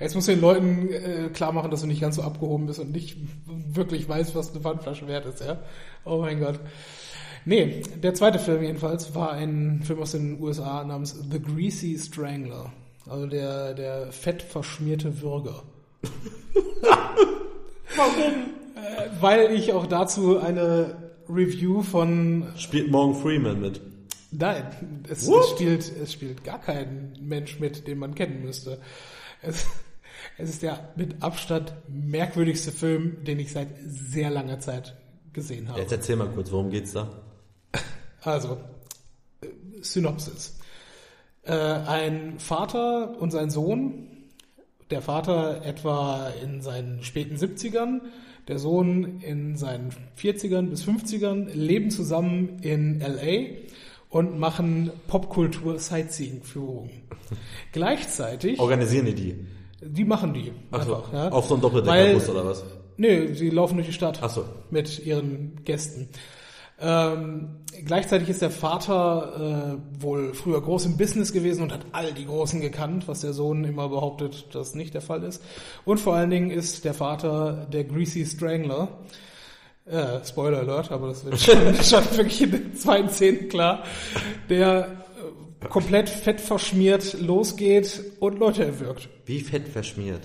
Jetzt 0.00 0.14
musst 0.14 0.28
du 0.28 0.32
den 0.32 0.40
Leuten 0.40 0.88
äh, 0.92 1.28
klar 1.32 1.52
machen, 1.52 1.70
dass 1.70 1.80
du 1.80 1.86
nicht 1.86 2.00
ganz 2.00 2.16
so 2.16 2.22
abgehoben 2.22 2.66
bist 2.66 2.80
und 2.80 2.90
nicht 2.92 3.16
wirklich 3.46 4.08
weißt, 4.08 4.34
was 4.34 4.50
eine 4.50 4.60
Pfandflasche 4.60 5.06
wert 5.06 5.24
ist, 5.26 5.40
ja? 5.40 5.58
Oh 6.04 6.18
mein 6.20 6.40
Gott. 6.40 6.58
Nee, 7.46 7.82
der 8.02 8.12
zweite 8.14 8.38
Film 8.38 8.62
jedenfalls 8.62 9.14
war 9.14 9.32
ein 9.32 9.82
Film 9.84 10.00
aus 10.00 10.12
den 10.12 10.40
USA 10.42 10.82
namens 10.84 11.14
The 11.30 11.40
Greasy 11.40 11.96
Strangler. 11.98 12.72
Also 13.08 13.26
der, 13.26 13.74
der 13.74 14.12
fettverschmierte 14.12 15.22
Würger. 15.22 15.62
Warum? 17.96 18.32
Äh, 18.74 19.08
weil 19.20 19.52
ich 19.52 19.72
auch 19.72 19.86
dazu 19.86 20.38
eine 20.38 21.12
Review 21.28 21.82
von 21.82 22.46
Spielt 22.56 22.90
Morgan 22.90 23.20
Freeman 23.20 23.60
mit. 23.60 23.80
Nein, 24.30 24.64
es, 25.08 25.28
es, 25.28 25.50
spielt, 25.50 25.90
es 26.02 26.12
spielt 26.12 26.42
gar 26.42 26.60
kein 26.60 27.16
Mensch 27.20 27.60
mit, 27.60 27.86
den 27.86 27.98
man 27.98 28.14
kennen 28.14 28.42
müsste. 28.42 28.80
Es, 29.42 29.66
es 30.38 30.50
ist 30.50 30.62
der 30.62 30.92
mit 30.96 31.22
Abstand 31.22 31.72
merkwürdigste 31.88 32.72
Film, 32.72 33.24
den 33.24 33.38
ich 33.38 33.52
seit 33.52 33.68
sehr 33.86 34.30
langer 34.30 34.58
Zeit 34.58 34.96
gesehen 35.32 35.68
habe. 35.68 35.80
Jetzt 35.80 35.92
erzähl 35.92 36.16
mal 36.16 36.28
kurz, 36.28 36.50
worum 36.50 36.70
geht's 36.70 36.92
da? 36.92 37.10
Also, 38.22 38.58
äh, 39.42 39.48
Synopsis. 39.82 40.58
Äh, 41.42 41.52
ein 41.52 42.38
Vater 42.38 43.20
und 43.20 43.30
sein 43.30 43.50
Sohn, 43.50 44.13
der 44.90 45.02
Vater 45.02 45.62
etwa 45.64 46.28
in 46.42 46.60
seinen 46.60 47.02
späten 47.02 47.36
70ern, 47.36 48.00
der 48.48 48.58
Sohn 48.58 49.20
in 49.20 49.56
seinen 49.56 49.90
40ern 50.18 50.68
bis 50.68 50.84
50ern, 50.84 51.48
leben 51.54 51.90
zusammen 51.90 52.58
in 52.60 53.00
LA 53.00 53.56
und 54.10 54.38
machen 54.38 54.90
Popkultur-Sightseeing-Führungen. 55.08 56.90
Gleichzeitig, 57.72 58.58
Organisieren 58.60 59.06
die 59.06 59.14
die? 59.14 59.34
die 59.82 60.04
machen 60.04 60.32
die 60.34 60.52
Ach 60.70 60.82
so, 60.84 60.94
einfach. 60.96 61.12
Ja. 61.12 61.28
auf 61.30 61.46
so 61.46 61.54
Weil- 61.54 61.60
Doppeldeckerbus 61.60 62.28
oder 62.30 62.46
was? 62.46 62.64
Nö, 62.96 63.34
sie 63.34 63.50
laufen 63.50 63.74
durch 63.76 63.88
die 63.88 63.92
Stadt 63.92 64.20
Ach 64.22 64.30
so. 64.30 64.44
mit 64.70 65.04
ihren 65.04 65.64
Gästen. 65.64 66.08
Ähm, 66.80 67.60
gleichzeitig 67.84 68.28
ist 68.28 68.42
der 68.42 68.50
Vater 68.50 69.78
äh, 69.78 70.02
wohl 70.02 70.34
früher 70.34 70.60
groß 70.60 70.86
im 70.86 70.96
Business 70.96 71.32
gewesen 71.32 71.62
und 71.62 71.72
hat 71.72 71.86
all 71.92 72.12
die 72.12 72.26
Großen 72.26 72.60
gekannt, 72.60 73.06
was 73.06 73.20
der 73.20 73.32
Sohn 73.32 73.64
immer 73.64 73.88
behauptet, 73.88 74.54
dass 74.54 74.74
nicht 74.74 74.94
der 74.94 75.00
Fall 75.00 75.22
ist. 75.22 75.42
Und 75.84 75.98
vor 75.98 76.14
allen 76.14 76.30
Dingen 76.30 76.50
ist 76.50 76.84
der 76.84 76.94
Vater 76.94 77.66
der 77.72 77.84
Greasy 77.84 78.26
Strangler. 78.26 78.88
Äh, 79.86 80.24
Spoiler 80.24 80.60
Alert, 80.60 80.90
aber 80.90 81.08
das 81.08 81.24
wird 81.24 81.38
schon, 81.38 81.74
schon 81.82 82.16
wirklich 82.16 82.42
in 82.42 82.50
den 82.50 82.74
zweiten 82.74 83.08
Szenen 83.08 83.48
klar. 83.48 83.84
Der 84.48 85.04
äh, 85.62 85.68
komplett 85.68 86.08
fett 86.08 86.40
verschmiert 86.40 87.20
losgeht 87.20 88.02
und 88.18 88.38
Leute 88.38 88.64
erwürgt. 88.64 89.08
Wie 89.26 89.40
fett 89.40 89.68
verschmiert. 89.68 90.22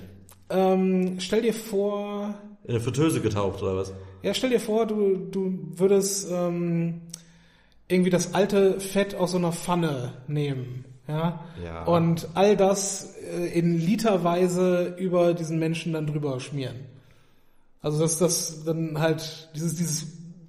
Ähm, 0.50 1.20
stell 1.20 1.44
dir 1.44 1.54
vor, 1.54 2.34
In 2.64 2.72
eine 2.72 2.80
Fritteuse 2.82 3.22
getaucht 3.22 3.62
oder 3.64 3.76
was? 3.78 3.94
ja, 4.22 4.34
stell 4.34 4.50
dir 4.50 4.60
vor, 4.60 4.86
du, 4.86 5.16
du 5.32 5.60
würdest 5.76 6.28
ähm, 6.32 7.02
irgendwie 7.88 8.10
das 8.12 8.34
alte 8.34 8.80
Fett 8.80 9.16
aus 9.16 9.32
so 9.32 9.38
einer 9.38 9.52
Pfanne 9.54 10.14
nehmen. 10.28 10.86
Ja? 11.08 11.40
Ja. 11.64 11.86
Und 11.86 12.28
all 12.36 12.56
das 12.58 13.16
äh, 13.34 13.48
in 13.58 13.80
literweise 13.80 14.94
über 14.98 15.34
diesen 15.34 15.58
Menschen 15.58 15.94
dann 15.94 16.06
drüber 16.06 16.40
schmieren. 16.40 16.76
Also 17.82 18.00
dass 18.00 18.18
das 18.20 18.66
dann 18.66 19.00
halt 19.00 19.50
dieses, 19.56 19.76
dieses 19.76 20.08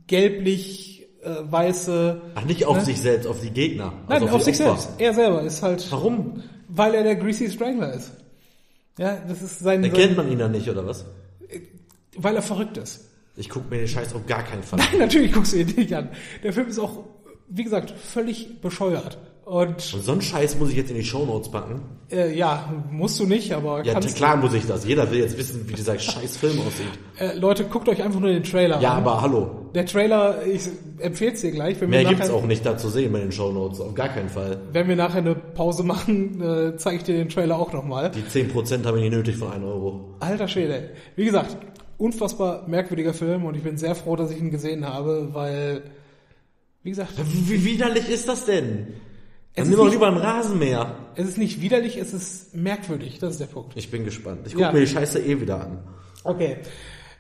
gelblich 0.08 1.06
äh, 1.22 1.30
weiße. 1.50 2.20
Ach, 2.34 2.44
nicht 2.44 2.66
auf 2.66 2.76
Ne? 2.78 2.84
sich 2.84 3.00
selbst, 3.00 3.26
auf 3.26 3.40
die 3.40 3.50
Gegner. 3.50 3.92
Nein, 4.08 4.22
also 4.22 4.34
auf, 4.36 4.44
die 4.44 4.52
sich 4.52 4.66
Opfer. 4.66 4.76
selbst. 4.80 5.00
Er 5.00 5.14
selber 5.14 5.42
ist 5.42 5.62
halt, 5.62 5.86
Warum? 5.92 6.42
weil 6.68 6.94
er 6.94 7.04
der 7.04 7.16
Greasy 7.16 7.48
Strangler 7.50 7.92
ist. 7.94 8.10
Ja, 8.98 9.16
das 9.28 9.40
ist 9.40 9.60
sein, 9.60 9.82
Erkennt 9.84 10.16
man 10.16 10.30
ihn 10.30 10.38
dann 10.38 10.50
nicht, 10.52 10.68
oder 10.68 10.84
was? 10.86 11.06
Weil 12.22 12.36
er 12.36 12.42
verrückt 12.42 12.76
ist. 12.76 13.06
Ich 13.36 13.48
guck 13.48 13.70
mir 13.70 13.78
den 13.78 13.88
Scheiß 13.88 14.14
auf 14.14 14.26
gar 14.26 14.42
keinen 14.42 14.62
Fall 14.62 14.78
Nein, 14.78 14.98
natürlich 14.98 15.32
guckst 15.32 15.52
du 15.52 15.58
ihn 15.58 15.66
nicht 15.76 15.94
an. 15.94 16.08
Der 16.42 16.52
Film 16.52 16.68
ist 16.68 16.78
auch, 16.78 17.04
wie 17.48 17.64
gesagt, 17.64 17.90
völlig 17.92 18.60
bescheuert. 18.60 19.18
Und 19.44 19.68
Und 19.94 20.04
so 20.04 20.12
einen 20.12 20.20
Scheiß 20.20 20.58
muss 20.60 20.70
ich 20.70 20.76
jetzt 20.76 20.90
in 20.90 20.96
die 20.96 21.02
Shownotes 21.04 21.50
packen. 21.50 21.82
äh, 22.12 22.36
ja, 22.36 22.72
musst 22.90 23.18
du 23.18 23.26
nicht, 23.26 23.52
aber 23.52 23.84
Ja, 23.84 23.98
klar 23.98 24.36
muss 24.36 24.54
ich 24.54 24.64
das. 24.66 24.86
Jeder 24.86 25.10
will 25.10 25.18
jetzt 25.20 25.36
wissen, 25.38 25.68
wie 25.68 25.72
dieser 25.74 25.98
scheiß 25.98 26.36
Film 26.36 26.58
aussieht. 26.60 26.86
Äh, 27.18 27.34
Leute, 27.36 27.64
guckt 27.64 27.88
euch 27.88 28.00
einfach 28.02 28.20
nur 28.20 28.30
den 28.30 28.44
Trailer 28.44 28.80
Ja, 28.80 28.92
an. 28.92 28.98
aber 28.98 29.20
hallo. 29.22 29.50
Der 29.74 29.84
Trailer, 29.86 30.46
ich 30.46 30.68
empfehle 30.98 31.32
es 31.32 31.40
dir 31.40 31.50
gleich. 31.50 31.80
Wenn 31.80 31.90
Mehr 31.90 32.00
wir 32.02 32.08
gibt's 32.10 32.28
nachher, 32.28 32.34
auch 32.38 32.46
nicht 32.46 32.64
da 32.64 32.76
zu 32.78 32.88
sehen 32.88 33.12
bei 33.12 33.18
den 33.20 33.32
Shownotes. 33.32 33.80
Auf 33.80 33.94
gar 33.94 34.08
keinen 34.08 34.28
Fall. 34.28 34.60
Wenn 34.72 34.86
wir 34.88 34.96
nachher 34.96 35.18
eine 35.18 35.34
Pause 35.34 35.82
machen, 35.82 36.40
äh, 36.42 36.76
zeige 36.76 36.96
ich 36.98 37.02
dir 37.02 37.14
den 37.16 37.28
Trailer 37.28 37.58
auch 37.58 37.72
nochmal. 37.72 38.10
Die 38.12 38.22
10% 38.22 38.84
habe 38.86 38.98
ich 38.98 39.04
nicht 39.04 39.12
nötig 39.16 39.36
von 39.36 39.50
1 39.52 39.64
Euro. 39.64 40.14
Alter 40.20 40.46
Schwede. 40.48 40.90
Wie 41.16 41.24
gesagt, 41.24 41.56
unfassbar 42.00 42.66
merkwürdiger 42.66 43.14
Film 43.14 43.44
und 43.44 43.54
ich 43.56 43.62
bin 43.62 43.76
sehr 43.76 43.94
froh, 43.94 44.16
dass 44.16 44.30
ich 44.30 44.38
ihn 44.38 44.50
gesehen 44.50 44.86
habe, 44.88 45.28
weil, 45.32 45.82
wie 46.82 46.90
gesagt, 46.90 47.12
Wie, 47.48 47.64
widerlich 47.64 48.08
ist 48.08 48.28
das 48.28 48.44
denn? 48.46 48.88
Es 49.52 49.56
Dann 49.56 49.64
ist 49.64 49.68
nimm 49.70 49.78
doch 49.78 49.84
nicht- 49.84 49.94
lieber 49.94 50.06
ein 50.08 50.16
Rasenmäher. 50.16 50.94
es 51.16 51.28
ist 51.28 51.38
nicht 51.38 51.60
widerlich, 51.60 51.96
es 51.96 52.12
ist 52.14 52.54
merkwürdig. 52.54 53.18
Das 53.18 53.32
ist 53.32 53.40
der 53.40 53.46
Punkt. 53.46 53.72
Ich 53.76 53.90
bin 53.90 54.04
gespannt. 54.04 54.40
Ich 54.46 54.52
gucke 54.52 54.62
Ja. 54.64 54.72
mir 54.72 54.80
die 54.80 54.86
Scheiße 54.86 55.20
eh 55.20 55.40
wieder 55.40 55.60
an. 55.60 55.78
Okay. 56.24 56.58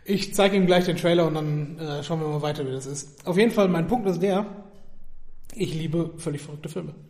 Ich 0.04 0.34
zeige 0.34 0.56
ihm 0.56 0.66
gleich 0.66 0.86
den 0.86 0.96
Trailer 0.96 1.26
und 1.26 1.34
dann 1.34 1.78
äh, 1.78 2.02
schauen 2.02 2.20
wir 2.20 2.28
mal 2.28 2.42
weiter, 2.42 2.66
wie 2.66 2.72
das 2.72 2.86
ist. 2.86 3.26
Auf 3.26 3.36
jeden 3.36 3.50
Fall, 3.50 3.68
mein 3.68 3.86
Punkt 3.86 4.08
ist 4.08 4.22
der, 4.22 4.46
ich 5.54 5.74
liebe 5.74 6.12
völlig 6.16 6.40
verrückte 6.40 6.68
Filme. 6.68 6.94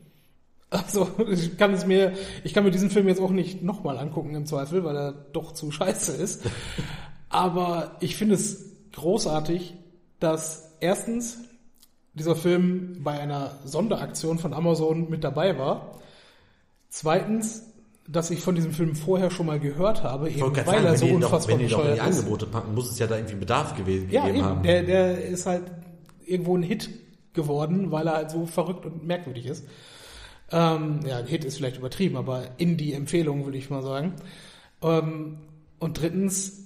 Also, 0.73 1.09
ich 1.29 1.59
kann 1.59 1.75
es 1.75 1.85
mir, 1.85 2.13
ich 2.45 2.55
kann 2.55 2.63
mir 2.63 2.71
diesen 2.71 2.91
Film 2.91 3.09
jetzt 3.09 3.21
auch 3.21 3.33
nicht 3.33 3.61
nochmal 3.61 3.99
angucken 3.99 4.37
im 4.37 4.47
Zweifel, 4.47 4.85
weil 4.85 4.97
er 4.97 5.13
doch 5.33 5.51
zu 5.53 5.73
scheiße 5.73 6.13
ist. 6.13 6.45
Aber 7.31 7.97
ich 8.01 8.17
finde 8.17 8.35
es 8.35 8.73
großartig, 8.93 9.75
dass 10.19 10.75
erstens 10.81 11.39
dieser 12.15 12.37
Film 12.37 13.03
bei 13.03 13.19
einer 13.19 13.59
Sonderaktion 13.65 14.39
von 14.39 14.53
Amazon 14.53 15.09
mit 15.09 15.25
dabei 15.25 15.57
war. 15.59 15.99
Zweitens, 16.89 17.63
dass 18.09 18.31
ich 18.33 18.41
von 18.41 18.57
diesem 18.57 18.73
Film 18.73 18.97
vorher 18.97 19.31
schon 19.31 19.47
mal 19.47 19.61
gehört 19.61 20.03
habe, 20.03 20.29
Ich 20.29 20.39
eben 20.39 20.45
weil 20.45 20.65
gerade 20.65 20.89
er 20.89 20.97
sagen, 20.97 20.99
so 20.99 21.07
wenn 21.07 21.15
die, 21.15 21.21
doch, 21.21 21.27
unfassbar 21.29 21.59
wenn 21.59 21.67
die 21.67 21.73
doch 21.73 21.87
in 21.89 21.95
die. 21.95 22.01
Angebote 22.01 22.47
packen, 22.47 22.75
muss 22.75 22.91
es 22.91 22.99
ja 22.99 23.07
da 23.07 23.17
irgendwie 23.17 23.37
Bedarf 23.37 23.77
gewesen 23.77 24.11
Ja, 24.11 24.23
gegeben 24.23 24.39
eben. 24.39 24.47
haben. 24.47 24.63
Der, 24.65 24.83
der 24.83 25.25
ist 25.25 25.47
halt 25.47 25.63
irgendwo 26.27 26.57
ein 26.57 26.63
Hit 26.65 26.91
geworden, 27.33 27.93
weil 27.93 28.09
er 28.09 28.15
halt 28.15 28.31
so 28.33 28.47
verrückt 28.47 28.85
und 28.87 29.07
merkwürdig 29.07 29.47
ist. 29.47 29.65
Ähm, 30.51 31.01
ja, 31.07 31.19
ein 31.19 31.27
Hit 31.27 31.45
ist 31.45 31.59
vielleicht 31.59 31.77
übertrieben, 31.77 32.17
aber 32.17 32.43
in 32.57 32.77
die 32.77 32.93
Empfehlung 32.93 33.45
würde 33.45 33.57
ich 33.59 33.71
mal 33.71 33.83
sagen. 33.85 34.15
Ähm, 34.83 35.39
und 35.79 36.01
drittens, 36.01 36.60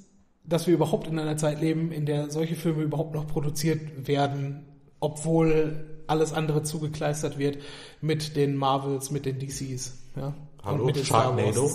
dass 0.44 0.66
wir 0.66 0.74
überhaupt 0.74 1.07
in 1.09 1.18
einer 1.18 1.37
Zeit 1.37 1.61
leben, 1.61 1.90
in 1.92 2.07
der 2.07 2.30
solche 2.30 2.54
Filme 2.54 2.83
überhaupt 2.83 3.14
noch 3.14 3.26
produziert 3.26 4.07
werden, 4.07 4.66
obwohl 5.00 5.87
alles 6.07 6.33
andere 6.33 6.62
zugekleistert 6.62 7.38
wird 7.38 7.59
mit 8.00 8.37
den 8.37 8.57
Marvels, 8.57 9.11
mit 9.11 9.24
den 9.24 9.38
DCs. 9.38 9.98
Ja, 10.16 10.35
Hallo, 10.62 10.80
und 10.80 10.87
mit 10.87 10.96
den 10.96 11.04
Sharknado? 11.04 11.70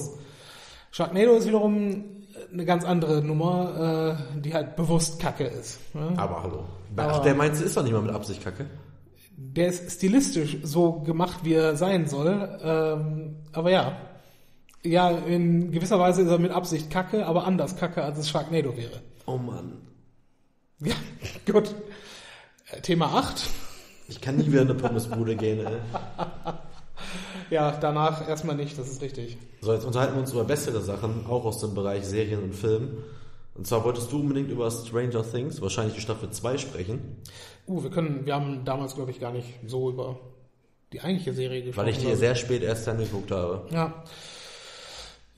Sharknado 0.92 1.34
ist 1.36 1.48
wiederum 1.48 2.04
eine 2.54 2.66
ganz 2.66 2.86
andere 2.86 3.22
Nummer, 3.24 4.18
äh, 4.36 4.40
die 4.42 4.54
halt 4.54 4.76
bewusst 4.76 5.20
Kacke 5.20 5.46
ist. 5.46 5.80
Ja? 5.94 6.14
Aber 6.18 6.44
hallo. 6.44 6.64
Ach, 6.96 7.16
Aber- 7.16 7.24
der 7.24 7.36
meinst 7.36 7.60
du, 7.62 7.66
ist 7.66 7.76
doch 7.76 7.84
nicht 7.84 7.92
mal 7.92 8.02
mit 8.02 8.12
Absicht 8.14 8.44
kacke? 8.44 8.66
Der 9.36 9.68
ist 9.68 9.92
stilistisch 9.92 10.58
so 10.64 11.00
gemacht, 11.00 11.40
wie 11.44 11.54
er 11.54 11.76
sein 11.76 12.08
soll. 12.08 12.60
Ähm, 12.62 13.36
aber 13.54 13.72
ja. 13.72 13.98
Ja, 14.84 15.10
in 15.10 15.72
gewisser 15.72 16.00
Weise 16.00 16.22
ist 16.22 16.30
er 16.30 16.40
mit 16.40 16.52
Absicht 16.52 16.90
kacke, 16.90 17.26
aber 17.26 17.46
anders 17.46 17.76
kacke, 17.76 18.04
als 18.04 18.18
es 18.18 18.30
Sharknado 18.30 18.76
wäre. 18.78 19.02
Oh 19.26 19.38
Mann. 19.38 19.74
Ja, 20.80 20.96
gut. 21.52 21.74
Äh, 22.72 22.82
Thema 22.82 23.08
8. 23.18 23.44
Ich 24.08 24.22
kann 24.22 24.38
nie 24.38 24.48
wieder 24.48 24.62
in 24.62 24.70
eine 24.72 24.80
Pommesbude 24.80 25.36
gehen, 25.36 25.66
ey. 25.66 25.74
Ja, 27.50 27.72
danach 27.82 28.28
erstmal 28.30 28.56
nicht, 28.56 28.78
das 28.78 28.90
ist 28.90 29.02
richtig. 29.02 29.38
So, 29.62 29.74
jetzt 29.74 29.84
unterhalten 29.84 30.14
wir 30.14 30.22
uns 30.22 30.32
über 30.32 30.44
bessere 30.44 30.82
Sachen, 30.82 31.26
auch 31.28 31.46
aus 31.46 31.60
dem 31.60 31.74
Bereich 31.74 32.06
Serien 32.06 32.44
und 32.44 32.54
Film. 32.54 33.00
Und 33.56 33.66
zwar 33.66 33.84
wolltest 33.84 34.12
du 34.12 34.20
unbedingt 34.20 34.52
über 34.52 34.70
Stranger 34.70 35.24
Things, 35.24 35.60
wahrscheinlich 35.60 35.96
die 35.96 36.02
Staffel 36.02 36.30
2 36.30 36.58
sprechen, 36.58 37.18
Uh, 37.68 37.84
wir 37.84 37.92
können, 37.92 38.26
wir 38.26 38.34
haben 38.34 38.66
damals, 38.66 38.96
glaube 38.96 39.12
ich, 39.12 39.20
gar 39.20 39.32
nicht 39.32 39.48
so 39.68 39.92
über 39.92 40.20
die 40.92 41.02
eigentliche 41.02 41.34
Serie 41.34 41.62
gesprochen. 41.64 41.86
weil 41.86 41.94
ich 41.94 42.00
die 42.00 42.16
sehr 42.16 42.34
spät 42.34 42.64
erst 42.64 42.88
angeguckt 42.88 43.30
habe. 43.30 43.68
Ja. 43.72 44.04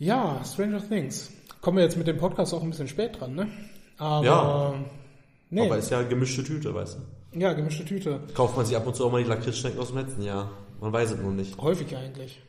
Ja, 0.01 0.41
Stranger 0.43 0.81
Things. 0.89 1.29
Kommen 1.61 1.77
wir 1.77 1.83
jetzt 1.83 1.95
mit 1.95 2.07
dem 2.07 2.17
Podcast 2.17 2.55
auch 2.55 2.63
ein 2.63 2.71
bisschen 2.71 2.87
spät 2.87 3.19
dran, 3.19 3.35
ne? 3.35 3.47
Aber, 3.99 4.25
Ja. 4.25 4.73
Nee, 5.51 5.65
Aber 5.67 5.77
ist 5.77 5.91
ja 5.91 6.01
gemischte 6.01 6.43
Tüte, 6.43 6.73
weißt 6.73 6.97
du. 7.33 7.39
ja, 7.39 7.53
gemischte 7.53 7.85
Tüte. 7.85 8.19
Kauft 8.33 8.57
man 8.57 8.65
sich 8.65 8.75
ab 8.75 8.87
und 8.87 8.95
zu 8.95 9.05
auch 9.05 9.11
mal 9.11 9.21
die 9.21 9.29
Lakritzschnecken 9.29 9.79
aus 9.79 9.89
dem 9.89 9.97
letzten 9.97 10.23
Jahr. 10.23 10.49
Man 10.79 10.91
weiß 10.91 11.11
es 11.11 11.19
nur 11.19 11.33
nicht. 11.33 11.55
Häufig 11.61 11.95
eigentlich. 11.95 12.41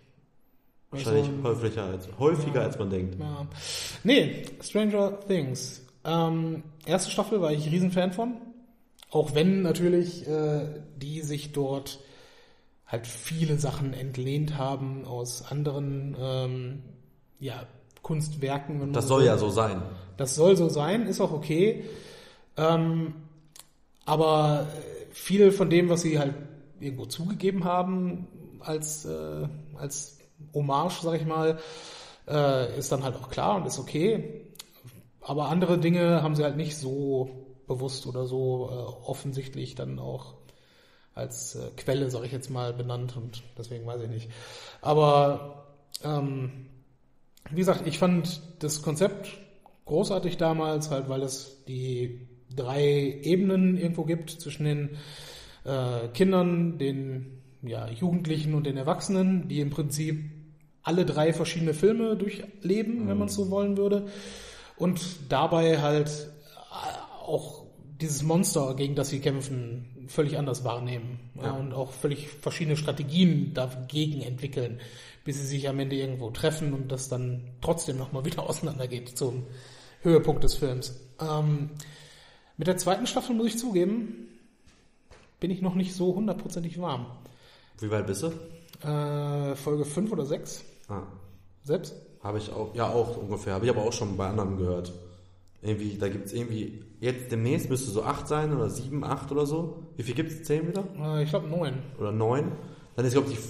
Wahrscheinlich 0.91 1.29
Also, 1.29 1.43
häufiger, 1.45 1.85
als, 1.85 2.09
häufiger 2.19 2.63
als 2.63 2.79
man 2.79 2.89
denkt. 2.89 3.21
ja. 3.21 3.47
Nee, 4.03 4.45
Stranger 4.63 5.21
Things. 5.27 5.83
Ähm, 6.07 6.63
erste 6.87 7.11
Staffel 7.11 7.43
war 7.43 7.53
ich 7.53 7.71
Riesenfan 7.71 8.13
von. 8.13 8.37
Auch 9.11 9.35
wenn 9.35 9.61
natürlich 9.61 10.27
äh, 10.27 10.81
die 10.97 11.21
sich 11.21 11.53
dort 11.53 11.99
halt 12.87 13.07
viele 13.07 13.59
Sachen 13.59 13.93
entlehnt 13.93 14.57
haben 14.57 15.05
aus 15.05 15.43
anderen 15.51 16.17
ähm, 16.19 16.83
ja, 17.43 17.67
Kunstwerken. 18.03 18.93
Das 18.93 19.05
so 19.05 19.09
soll 19.09 19.21
will. 19.21 19.27
ja 19.27 19.37
so 19.37 19.51
sein. 19.51 19.83
Das 20.17 20.35
soll 20.37 20.57
so 20.57 20.69
sein, 20.69 21.07
ist 21.07 21.21
auch 21.21 21.33
okay. 21.33 21.85
Ähm, 22.57 23.15
aber 24.05 24.69
viel 25.11 25.51
von 25.51 25.69
dem, 25.69 25.89
was 25.89 26.03
sie 26.03 26.19
halt 26.19 26.35
irgendwo 26.81 27.07
zugegeben 27.07 27.65
haben, 27.65 28.29
als, 28.61 29.05
äh, 29.05 29.49
als 29.77 30.19
Hommage, 30.55 31.03
sag 31.03 31.21
ich 31.21 31.27
mal, 31.27 31.59
äh, 32.29 32.79
ist 32.79 32.93
dann 32.93 33.03
halt 33.03 33.17
auch 33.17 33.29
klar 33.29 33.57
und 33.57 33.67
ist 33.67 33.79
okay. 33.79 34.47
Aber 35.21 35.49
andere 35.49 35.79
Dinge 35.79 36.23
haben 36.23 36.37
sie 36.37 36.45
halt 36.45 36.57
nicht 36.57 36.77
so 36.77 37.31
bewusst 37.67 38.07
oder 38.07 38.27
so 38.27 38.69
äh, 38.71 39.09
offensichtlich 39.09 39.75
dann 39.75 39.99
auch 39.99 40.35
als 41.15 41.57
äh, 41.57 41.71
Quelle, 41.77 42.09
sag 42.11 42.25
ich 42.25 42.33
jetzt 42.33 42.51
mal, 42.51 42.73
benannt 42.73 43.17
und 43.17 43.43
deswegen 43.59 43.85
weiß 43.85 44.03
ich 44.03 44.09
nicht. 44.09 44.31
Aber 44.81 45.65
ähm, 46.05 46.67
wie 47.51 47.57
gesagt, 47.57 47.87
ich 47.87 47.99
fand 47.99 48.41
das 48.61 48.83
Konzept 48.83 49.29
großartig 49.85 50.37
damals, 50.37 50.91
halt, 50.91 51.09
weil 51.09 51.23
es 51.23 51.65
die 51.67 52.29
drei 52.55 53.21
Ebenen 53.23 53.77
irgendwo 53.77 54.05
gibt 54.05 54.31
zwischen 54.31 54.65
den 54.65 54.91
äh, 55.65 56.09
Kindern, 56.09 56.79
den 56.79 57.43
ja, 57.63 57.89
Jugendlichen 57.89 58.55
und 58.55 58.67
den 58.67 58.77
Erwachsenen, 58.77 59.49
die 59.49 59.61
im 59.61 59.71
Prinzip 59.71 60.31
alle 60.83 61.05
drei 61.07 61.33
verschiedene 61.33 61.75
Filme 61.75 62.17
durchleben, 62.17 63.09
wenn 63.09 63.19
man 63.19 63.29
es 63.29 63.35
so 63.35 63.51
wollen 63.51 63.77
würde. 63.77 64.07
Und 64.77 65.01
dabei 65.29 65.81
halt 65.81 66.09
äh, 66.09 67.27
auch 67.27 67.63
dieses 68.01 68.23
Monster, 68.23 68.75
gegen 68.75 68.97
das 68.97 69.11
sie 69.11 69.21
kämpfen, 69.21 70.07
völlig 70.09 70.37
anders 70.37 70.65
wahrnehmen. 70.65 71.21
Ja. 71.37 71.45
Ja. 71.45 71.51
und 71.53 71.73
auch 71.73 71.93
völlig 71.93 72.29
verschiedene 72.29 72.77
Strategien 72.77 73.55
dagegen 73.55 74.23
entwickeln, 74.23 74.81
bis 75.25 75.37
sie 75.39 75.47
sich 75.47 75.69
am 75.69 75.79
Ende 75.79 75.97
irgendwo 75.97 76.31
treffen 76.31 76.73
und 76.73 76.91
das 76.91 77.09
dann 77.09 77.51
trotzdem 77.61 77.99
nochmal 77.99 78.25
wieder 78.27 78.49
auseinandergeht 78.49 79.17
zum 79.17 79.45
Höhepunkt 80.03 80.45
des 80.45 80.55
Films. 80.55 81.01
Ähm, 81.21 81.71
mit 82.57 82.67
der 82.67 82.77
zweiten 82.77 83.07
Staffel 83.07 83.35
muss 83.35 83.47
ich 83.47 83.59
zugeben, 83.59 84.29
bin 85.41 85.51
ich 85.51 85.63
noch 85.63 85.75
nicht 85.75 85.95
so 85.95 86.15
hundertprozentig 86.15 86.81
warm. 86.81 87.07
Wie 87.81 87.91
weit 87.91 88.07
bist 88.07 88.23
du? 88.23 88.29
Äh, 88.87 89.57
Folge 89.57 89.85
5 89.85 90.13
oder 90.13 90.27
6? 90.27 90.65
Ah, 90.89 91.03
Selbst? 91.63 91.95
habe 92.23 92.39
ich 92.39 92.53
auch, 92.53 92.75
ja 92.75 92.89
auch 92.89 93.17
ungefähr. 93.17 93.55
Habe 93.55 93.65
ich 93.65 93.71
aber 93.71 93.83
auch 93.83 93.93
schon 93.93 94.17
bei 94.17 94.29
anderen 94.29 94.57
gehört. 94.57 94.93
Irgendwie, 95.61 95.97
da 95.99 96.09
gibt's 96.09 96.33
irgendwie, 96.33 96.85
jetzt 97.01 97.31
demnächst 97.31 97.71
müsste 97.71 97.91
so 97.91 98.03
8 98.03 98.27
sein 98.27 98.55
oder 98.55 98.69
7, 98.69 99.05
8 99.05 99.31
oder 99.33 99.47
so. 99.47 99.87
Wie 99.97 100.03
viel 100.03 100.15
gibt's? 100.15 100.43
10 100.45 100.69
wieder? 100.69 100.85
Äh, 100.99 101.23
ich 101.25 101.31
glaube 101.31 101.49
9. 101.49 101.75
Oder 101.99 102.13
9? 102.13 102.53
Dann 102.97 103.05
ist, 103.05 103.13
glaube 103.13 103.31
ich, 103.31 103.37
die, 103.37 103.43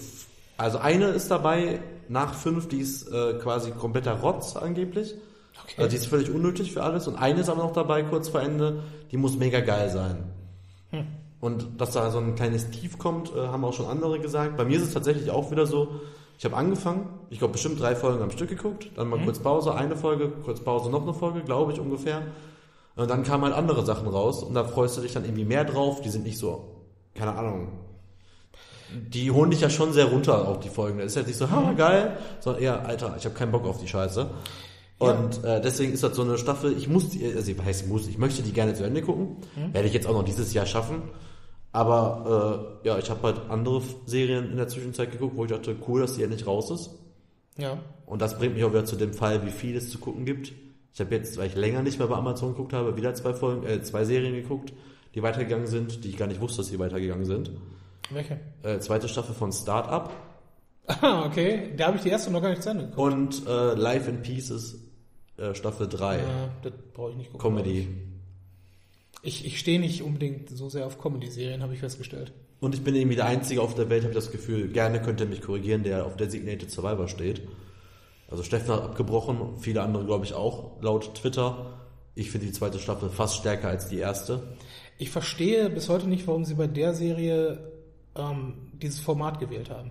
also 0.56 0.78
eine 0.78 1.06
ist 1.06 1.30
dabei 1.30 1.80
nach 2.08 2.34
5, 2.34 2.68
die 2.68 2.78
ist 2.78 3.08
äh, 3.08 3.34
quasi 3.34 3.70
kompletter 3.70 4.20
Rotz 4.20 4.56
angeblich. 4.56 5.14
Okay. 5.64 5.74
Also 5.78 5.90
die 5.90 5.96
ist 5.96 6.06
völlig 6.06 6.30
unnötig 6.30 6.72
für 6.72 6.82
alles. 6.82 7.08
Und 7.08 7.16
eine 7.16 7.40
ist 7.40 7.48
aber 7.48 7.62
noch 7.62 7.72
dabei, 7.72 8.02
kurz 8.02 8.28
vor 8.28 8.40
Ende, 8.40 8.82
die 9.10 9.16
muss 9.16 9.36
mega 9.36 9.60
geil 9.60 9.90
sein. 9.90 10.24
Und 11.40 11.80
dass 11.80 11.92
da 11.92 12.10
so 12.10 12.18
ein 12.18 12.34
kleines 12.34 12.70
Tief 12.70 12.98
kommt, 12.98 13.34
äh, 13.34 13.48
haben 13.48 13.64
auch 13.64 13.72
schon 13.72 13.86
andere 13.86 14.20
gesagt. 14.20 14.56
Bei 14.56 14.64
mir 14.64 14.76
ist 14.76 14.84
es 14.84 14.94
tatsächlich 14.94 15.30
auch 15.30 15.50
wieder 15.50 15.66
so, 15.66 16.00
ich 16.38 16.44
habe 16.44 16.56
angefangen, 16.56 17.08
ich 17.30 17.38
glaube 17.38 17.52
bestimmt 17.52 17.80
drei 17.80 17.94
Folgen 17.94 18.22
am 18.22 18.30
Stück 18.30 18.48
geguckt, 18.48 18.90
dann 18.96 19.08
mal 19.08 19.20
kurz 19.24 19.38
Pause, 19.38 19.74
eine 19.74 19.96
Folge, 19.96 20.28
kurz 20.44 20.60
Pause, 20.60 20.90
noch 20.90 21.02
eine 21.02 21.14
Folge, 21.14 21.42
glaube 21.42 21.72
ich 21.72 21.80
ungefähr. 21.80 22.22
Und 22.94 23.10
dann 23.10 23.22
kamen 23.22 23.44
halt 23.44 23.54
andere 23.54 23.84
Sachen 23.84 24.06
raus 24.06 24.42
und 24.42 24.54
da 24.54 24.64
freust 24.64 24.96
du 24.96 25.00
dich 25.00 25.12
dann 25.12 25.24
irgendwie 25.24 25.44
mehr 25.44 25.64
drauf, 25.64 26.00
die 26.00 26.10
sind 26.10 26.24
nicht 26.24 26.38
so, 26.38 26.84
keine 27.14 27.34
Ahnung. 27.34 27.68
Die 29.08 29.30
holen 29.30 29.50
dich 29.50 29.60
ja 29.60 29.70
schon 29.70 29.92
sehr 29.92 30.06
runter, 30.06 30.48
auch 30.48 30.58
die 30.58 30.68
Folgen. 30.68 30.98
Das 30.98 31.08
ist 31.08 31.16
jetzt 31.16 31.26
nicht 31.26 31.38
so, 31.38 31.50
ha, 31.50 31.72
geil, 31.72 32.16
sondern 32.40 32.62
eher, 32.62 32.86
Alter, 32.86 33.14
ich 33.18 33.24
habe 33.24 33.34
keinen 33.34 33.52
Bock 33.52 33.66
auf 33.66 33.80
die 33.80 33.88
Scheiße. 33.88 34.30
Und 34.98 35.42
äh, 35.44 35.60
deswegen 35.60 35.92
ist 35.92 36.04
das 36.04 36.14
so 36.14 36.22
eine 36.22 36.38
Staffel, 36.38 36.76
ich 36.76 36.88
muss 36.88 37.08
die, 37.08 37.24
also 37.24 37.50
ich 37.50 37.58
ich 37.58 37.86
muss, 37.86 38.06
ich 38.06 38.18
möchte 38.18 38.42
die 38.42 38.52
gerne 38.52 38.74
zu 38.74 38.84
Ende 38.84 39.02
gucken. 39.02 39.38
Werde 39.72 39.88
ich 39.88 39.94
jetzt 39.94 40.06
auch 40.06 40.12
noch 40.12 40.24
dieses 40.24 40.52
Jahr 40.52 40.66
schaffen. 40.66 41.02
Aber 41.72 42.76
äh, 42.82 42.88
ja, 42.88 42.98
ich 42.98 43.10
habe 43.10 43.22
halt 43.22 43.50
andere 43.50 43.82
Serien 44.06 44.50
in 44.50 44.56
der 44.58 44.68
Zwischenzeit 44.68 45.10
geguckt, 45.10 45.36
wo 45.36 45.44
ich 45.44 45.50
dachte, 45.50 45.74
cool, 45.88 46.02
dass 46.02 46.14
die 46.14 46.22
endlich 46.22 46.46
raus 46.46 46.70
ist. 46.70 46.90
Ja. 47.56 47.78
Und 48.06 48.22
das 48.22 48.38
bringt 48.38 48.54
mich 48.54 48.64
auch 48.64 48.70
wieder 48.70 48.84
zu 48.84 48.96
dem 48.96 49.14
Fall, 49.14 49.44
wie 49.44 49.50
viel 49.50 49.76
es 49.76 49.90
zu 49.90 49.98
gucken 49.98 50.24
gibt. 50.24 50.52
Ich 50.94 51.00
habe 51.00 51.14
jetzt, 51.14 51.38
weil 51.38 51.46
ich 51.46 51.54
länger 51.54 51.82
nicht 51.82 51.98
mehr 51.98 52.08
bei 52.08 52.16
Amazon 52.16 52.50
geguckt 52.50 52.74
habe, 52.74 52.96
wieder 52.96 53.14
zwei 53.14 53.32
Folgen, 53.32 53.66
äh, 53.66 53.82
zwei 53.82 54.04
Serien 54.04 54.34
geguckt, 54.34 54.72
die 55.14 55.22
weitergegangen 55.22 55.66
sind, 55.66 56.04
die 56.04 56.10
ich 56.10 56.16
gar 56.16 56.28
nicht 56.28 56.40
wusste, 56.40 56.58
dass 56.58 56.68
sie 56.68 56.78
weitergegangen 56.78 57.24
sind. 57.24 57.50
Welche? 58.14 58.40
Äh, 58.62 58.78
zweite 58.80 59.08
Staffel 59.08 59.34
von 59.34 59.52
Startup 59.52 60.10
Ah, 60.86 61.26
okay. 61.26 61.72
Da 61.76 61.86
habe 61.86 61.96
ich 61.96 62.02
die 62.02 62.08
erste 62.08 62.30
noch 62.30 62.42
gar 62.42 62.50
nicht 62.50 62.62
zu 62.62 62.70
Ende 62.70 62.86
geguckt. 62.88 63.12
und 63.12 63.46
äh, 63.46 63.74
Life 63.74 64.10
in 64.10 64.20
Pieces 64.22 64.80
äh, 65.38 65.54
Staffel 65.54 65.88
3. 65.88 66.18
Äh, 66.18 66.22
das 66.62 66.72
brauche 66.92 67.10
ich 67.12 67.16
nicht 67.16 67.30
gucken. 67.32 67.50
Comedy. 67.56 67.88
Ich, 69.22 69.46
ich 69.46 69.58
stehe 69.60 69.78
nicht 69.78 70.02
unbedingt 70.02 70.50
so 70.50 70.68
sehr 70.68 70.84
auf 70.86 70.98
Comedy-Serien, 70.98 71.62
habe 71.62 71.74
ich 71.74 71.80
festgestellt. 71.80 72.32
Und 72.60 72.74
ich 72.74 72.82
bin 72.82 72.96
irgendwie 72.96 73.16
der 73.16 73.26
Einzige 73.26 73.62
auf 73.62 73.74
der 73.74 73.88
Welt, 73.90 74.02
habe 74.02 74.12
ich 74.12 74.16
das 74.18 74.32
Gefühl, 74.32 74.68
gerne 74.68 75.00
könnte 75.00 75.26
mich 75.26 75.40
korrigieren, 75.40 75.84
der 75.84 76.04
auf 76.06 76.16
Designated 76.16 76.70
Survivor 76.70 77.06
steht. 77.06 77.42
Also 78.28 78.42
Steffen 78.42 78.74
hat 78.74 78.82
abgebrochen, 78.82 79.58
viele 79.58 79.82
andere 79.82 80.04
glaube 80.04 80.24
ich 80.24 80.34
auch, 80.34 80.82
laut 80.82 81.14
Twitter. 81.14 81.78
Ich 82.14 82.30
finde 82.30 82.46
die 82.46 82.52
zweite 82.52 82.78
Staffel 82.80 83.08
fast 83.08 83.36
stärker 83.36 83.68
als 83.68 83.88
die 83.88 83.98
erste. 83.98 84.42
Ich 84.98 85.10
verstehe 85.10 85.70
bis 85.70 85.88
heute 85.88 86.08
nicht, 86.08 86.26
warum 86.26 86.44
sie 86.44 86.54
bei 86.54 86.66
der 86.66 86.94
Serie 86.94 87.71
ähm, 88.16 88.72
dieses 88.74 89.00
Format 89.00 89.38
gewählt 89.38 89.70
haben. 89.70 89.90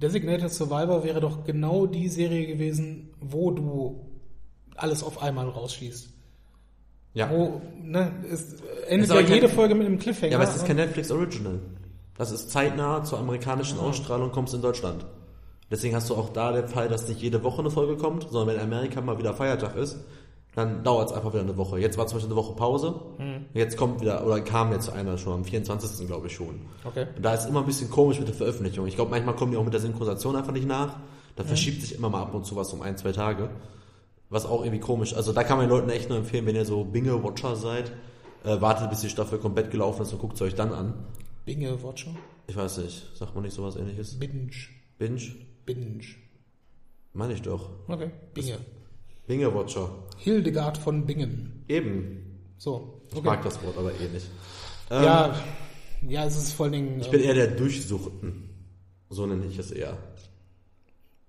Designated 0.00 0.52
Survivor 0.52 1.04
wäre 1.04 1.20
doch 1.20 1.44
genau 1.44 1.86
die 1.86 2.08
Serie 2.08 2.46
gewesen, 2.46 3.14
wo 3.20 3.50
du 3.50 4.06
alles 4.74 5.02
auf 5.02 5.22
einmal 5.22 5.48
rausschießt. 5.48 6.10
Ja. 7.14 7.30
Wo, 7.30 7.62
ne, 7.82 8.12
es 8.30 8.56
endet 8.88 9.08
Ist 9.08 9.14
ja 9.14 9.20
jede 9.20 9.48
Folge 9.48 9.74
mit 9.74 9.86
einem 9.86 9.98
Cliffhanger. 9.98 10.32
Ja, 10.32 10.38
aber 10.38 10.48
es 10.48 10.54
ist 10.54 10.66
kein 10.66 10.76
Netflix 10.76 11.10
Original. 11.10 11.60
Das 12.18 12.30
ist 12.30 12.50
zeitnah 12.50 13.04
zur 13.04 13.18
amerikanischen 13.18 13.78
Ausstrahlung 13.78 14.32
kommst 14.32 14.52
in 14.52 14.60
Deutschland. 14.60 15.06
Deswegen 15.70 15.96
hast 15.96 16.10
du 16.10 16.14
auch 16.14 16.28
da 16.28 16.52
den 16.52 16.68
Fall, 16.68 16.88
dass 16.88 17.08
nicht 17.08 17.20
jede 17.20 17.42
Woche 17.42 17.60
eine 17.60 17.70
Folge 17.70 17.96
kommt, 17.96 18.28
sondern 18.30 18.56
wenn 18.56 18.62
Amerika 18.62 19.00
mal 19.00 19.18
wieder 19.18 19.34
Feiertag 19.34 19.76
ist, 19.76 19.98
dann 20.56 20.82
dauert 20.82 21.10
es 21.10 21.14
einfach 21.14 21.34
wieder 21.34 21.42
eine 21.42 21.56
Woche. 21.58 21.78
Jetzt 21.78 21.98
war 21.98 22.06
zum 22.06 22.16
Beispiel 22.16 22.32
eine 22.32 22.42
Woche 22.42 22.56
Pause. 22.56 22.98
Jetzt 23.52 23.76
kommt 23.76 24.00
wieder, 24.00 24.26
oder 24.26 24.40
kam 24.40 24.72
jetzt 24.72 24.88
einer 24.88 25.18
schon 25.18 25.34
am 25.34 25.44
24. 25.44 26.06
glaube 26.06 26.28
ich 26.28 26.34
schon. 26.34 26.62
Okay. 26.82 27.06
Und 27.14 27.22
da 27.22 27.34
ist 27.34 27.46
immer 27.46 27.60
ein 27.60 27.66
bisschen 27.66 27.90
komisch 27.90 28.18
mit 28.18 28.26
der 28.26 28.34
Veröffentlichung. 28.34 28.86
Ich 28.86 28.94
glaube, 28.94 29.10
manchmal 29.10 29.36
kommen 29.36 29.52
die 29.52 29.58
auch 29.58 29.64
mit 29.64 29.74
der 29.74 29.82
Synchronisation 29.82 30.34
einfach 30.34 30.52
nicht 30.52 30.66
nach. 30.66 30.96
Da 31.36 31.44
verschiebt 31.44 31.82
sich 31.82 31.94
immer 31.94 32.08
mal 32.08 32.22
ab 32.22 32.32
und 32.34 32.46
zu 32.46 32.56
was 32.56 32.72
um 32.72 32.80
ein, 32.80 32.96
zwei 32.96 33.12
Tage. 33.12 33.50
Was 34.30 34.46
auch 34.46 34.62
irgendwie 34.62 34.80
komisch. 34.80 35.14
Also 35.14 35.34
da 35.34 35.44
kann 35.44 35.58
man 35.58 35.66
den 35.66 35.76
Leuten 35.76 35.90
echt 35.90 36.08
nur 36.08 36.16
empfehlen, 36.16 36.46
wenn 36.46 36.56
ihr 36.56 36.64
so 36.64 36.84
Binge-Watcher 36.84 37.54
seid, 37.54 37.92
äh, 38.42 38.58
wartet 38.58 38.88
bis 38.88 39.02
die 39.02 39.10
Staffel 39.10 39.38
komplett 39.38 39.70
gelaufen 39.70 40.02
ist 40.02 40.12
und 40.14 40.20
guckt 40.20 40.36
es 40.36 40.42
euch 40.42 40.54
dann 40.54 40.72
an. 40.72 40.94
Binge 41.44 41.82
Watcher? 41.82 42.12
Ich 42.46 42.56
weiß 42.56 42.78
nicht, 42.78 43.14
sagt 43.14 43.34
man 43.34 43.44
nicht 43.44 43.54
sowas 43.54 43.76
ähnliches? 43.76 44.18
Binge. 44.18 44.50
Binge? 44.96 45.34
Binge. 45.66 46.04
Meine 47.12 47.34
ich 47.34 47.42
doch. 47.42 47.68
Okay. 47.88 48.10
Binge. 48.32 48.58
Binge-Watcher. 49.26 49.88
Hildegard 50.18 50.78
von 50.78 51.04
Bingen. 51.06 51.64
Eben. 51.68 52.40
So. 52.58 53.00
Ich 53.10 53.16
Okay. 53.18 53.26
mag 53.26 53.42
das 53.42 53.62
Wort 53.62 53.76
aber 53.78 53.90
eh 53.92 54.08
nicht. 54.12 54.26
Ähm, 54.90 55.02
Ja, 55.04 55.34
ja, 56.08 56.24
es 56.26 56.36
ist 56.36 56.52
vor 56.52 56.64
allen 56.66 56.72
Dingen. 56.72 57.00
Ich 57.00 57.10
bin 57.10 57.20
eher 57.20 57.34
der 57.34 57.48
Durchsuchten. 57.48 58.48
So 59.10 59.26
nenne 59.26 59.46
ich 59.46 59.58
es 59.58 59.70
eher. 59.70 59.96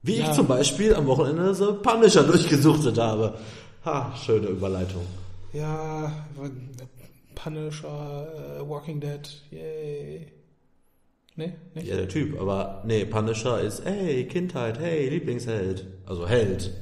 Wie 0.03 0.17
Ja. 0.17 0.29
ich 0.29 0.35
zum 0.35 0.47
Beispiel 0.47 0.95
am 0.95 1.05
Wochenende 1.07 1.53
so 1.53 1.75
Punisher 1.81 2.23
durchgesuchtet 2.23 2.97
habe. 2.97 3.37
Ha, 3.85 4.15
schöne 4.15 4.47
Überleitung. 4.47 5.01
Ja, 5.53 6.27
Punisher, 7.35 8.57
äh, 8.59 8.67
Walking 8.69 8.99
Dead, 8.99 9.41
yay. 9.51 10.27
Nee, 11.35 11.53
nicht? 11.75 11.87
Ja, 11.87 11.95
der 11.95 12.07
Typ, 12.09 12.39
aber 12.39 12.81
nee, 12.85 13.05
Punisher 13.05 13.61
ist, 13.61 13.85
hey, 13.85 14.25
Kindheit, 14.25 14.79
hey, 14.79 15.07
Lieblingsheld. 15.09 15.85
Also 16.05 16.27
Held. 16.27 16.71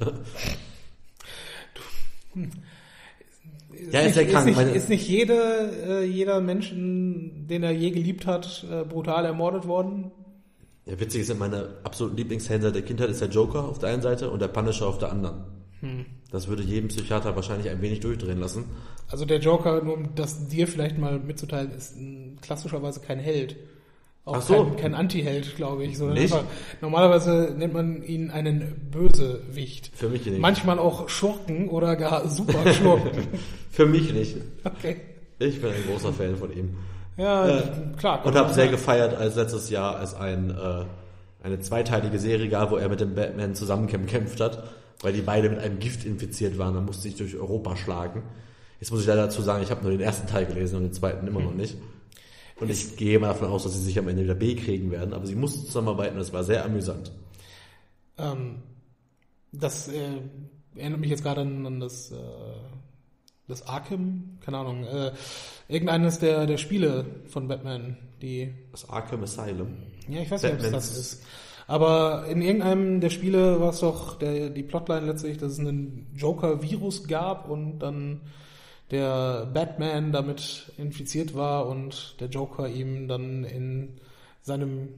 ja, 3.90 4.00
ist 4.00 4.16
nicht, 4.16 4.32
ja 4.32 4.40
krank. 4.40 4.48
Ist 4.48 4.56
nicht, 4.56 4.76
ist 4.76 4.88
nicht 4.88 5.08
jede, 5.08 5.70
äh, 5.86 6.04
jeder 6.04 6.40
Menschen, 6.40 7.46
den 7.48 7.62
er 7.62 7.72
je 7.72 7.90
geliebt 7.90 8.26
hat, 8.26 8.64
äh, 8.70 8.84
brutal 8.84 9.24
ermordet 9.24 9.66
worden? 9.66 10.10
ja, 10.86 10.98
witzig 11.00 11.22
ist 11.22 11.28
ja, 11.28 11.34
meine 11.34 11.68
absoluten 11.82 12.16
Lieblingshelden 12.16 12.72
der 12.72 12.82
Kindheit 12.82 13.10
ist 13.10 13.20
der 13.20 13.28
Joker 13.28 13.64
auf 13.64 13.78
der 13.78 13.90
einen 13.90 14.02
Seite 14.02 14.30
und 14.30 14.40
der 14.40 14.48
Punisher 14.48 14.86
auf 14.86 14.98
der 14.98 15.10
anderen. 15.10 15.44
Hm. 15.80 16.06
Das 16.30 16.48
würde 16.48 16.62
jeden 16.62 16.88
Psychiater 16.88 17.34
wahrscheinlich 17.36 17.68
ein 17.68 17.82
wenig 17.82 18.00
durchdrehen 18.00 18.38
lassen. 18.38 18.64
Also 19.08 19.24
der 19.24 19.40
Joker, 19.40 19.82
nur 19.82 19.94
um 19.94 20.14
das 20.14 20.48
dir 20.48 20.66
vielleicht 20.66 20.98
mal 20.98 21.18
mitzuteilen, 21.18 21.72
ist 21.72 21.96
klassischerweise 22.40 23.00
kein 23.00 23.18
Held. 23.18 23.56
Auch 24.26 24.36
Ach 24.38 24.42
so. 24.42 24.64
kein, 24.64 24.76
kein 24.76 24.94
Anti-Held, 24.94 25.54
glaube 25.56 25.84
ich. 25.84 25.96
Sondern 25.96 26.18
Nicht? 26.18 26.34
einfach, 26.34 26.44
normalerweise 26.80 27.54
nennt 27.56 27.72
man 27.72 28.02
ihn 28.02 28.30
einen 28.30 28.88
Bösewicht. 28.90 29.92
Für 29.94 30.08
mich 30.08 30.26
nicht. 30.26 30.38
Manchmal 30.40 30.78
auch 30.80 31.08
Schurken 31.08 31.68
oder 31.68 31.94
gar 31.96 32.28
Superschurken. 32.28 33.10
Für 33.70 33.86
mich 33.86 34.12
nicht. 34.12 34.36
okay. 34.64 34.96
Ich 35.38 35.60
bin 35.60 35.70
ein 35.70 35.84
großer 35.88 36.12
Fan 36.12 36.34
von 36.36 36.52
ihm. 36.52 36.76
Ja, 37.16 37.46
Äh, 37.48 37.62
klar. 37.98 38.26
Und 38.26 38.34
habe 38.34 38.52
sehr 38.52 38.68
gefeiert, 38.68 39.14
als 39.16 39.36
letztes 39.36 39.70
Jahr 39.70 40.02
es 40.02 40.14
ein, 40.14 40.50
äh, 40.50 40.84
eine 41.44 41.60
zweiteilige 41.60 42.18
Serie 42.18 42.48
gab, 42.48 42.70
wo 42.72 42.76
er 42.76 42.88
mit 42.88 43.00
dem 43.00 43.14
Batman 43.14 43.54
zusammen 43.54 43.86
gekämpft 43.86 44.40
hat, 44.40 44.64
weil 45.02 45.12
die 45.12 45.22
beide 45.22 45.48
mit 45.50 45.60
einem 45.60 45.78
Gift 45.78 46.04
infiziert 46.04 46.58
waren. 46.58 46.74
Dann 46.74 46.84
musste 46.84 47.02
sich 47.02 47.14
durch 47.16 47.36
Europa 47.36 47.76
schlagen. 47.76 48.22
Jetzt 48.80 48.90
muss 48.90 49.02
ich 49.02 49.06
leider 49.06 49.22
dazu 49.22 49.40
sagen, 49.40 49.62
ich 49.62 49.70
habe 49.70 49.82
nur 49.82 49.92
den 49.92 50.00
ersten 50.00 50.26
Teil 50.26 50.46
gelesen 50.46 50.76
und 50.76 50.82
den 50.82 50.92
zweiten 50.92 51.26
immer 51.28 51.40
noch 51.40 51.54
nicht. 51.54 51.76
Und 52.58 52.70
ich 52.70 52.96
gehe 52.96 53.18
mal 53.18 53.28
davon 53.28 53.48
aus, 53.48 53.64
dass 53.64 53.74
sie 53.74 53.82
sich 53.82 53.98
am 53.98 54.08
Ende 54.08 54.24
wieder 54.24 54.34
B 54.34 54.54
kriegen 54.54 54.90
werden, 54.90 55.12
aber 55.12 55.26
sie 55.26 55.34
mussten 55.34 55.66
zusammenarbeiten 55.66 56.16
und 56.16 56.22
es 56.22 56.32
war 56.32 56.42
sehr 56.42 56.64
amüsant. 56.64 57.12
Ähm, 58.18 58.62
das 59.52 59.88
äh, 59.88 60.20
erinnert 60.74 61.00
mich 61.00 61.10
jetzt 61.10 61.22
gerade 61.22 61.42
an, 61.42 61.66
an 61.66 61.80
das, 61.80 62.12
äh, 62.12 62.16
das 63.46 63.66
Arkham, 63.66 64.38
keine 64.40 64.58
Ahnung, 64.58 64.84
äh, 64.84 65.12
irgendeines 65.68 66.18
der, 66.18 66.46
der 66.46 66.56
Spiele 66.56 67.04
von 67.26 67.46
Batman, 67.46 67.98
die, 68.22 68.54
Das 68.72 68.88
Arkham 68.88 69.22
Asylum. 69.22 69.76
ja, 70.08 70.20
ich 70.22 70.30
weiß 70.30 70.42
nicht, 70.42 70.54
ob 70.54 70.60
es 70.60 70.70
das 70.70 70.96
ist. 70.96 71.22
Aber 71.66 72.26
in 72.28 72.42
irgendeinem 72.42 73.00
der 73.00 73.10
Spiele 73.10 73.60
war 73.60 73.70
es 73.70 73.80
doch 73.80 74.18
der, 74.18 74.50
die 74.50 74.62
Plotline 74.62 75.06
letztlich, 75.06 75.36
dass 75.36 75.52
es 75.52 75.58
einen 75.58 76.06
Joker-Virus 76.14 77.08
gab 77.08 77.50
und 77.50 77.80
dann 77.80 78.20
der 78.90 79.46
Batman 79.52 80.12
damit 80.12 80.72
infiziert 80.76 81.34
war 81.34 81.66
und 81.66 82.16
der 82.20 82.28
Joker 82.28 82.68
ihm 82.68 83.08
dann 83.08 83.44
in 83.44 84.00
seinem 84.42 84.88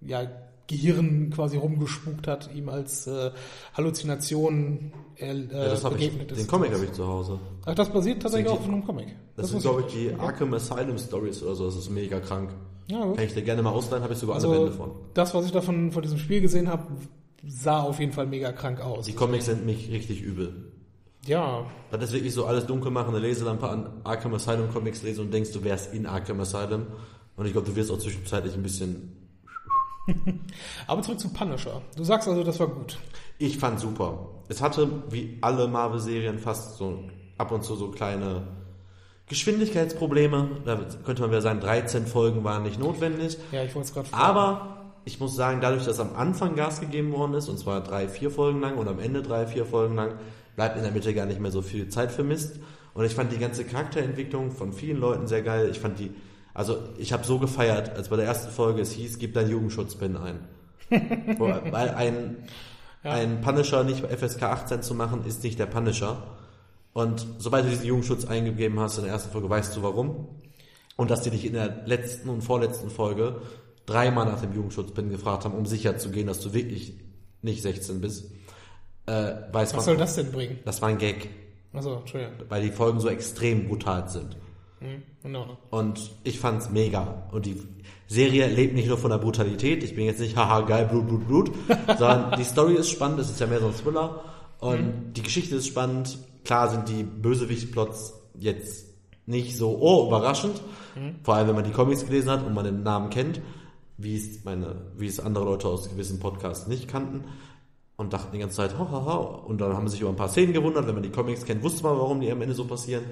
ja, 0.00 0.26
Gehirn 0.66 1.30
quasi 1.30 1.56
rumgespukt 1.56 2.26
hat, 2.26 2.50
ihm 2.54 2.68
als 2.68 3.06
äh, 3.06 3.30
Halluzination 3.74 4.92
äh, 5.16 5.34
Ja, 5.34 5.42
das 5.64 5.84
hab 5.84 5.92
ich, 5.92 6.10
begegnet 6.10 6.30
den 6.30 6.38
ist. 6.38 6.48
Comic 6.48 6.72
habe 6.72 6.84
ich 6.84 6.92
zu 6.92 7.06
Hause. 7.06 7.38
Ach, 7.64 7.74
das 7.74 7.90
basiert 7.90 8.22
tatsächlich 8.22 8.48
Sind 8.48 8.58
auch 8.58 8.62
auf 8.62 8.68
einem 8.68 8.84
Comic. 8.84 9.08
Das, 9.36 9.48
sind, 9.48 9.56
wusste 9.56 9.68
glaube 9.70 9.84
ich, 9.86 9.94
die 9.94 10.14
Arkham 10.14 10.54
Asylum 10.54 10.98
Stories 10.98 11.42
oder 11.42 11.54
so. 11.54 11.66
Das 11.66 11.76
ist 11.76 11.90
mega 11.90 12.20
krank. 12.20 12.54
Ja, 12.88 13.04
gut. 13.04 13.16
Kann 13.16 13.24
ich 13.26 13.34
dir 13.34 13.42
gerne 13.42 13.62
mal 13.62 13.70
ausleihen, 13.70 14.02
habe 14.02 14.12
ich 14.12 14.18
sogar 14.18 14.36
alle 14.36 14.46
Also, 14.46 14.60
Bände 14.60 14.76
von. 14.76 14.90
das, 15.14 15.34
was 15.34 15.46
ich 15.46 15.52
davon 15.52 15.92
von 15.92 16.02
diesem 16.02 16.18
Spiel 16.18 16.40
gesehen 16.40 16.68
habe, 16.68 16.86
sah 17.46 17.80
auf 17.82 17.98
jeden 17.98 18.12
Fall 18.12 18.26
mega 18.26 18.52
krank 18.52 18.80
aus. 18.80 19.06
Die 19.06 19.14
Comics 19.14 19.46
sind 19.46 19.64
mich 19.66 19.90
richtig 19.90 20.22
übel. 20.22 20.71
Ja, 21.26 21.64
Das 21.90 22.02
ist 22.04 22.12
wirklich 22.12 22.34
so 22.34 22.46
alles 22.46 22.66
dunkel 22.66 22.90
machen, 22.90 23.10
eine 23.14 23.20
Leselampe 23.20 23.68
an 23.68 24.00
Arkham 24.04 24.34
Asylum 24.34 24.72
Comics 24.72 25.02
lesen 25.02 25.26
und 25.26 25.34
denkst, 25.34 25.52
du 25.52 25.62
wärst 25.62 25.94
in 25.94 26.06
Arkham 26.06 26.40
Asylum. 26.40 26.86
Und 27.36 27.46
ich 27.46 27.52
glaube, 27.52 27.68
du 27.68 27.76
wirst 27.76 27.90
auch 27.90 27.98
zwischenzeitlich 27.98 28.54
ein 28.54 28.62
bisschen. 28.62 29.16
Aber 30.86 31.02
zurück 31.02 31.20
zu 31.20 31.32
Punisher. 31.32 31.80
Du 31.96 32.02
sagst 32.04 32.28
also, 32.28 32.42
das 32.42 32.58
war 32.58 32.66
gut. 32.66 32.98
Ich 33.38 33.58
fand 33.58 33.78
super. 33.78 34.30
Es 34.48 34.60
hatte, 34.60 34.88
wie 35.10 35.38
alle 35.40 35.68
Marvel-Serien, 35.68 36.38
fast 36.38 36.76
so 36.76 37.04
ab 37.38 37.52
und 37.52 37.62
zu 37.62 37.76
so 37.76 37.90
kleine 37.90 38.42
Geschwindigkeitsprobleme. 39.28 40.48
Da 40.64 40.80
könnte 41.04 41.22
man 41.22 41.30
wieder 41.30 41.40
sagen, 41.40 41.60
13 41.60 42.06
Folgen 42.06 42.42
waren 42.44 42.64
nicht 42.64 42.78
notwendig. 42.80 43.38
Ja, 43.52 43.62
ich 43.62 43.74
wollte 43.74 43.88
es 43.88 43.94
gerade. 43.94 44.08
Aber 44.12 44.94
ich 45.04 45.20
muss 45.20 45.34
sagen, 45.34 45.60
dadurch, 45.60 45.84
dass 45.84 46.00
am 46.00 46.14
Anfang 46.14 46.54
Gas 46.56 46.80
gegeben 46.80 47.12
worden 47.12 47.34
ist, 47.34 47.48
und 47.48 47.58
zwar 47.58 47.80
drei, 47.80 48.08
vier 48.08 48.30
Folgen 48.30 48.60
lang 48.60 48.76
und 48.76 48.88
am 48.88 48.98
Ende 48.98 49.22
drei, 49.22 49.46
vier 49.46 49.66
Folgen 49.66 49.94
lang, 49.94 50.14
bleibt 50.56 50.76
in 50.76 50.82
der 50.82 50.92
Mitte 50.92 51.14
gar 51.14 51.26
nicht 51.26 51.40
mehr 51.40 51.50
so 51.50 51.62
viel 51.62 51.88
Zeit 51.88 52.12
vermisst. 52.12 52.60
Und 52.94 53.04
ich 53.04 53.14
fand 53.14 53.32
die 53.32 53.38
ganze 53.38 53.64
Charakterentwicklung 53.64 54.50
von 54.50 54.72
vielen 54.72 54.98
Leuten 54.98 55.26
sehr 55.26 55.42
geil. 55.42 55.68
Ich 55.70 55.80
fand 55.80 55.98
die, 55.98 56.10
also 56.54 56.78
ich 56.98 57.12
habe 57.12 57.24
so 57.24 57.38
gefeiert, 57.38 57.96
als 57.96 58.08
bei 58.08 58.16
der 58.16 58.26
ersten 58.26 58.50
Folge 58.50 58.82
es 58.82 58.92
hieß, 58.92 59.18
gib 59.18 59.34
deinen 59.34 59.50
Jugendschutzpin 59.50 60.16
ein. 60.16 60.40
Weil 61.38 61.90
ein, 61.90 62.36
ein 63.02 63.40
Punisher 63.40 63.84
nicht 63.84 64.02
bei 64.02 64.14
FSK 64.14 64.42
18 64.42 64.82
zu 64.82 64.94
machen, 64.94 65.24
ist 65.24 65.42
nicht 65.42 65.58
der 65.58 65.66
Punisher. 65.66 66.22
Und 66.92 67.26
sobald 67.38 67.64
du 67.64 67.70
diesen 67.70 67.86
Jugendschutz 67.86 68.26
eingegeben 68.26 68.78
hast 68.78 68.98
in 68.98 69.04
der 69.04 69.12
ersten 69.12 69.30
Folge, 69.30 69.48
weißt 69.48 69.74
du 69.76 69.82
warum. 69.82 70.28
Und 70.96 71.10
dass 71.10 71.22
die 71.22 71.30
dich 71.30 71.46
in 71.46 71.54
der 71.54 71.86
letzten 71.86 72.28
und 72.28 72.42
vorletzten 72.42 72.90
Folge 72.90 73.40
dreimal 73.86 74.26
nach 74.26 74.40
dem 74.40 74.52
Jugendschutzpin 74.54 75.08
gefragt 75.08 75.44
haben, 75.44 75.54
um 75.54 75.64
sicher 75.64 75.96
zu 75.96 76.10
gehen, 76.10 76.26
dass 76.26 76.40
du 76.40 76.52
wirklich 76.52 76.98
nicht 77.40 77.62
16 77.62 78.00
bist. 78.00 78.30
Äh, 79.06 79.32
Was 79.52 79.72
man- 79.74 79.82
soll 79.84 79.96
das 79.96 80.14
denn 80.14 80.30
bringen? 80.32 80.58
Das 80.64 80.80
war 80.82 80.88
ein 80.88 80.98
Gag, 80.98 81.28
Achso, 81.72 81.96
Entschuldigung. 81.96 82.34
weil 82.48 82.62
die 82.62 82.70
Folgen 82.70 83.00
so 83.00 83.08
extrem 83.08 83.66
brutal 83.68 84.08
sind. 84.08 84.36
Hm, 84.80 85.02
in 85.24 85.36
Ordnung. 85.36 85.56
Und 85.70 86.10
ich 86.24 86.38
fand's 86.38 86.70
mega. 86.70 87.28
Und 87.32 87.46
die 87.46 87.60
Serie 88.08 88.46
lebt 88.48 88.74
nicht 88.74 88.88
nur 88.88 88.98
von 88.98 89.10
der 89.10 89.18
Brutalität. 89.18 89.82
Ich 89.84 89.94
bin 89.94 90.04
jetzt 90.04 90.20
nicht, 90.20 90.36
haha, 90.36 90.60
geil, 90.62 90.86
Blut, 90.86 91.06
Blut, 91.08 91.26
Blut. 91.26 91.50
sondern 91.98 92.36
die 92.38 92.44
Story 92.44 92.74
ist 92.74 92.90
spannend. 92.90 93.18
Es 93.20 93.30
ist 93.30 93.40
ja 93.40 93.46
mehr 93.46 93.60
so 93.60 93.68
ein 93.68 93.74
Thriller. 93.74 94.22
Und 94.58 95.14
die 95.16 95.22
Geschichte 95.22 95.56
ist 95.56 95.66
spannend. 95.66 96.18
Klar 96.44 96.68
sind 96.70 96.88
die 96.88 97.04
Bösewicht-Plots 97.04 98.14
jetzt 98.38 98.86
nicht 99.26 99.56
so, 99.56 99.78
oh, 99.80 100.08
überraschend. 100.08 100.60
Vor 101.22 101.34
allem, 101.36 101.48
wenn 101.48 101.54
man 101.54 101.64
die 101.64 101.70
Comics 101.70 102.04
gelesen 102.04 102.30
hat 102.30 102.44
und 102.44 102.52
man 102.54 102.64
den 102.64 102.82
Namen 102.82 103.08
kennt. 103.10 103.40
Wie 103.98 104.16
es 104.16 104.44
meine, 104.44 104.74
wie 104.96 105.06
es 105.06 105.20
andere 105.20 105.44
Leute 105.44 105.68
aus 105.68 105.88
gewissen 105.88 106.18
Podcasts 106.18 106.66
nicht 106.66 106.88
kannten. 106.88 107.24
Und 107.96 108.12
dachten 108.12 108.32
die 108.32 108.38
ganze 108.38 108.56
Zeit, 108.56 108.78
ha, 108.78 108.90
ha, 108.90 109.04
ha. 109.04 109.16
Und 109.16 109.60
dann 109.60 109.74
haben 109.74 109.86
sie 109.86 109.92
sich 109.92 110.00
über 110.00 110.10
ein 110.10 110.16
paar 110.16 110.28
Szenen 110.28 110.52
gewundert. 110.52 110.86
Wenn 110.86 110.94
man 110.94 111.02
die 111.02 111.10
Comics 111.10 111.44
kennt, 111.44 111.62
wusste 111.62 111.82
man, 111.82 111.96
warum 111.98 112.20
die 112.20 112.30
am 112.30 112.40
Ende 112.40 112.54
so 112.54 112.64
passieren. 112.64 113.04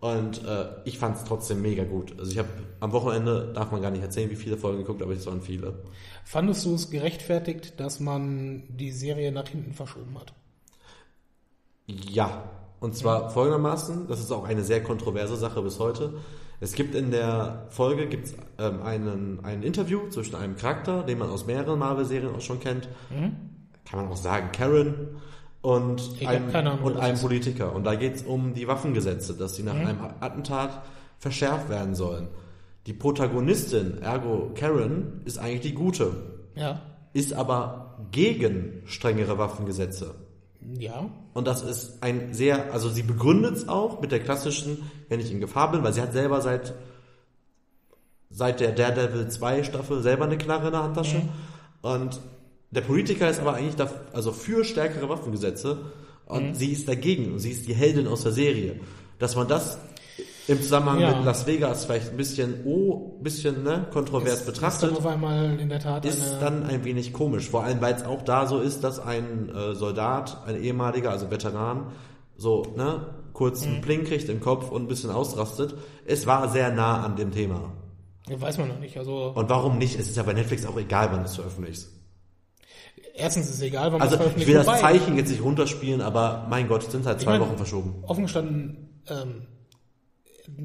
Und 0.00 0.44
äh, 0.44 0.66
ich 0.84 0.98
fand 0.98 1.16
es 1.16 1.24
trotzdem 1.24 1.60
mega 1.60 1.84
gut. 1.84 2.14
Also 2.18 2.30
ich 2.30 2.38
habe 2.38 2.48
am 2.78 2.92
Wochenende, 2.92 3.52
darf 3.52 3.72
man 3.72 3.82
gar 3.82 3.90
nicht 3.90 4.02
erzählen, 4.02 4.30
wie 4.30 4.36
viele 4.36 4.56
Folgen 4.56 4.78
geguckt, 4.78 5.02
aber 5.02 5.12
es 5.12 5.26
waren 5.26 5.40
viele. 5.40 5.74
Fandest 6.24 6.64
du 6.66 6.74
es 6.74 6.90
gerechtfertigt, 6.90 7.80
dass 7.80 7.98
man 7.98 8.62
die 8.68 8.92
Serie 8.92 9.32
nach 9.32 9.48
hinten 9.48 9.72
verschoben 9.72 10.16
hat? 10.18 10.32
Ja. 11.86 12.50
Und 12.80 12.94
zwar 12.94 13.30
folgendermaßen, 13.30 14.06
das 14.06 14.20
ist 14.20 14.30
auch 14.30 14.44
eine 14.44 14.62
sehr 14.62 14.84
kontroverse 14.84 15.36
Sache 15.36 15.62
bis 15.62 15.80
heute. 15.80 16.14
Es 16.60 16.74
gibt 16.74 16.94
in 16.94 17.10
der 17.10 17.66
Folge 17.70 18.06
gibt's, 18.06 18.34
ähm, 18.58 18.82
einen, 18.82 19.40
ein 19.44 19.64
Interview 19.64 20.08
zwischen 20.10 20.36
einem 20.36 20.56
Charakter, 20.56 21.02
den 21.02 21.18
man 21.18 21.28
aus 21.28 21.46
mehreren 21.46 21.78
Marvel-Serien 21.80 22.34
auch 22.36 22.40
schon 22.40 22.60
kennt. 22.60 22.88
Kann 23.90 24.00
man 24.00 24.08
auch 24.12 24.16
sagen, 24.16 24.50
Karen 24.52 24.94
und, 25.62 26.00
Ich 26.20 26.28
einem, 26.28 26.54
Ahnung, 26.54 26.80
und 26.82 26.96
einem. 26.98 27.18
Politiker. 27.18 27.74
Und 27.74 27.84
da 27.84 27.94
geht's 27.94 28.22
um 28.22 28.54
die 28.54 28.68
Waffengesetze, 28.68 29.34
dass 29.34 29.56
sie 29.56 29.62
nach 29.62 29.74
einem 29.74 29.98
Attentat 30.20 30.82
verschärft 31.18 31.68
werden 31.68 31.94
sollen. 31.94 32.28
Die 32.86 32.92
Protagonistin, 32.92 33.98
ergo 34.02 34.52
Karen, 34.54 35.20
ist 35.24 35.38
eigentlich 35.38 35.60
die 35.62 35.74
Gute, 35.74 36.12
Ja. 36.54 36.80
ist 37.12 37.32
aber 37.32 37.98
gegen 38.12 38.82
strengere 38.86 39.36
Waffengesetze. 39.38 40.14
Ja. 40.78 41.08
Und 41.34 41.46
das 41.46 41.62
ist 41.62 42.02
ein 42.02 42.34
sehr, 42.34 42.72
also 42.72 42.88
sie 42.88 43.02
begründet 43.02 43.56
es 43.56 43.68
auch 43.68 44.00
mit 44.00 44.12
der 44.12 44.20
klassischen, 44.20 44.90
wenn 45.08 45.20
ich 45.20 45.30
in 45.32 45.40
Gefahr 45.40 45.70
bin, 45.72 45.82
weil 45.82 45.92
sie 45.92 46.00
hat 46.02 46.12
selber 46.12 46.40
seit, 46.40 46.74
seit 48.30 48.60
der 48.60 48.72
Daredevil 48.72 49.28
2 49.28 49.62
Staffel 49.64 50.02
selber 50.02 50.24
eine 50.24 50.38
Knarre 50.38 50.66
in 50.66 50.72
der 50.72 50.82
Handtasche. 50.82 51.22
Und 51.82 52.20
der 52.70 52.82
Politiker 52.82 53.28
ist 53.30 53.40
aber 53.40 53.54
eigentlich 53.54 53.76
da, 53.76 53.90
also 54.12 54.32
für 54.32 54.64
stärkere 54.64 55.08
Waffengesetze 55.08 55.78
und 56.26 56.54
sie 56.54 56.72
ist 56.72 56.88
dagegen. 56.88 57.32
Und 57.32 57.38
sie 57.38 57.50
ist 57.50 57.66
die 57.66 57.74
Heldin 57.74 58.06
aus 58.06 58.22
der 58.22 58.32
Serie. 58.32 58.80
Dass 59.18 59.34
man 59.36 59.48
das 59.48 59.78
im 60.46 60.60
Zusammenhang 60.62 61.00
Ja. 61.00 61.16
mit 61.16 61.24
Las 61.24 61.46
Vegas 61.46 61.84
vielleicht 61.84 62.10
ein 62.10 62.16
bisschen, 62.16 62.60
oh, 62.64 63.18
bisschen, 63.22 63.62
ne, 63.64 63.86
kontrovers 63.92 64.34
Ist 64.40 64.46
dann 64.46 64.54
betrachtet 64.54 64.92
auf 64.96 65.06
einmal 65.06 65.58
in 65.60 65.68
der 65.68 65.80
Tat 65.80 66.04
ist 66.04 66.36
dann 66.40 66.62
ein 66.64 66.84
wenig 66.84 67.12
komisch. 67.12 67.48
Vor 67.50 67.64
allem, 67.64 67.80
weil 67.80 67.94
es 67.94 68.04
auch 68.04 68.22
da 68.22 68.46
so 68.46 68.58
ist, 68.60 68.82
dass 68.84 68.98
ein 68.98 69.50
äh, 69.54 69.74
Soldat, 69.74 70.42
ein 70.46 70.62
ehemaliger, 70.62 71.10
also 71.10 71.30
Veteran, 71.30 71.92
so, 72.36 72.62
ne, 72.76 73.06
kurz 73.32 73.64
Mhm. 73.64 73.72
einen 73.72 73.80
Pling 73.82 74.04
kriegt 74.04 74.28
im 74.28 74.40
Kopf 74.40 74.70
und 74.70 74.82
ein 74.84 74.88
bisschen 74.88 75.10
ausrastet. 75.10 75.74
Es 76.06 76.26
war 76.26 76.48
sehr 76.48 76.70
nah 76.72 77.02
an 77.04 77.16
dem 77.16 77.30
Thema. 77.32 77.72
weiß 78.28 78.58
man 78.58 78.68
noch 78.68 78.78
nicht. 78.80 78.96
Also 78.96 79.32
Und 79.34 79.48
warum 79.50 79.78
nicht? 79.78 79.98
Es 79.98 80.08
ist 80.08 80.16
ja 80.16 80.22
bei 80.22 80.32
Netflix 80.34 80.64
auch 80.66 80.76
egal, 80.78 81.08
wann 81.10 81.20
du 81.20 81.24
es 81.26 81.34
veröffentlichst. 81.36 81.90
Erstens 83.18 83.46
ist 83.48 83.56
es 83.56 83.62
egal, 83.62 83.92
wann 83.92 83.98
man 83.98 84.02
Also, 84.02 84.14
ich 84.14 84.18
veröffentlicht. 84.18 84.48
will 84.48 84.54
das 84.64 84.80
Zeichen 84.80 85.16
jetzt 85.16 85.30
nicht 85.30 85.42
runterspielen, 85.42 86.00
aber 86.00 86.46
mein 86.48 86.68
Gott, 86.68 86.84
es 86.84 86.92
sind 86.92 87.04
halt 87.06 87.20
zwei 87.20 87.32
meine- 87.38 87.44
Wochen 87.46 87.56
verschoben. 87.56 88.02
Offen 88.06 88.22
gestanden, 88.24 89.00
ähm, 89.08 89.42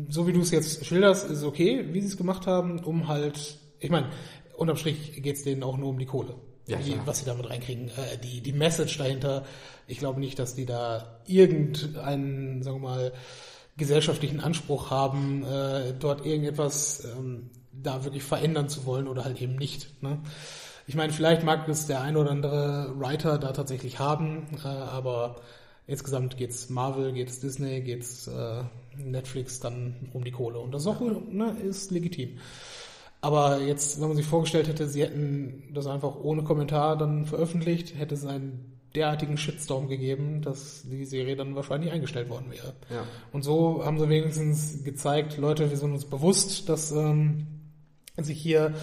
so 0.09 0.27
wie 0.27 0.33
du 0.33 0.41
es 0.41 0.51
jetzt 0.51 0.85
schilderst, 0.85 1.25
ist 1.25 1.39
es 1.39 1.43
okay, 1.43 1.85
wie 1.91 2.01
sie 2.01 2.07
es 2.07 2.17
gemacht 2.17 2.47
haben, 2.47 2.79
um 2.79 3.07
halt, 3.07 3.57
ich 3.79 3.89
meine, 3.89 4.07
unterm 4.55 4.77
Strich 4.77 5.21
geht 5.21 5.35
es 5.35 5.43
denen 5.43 5.63
auch 5.63 5.77
nur 5.77 5.89
um 5.89 5.99
die 5.99 6.05
Kohle. 6.05 6.35
Ja, 6.65 6.77
die, 6.77 6.95
was 7.05 7.19
sie 7.19 7.25
damit 7.25 7.49
reinkriegen. 7.49 7.89
Äh, 7.89 8.17
die, 8.23 8.39
die 8.39 8.53
Message 8.53 8.97
dahinter, 8.97 9.43
ich 9.85 9.97
glaube 9.97 10.21
nicht, 10.21 10.39
dass 10.39 10.55
die 10.55 10.65
da 10.65 11.19
irgendeinen, 11.27 12.63
sagen 12.63 12.77
wir 12.81 12.87
mal, 12.89 13.13
gesellschaftlichen 13.75 14.39
Anspruch 14.39 14.89
haben, 14.89 15.43
äh, 15.43 15.93
dort 15.99 16.25
irgendetwas 16.25 17.03
ähm, 17.17 17.49
da 17.73 18.05
wirklich 18.05 18.23
verändern 18.23 18.69
zu 18.69 18.85
wollen 18.85 19.07
oder 19.09 19.25
halt 19.25 19.41
eben 19.41 19.55
nicht. 19.55 20.01
Ne? 20.01 20.19
Ich 20.85 20.95
meine, 20.95 21.13
vielleicht 21.13 21.43
mag 21.43 21.67
es 21.69 21.87
der 21.87 22.01
ein 22.01 22.17
oder 22.17 22.31
andere 22.31 22.93
Writer 22.97 23.37
da 23.37 23.51
tatsächlich 23.53 23.99
haben, 23.99 24.47
äh, 24.63 24.67
aber 24.67 25.37
insgesamt 25.87 26.37
geht's 26.37 26.69
Marvel, 26.69 27.13
geht's 27.13 27.39
Disney, 27.39 27.81
geht's 27.81 28.27
äh, 28.27 28.63
Netflix 28.97 29.59
dann 29.59 30.09
um 30.13 30.23
die 30.23 30.31
Kohle. 30.31 30.59
Und 30.59 30.73
das 30.73 30.83
ist 30.83 30.87
auch 30.87 30.99
ne, 30.99 31.55
ist 31.63 31.91
legitim. 31.91 32.39
Aber 33.21 33.61
jetzt, 33.61 34.01
wenn 34.01 34.09
man 34.09 34.17
sich 34.17 34.25
vorgestellt 34.25 34.67
hätte, 34.67 34.87
sie 34.87 35.01
hätten 35.01 35.69
das 35.73 35.87
einfach 35.87 36.15
ohne 36.21 36.43
Kommentar 36.43 36.97
dann 36.97 37.25
veröffentlicht, 37.25 37.97
hätte 37.97 38.15
es 38.15 38.25
einen 38.25 38.73
derartigen 38.95 39.37
Shitstorm 39.37 39.87
gegeben, 39.87 40.41
dass 40.41 40.83
die 40.83 41.05
Serie 41.05 41.35
dann 41.35 41.55
wahrscheinlich 41.55 41.91
eingestellt 41.91 42.29
worden 42.29 42.51
wäre. 42.51 42.73
Ja. 42.89 43.05
Und 43.31 43.43
so 43.43 43.83
haben 43.85 43.97
sie 43.97 44.09
wenigstens 44.09 44.83
gezeigt, 44.83 45.37
Leute, 45.37 45.69
wir 45.69 45.77
sind 45.77 45.93
uns 45.93 46.05
bewusst, 46.05 46.67
dass 46.69 46.91
ähm, 46.91 47.47
sich 48.17 48.39
hier 48.39 48.73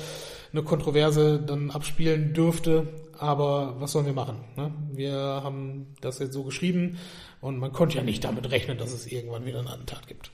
eine 0.53 0.63
Kontroverse 0.63 1.41
dann 1.41 1.71
abspielen 1.71 2.33
dürfte, 2.33 2.89
aber 3.19 3.77
was 3.79 3.93
sollen 3.93 4.07
wir 4.07 4.13
machen? 4.13 4.45
Ne? 4.57 4.73
Wir 4.93 5.15
haben 5.15 5.95
das 6.01 6.19
jetzt 6.19 6.33
so 6.33 6.45
geschrieben 6.45 6.99
und 7.41 7.59
man 7.59 7.73
konnte 7.73 7.99
ja 7.99 8.03
nicht 8.03 8.25
damit 8.25 8.51
rechnen, 8.51 8.79
dass 8.79 8.93
es 8.93 9.07
irgendwann 9.07 9.45
wieder 9.45 9.59
einen 9.59 9.69
Attentat 9.69 10.07
gibt. 10.07 10.31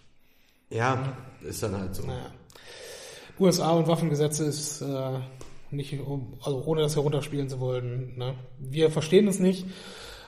Ja, 0.71 1.17
ist 1.43 1.63
dann 1.63 1.77
halt 1.79 1.95
so. 1.95 2.07
Naja. 2.07 2.33
USA 3.39 3.73
und 3.73 3.87
Waffengesetze 3.87 4.45
ist 4.45 4.81
äh, 4.81 5.19
nicht, 5.71 5.99
also 6.43 6.65
ohne 6.65 6.83
das 6.83 6.97
herunterspielen 6.97 7.49
zu 7.49 7.61
wollen. 7.61 8.17
Ne? 8.17 8.35
Wir 8.59 8.91
verstehen 8.91 9.29
es 9.29 9.39
nicht 9.39 9.67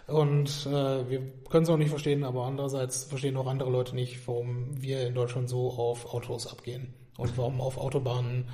und 0.07 0.67
äh, 0.67 1.09
wir 1.09 1.21
können 1.49 1.65
es 1.65 1.71
auch 1.71 1.77
nicht 1.77 1.91
verstehen, 1.91 2.25
aber 2.25 2.45
andererseits 2.45 3.05
verstehen 3.05 3.37
auch 3.37 3.47
andere 3.47 3.71
Leute 3.71 3.95
nicht, 3.95 4.27
warum 4.27 4.83
wir 4.83 5.07
in 5.07 5.15
Deutschland 5.15 5.49
so 5.49 5.71
auf 5.71 6.13
Autos 6.13 6.47
abgehen 6.47 6.95
und 7.17 7.37
warum 7.39 7.61
auf 7.61 7.79
Autobahnen 7.79 8.49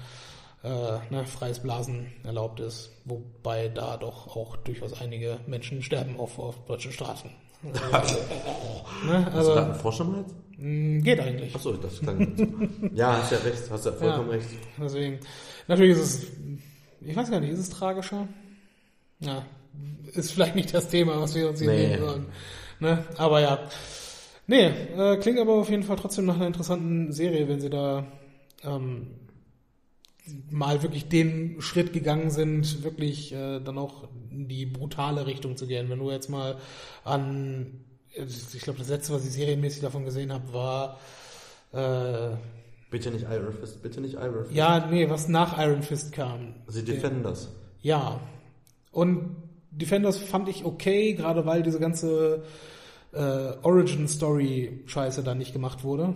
äh, 0.65 0.99
ne, 1.15 1.27
freies 1.27 1.61
Blasen 1.61 2.07
erlaubt 2.25 2.59
ist, 2.61 2.91
wobei 3.05 3.69
da 3.69 3.97
doch 3.97 4.35
auch 4.37 4.57
durchaus 4.57 5.01
einige 5.01 5.39
Menschen 5.47 5.83
sterben 5.83 6.19
auf, 6.19 6.39
auf 6.39 6.65
deutschen 6.67 6.91
Straßen. 6.93 7.31
Also, 7.93 8.17
ne, 9.07 9.25
Hast 9.25 9.33
du 9.33 9.39
also 9.39 9.55
da 9.55 9.65
einen 9.65 9.75
Vorstand 9.75 10.17
jetzt? 10.19 10.35
mh, 10.59 11.01
geht 11.03 11.21
eigentlich. 11.21 11.55
Achso, 11.55 11.73
das 11.75 12.01
klang. 12.01 12.91
Ja, 12.95 13.19
hast 13.23 13.33
ja 13.33 13.39
recht, 13.39 13.63
hast 13.71 13.87
ja 13.87 13.93
vollkommen 13.93 14.29
Ja. 14.31 14.35
recht. 14.37 14.49
Deswegen, 14.79 15.19
natürlich 15.69 15.93
ist 15.99 16.01
es, 16.01 16.27
ich 17.01 17.17
weiß 17.17 17.31
gar 17.31 17.41
nicht, 17.41 17.51
ist 17.53 17.59
es 17.61 17.71
tragischer? 17.71 18.27
Ja, 19.21 19.45
ist 20.13 20.33
vielleicht 20.33 20.55
nicht 20.57 20.73
das 20.75 20.89
Thema, 20.89 21.21
was 21.21 21.35
wir 21.35 21.49
uns 21.49 21.61
hier 21.61 21.71
Nee. 21.71 21.89
nehmen 21.89 22.03
sollen. 22.03 22.27
Ne? 22.81 23.05
Aber 23.17 23.41
ja. 23.41 23.59
Nee, 24.47 24.67
äh, 24.67 25.17
klingt 25.19 25.39
aber 25.39 25.55
auf 25.55 25.71
jeden 25.71 25.85
Fall 25.85 25.97
trotzdem 25.97 26.27
nach 26.27 26.37
einer 26.37 26.47
interessanten 26.49 27.13
Serie, 27.13 27.49
wenn 27.49 27.61
sie 27.61 27.71
da 27.71 28.05
ähm, 28.63 29.07
mal 30.51 30.83
wirklich 30.83 31.09
den 31.09 31.61
Schritt 31.61 31.93
gegangen 31.93 32.31
sind, 32.31 32.83
wirklich 32.83 33.33
äh, 33.33 33.61
dann 33.61 33.79
auch 33.79 34.09
in 34.31 34.49
die 34.49 34.67
brutale 34.67 35.27
Richtung 35.27 35.57
zu 35.57 35.67
gehen. 35.67 35.91
Wenn 35.91 35.99
du 35.99 36.11
jetzt 36.11 36.31
mal 36.31 36.57
an, 37.05 37.85
ich 38.15 38.61
glaube, 38.61 38.79
das 38.79 38.89
letzte, 38.89 39.13
was 39.13 39.27
ich 39.27 39.33
serienmäßig 39.33 39.83
davon 39.83 40.05
gesehen 40.05 40.33
habe, 40.33 40.53
war 40.53 40.99
äh, 41.73 42.37
Bitte 42.95 43.11
nicht 43.11 43.27
Iron 43.29 43.53
Fist, 43.53 43.83
bitte 43.83 44.01
nicht 44.01 44.15
Iron 44.15 44.45
Fist. 44.45 44.55
Ja, 44.55 44.87
nee, 44.89 45.11
was 45.11 45.27
nach 45.27 45.59
Iron 45.59 45.83
Fist 45.83 46.13
kam. 46.13 46.55
Sie 46.69 46.85
Defenders. 46.85 47.51
Ja. 47.83 48.21
Und 48.93 49.35
Defenders 49.73 50.19
fand 50.19 50.49
ich 50.49 50.65
okay, 50.65 51.15
gerade 51.15 51.45
weil 51.45 51.65
diese 51.65 51.81
ganze 51.81 52.45
äh, 53.13 53.53
Origin-Story-Scheiße 53.63 55.25
da 55.25 55.35
nicht 55.35 55.53
gemacht 55.53 55.83
wurde. 55.83 56.15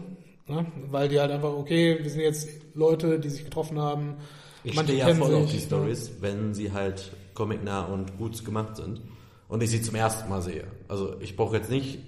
Ne? 0.49 0.67
Weil 0.91 1.09
die 1.09 1.21
halt 1.21 1.31
einfach, 1.31 1.53
okay, 1.53 1.99
wir 2.01 2.11
sind 2.11 2.21
jetzt 2.21 2.49
Leute, 2.75 3.21
die 3.21 3.29
sich 3.29 3.45
getroffen 3.45 3.79
haben. 3.79 4.17
Ich 4.65 4.75
manche 4.75 4.93
stehe 4.93 5.09
ja 5.09 5.15
voll 5.15 5.35
auf 5.35 5.51
sich, 5.51 5.61
die 5.61 5.67
Stories, 5.67 6.13
wenn 6.21 6.55
sie 6.55 6.73
halt 6.73 7.13
comicnah 7.35 7.83
und 7.83 8.17
gut 8.19 8.45
gemacht 8.45 8.77
sind. 8.77 9.01
Und 9.49 9.63
ich 9.63 9.71
sie 9.71 9.83
zum 9.83 9.95
ersten 9.95 10.29
Mal 10.29 10.43
sehe. 10.43 10.65
Also 10.89 11.17
ich 11.21 11.37
brauche 11.37 11.57
jetzt 11.57 11.71
nicht, 11.71 11.99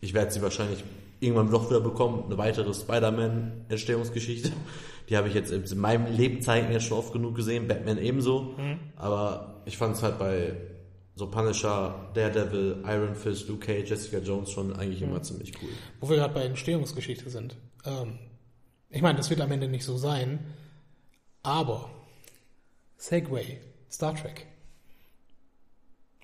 ich 0.00 0.14
werde 0.14 0.30
sie 0.30 0.42
wahrscheinlich 0.42 0.84
irgendwann 1.20 1.50
doch 1.50 1.70
wieder 1.70 1.80
bekommen, 1.80 2.24
eine 2.26 2.38
weitere 2.38 2.74
Spider-Man-Entstehungsgeschichte. 2.74 4.52
Die 5.08 5.16
habe 5.16 5.28
ich 5.28 5.34
jetzt 5.34 5.52
in 5.52 5.78
meinem 5.78 6.06
Lebzeiten 6.06 6.72
jetzt 6.72 6.84
schon 6.84 6.98
oft 6.98 7.12
genug 7.12 7.34
gesehen, 7.34 7.68
Batman 7.68 7.98
ebenso. 7.98 8.54
Aber 8.96 9.60
ich 9.66 9.76
fand 9.76 9.96
es 9.96 10.02
halt 10.02 10.18
bei 10.18 10.54
so 11.14 11.26
Punisher, 11.26 12.10
Daredevil, 12.14 12.82
Iron 12.86 13.14
Fist, 13.14 13.48
Luke 13.48 13.66
Cage, 13.66 13.90
Jessica 13.90 14.18
Jones 14.18 14.50
schon 14.50 14.74
eigentlich 14.74 15.02
immer 15.02 15.22
ziemlich 15.22 15.52
cool. 15.62 15.70
Wo 16.00 16.08
wir 16.08 16.16
gerade 16.16 16.34
bei 16.34 16.44
Entstehungsgeschichte 16.44 17.28
sind. 17.30 17.56
Ähm, 17.84 18.18
ich 18.88 19.02
meine, 19.02 19.18
das 19.18 19.30
wird 19.30 19.40
am 19.40 19.52
Ende 19.52 19.68
nicht 19.68 19.84
so 19.84 19.96
sein, 19.96 20.40
aber 21.42 21.90
Segway, 22.96 23.60
Star 23.90 24.14
Trek. 24.14 24.46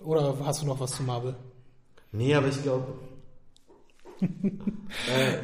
Oder 0.01 0.39
hast 0.45 0.63
du 0.63 0.67
noch 0.67 0.81
was 0.81 0.93
zu 0.93 1.03
Marvel? 1.03 1.35
Nee, 2.13 2.35
aber 2.35 2.49
ich 2.49 2.63
glaube, 2.63 2.95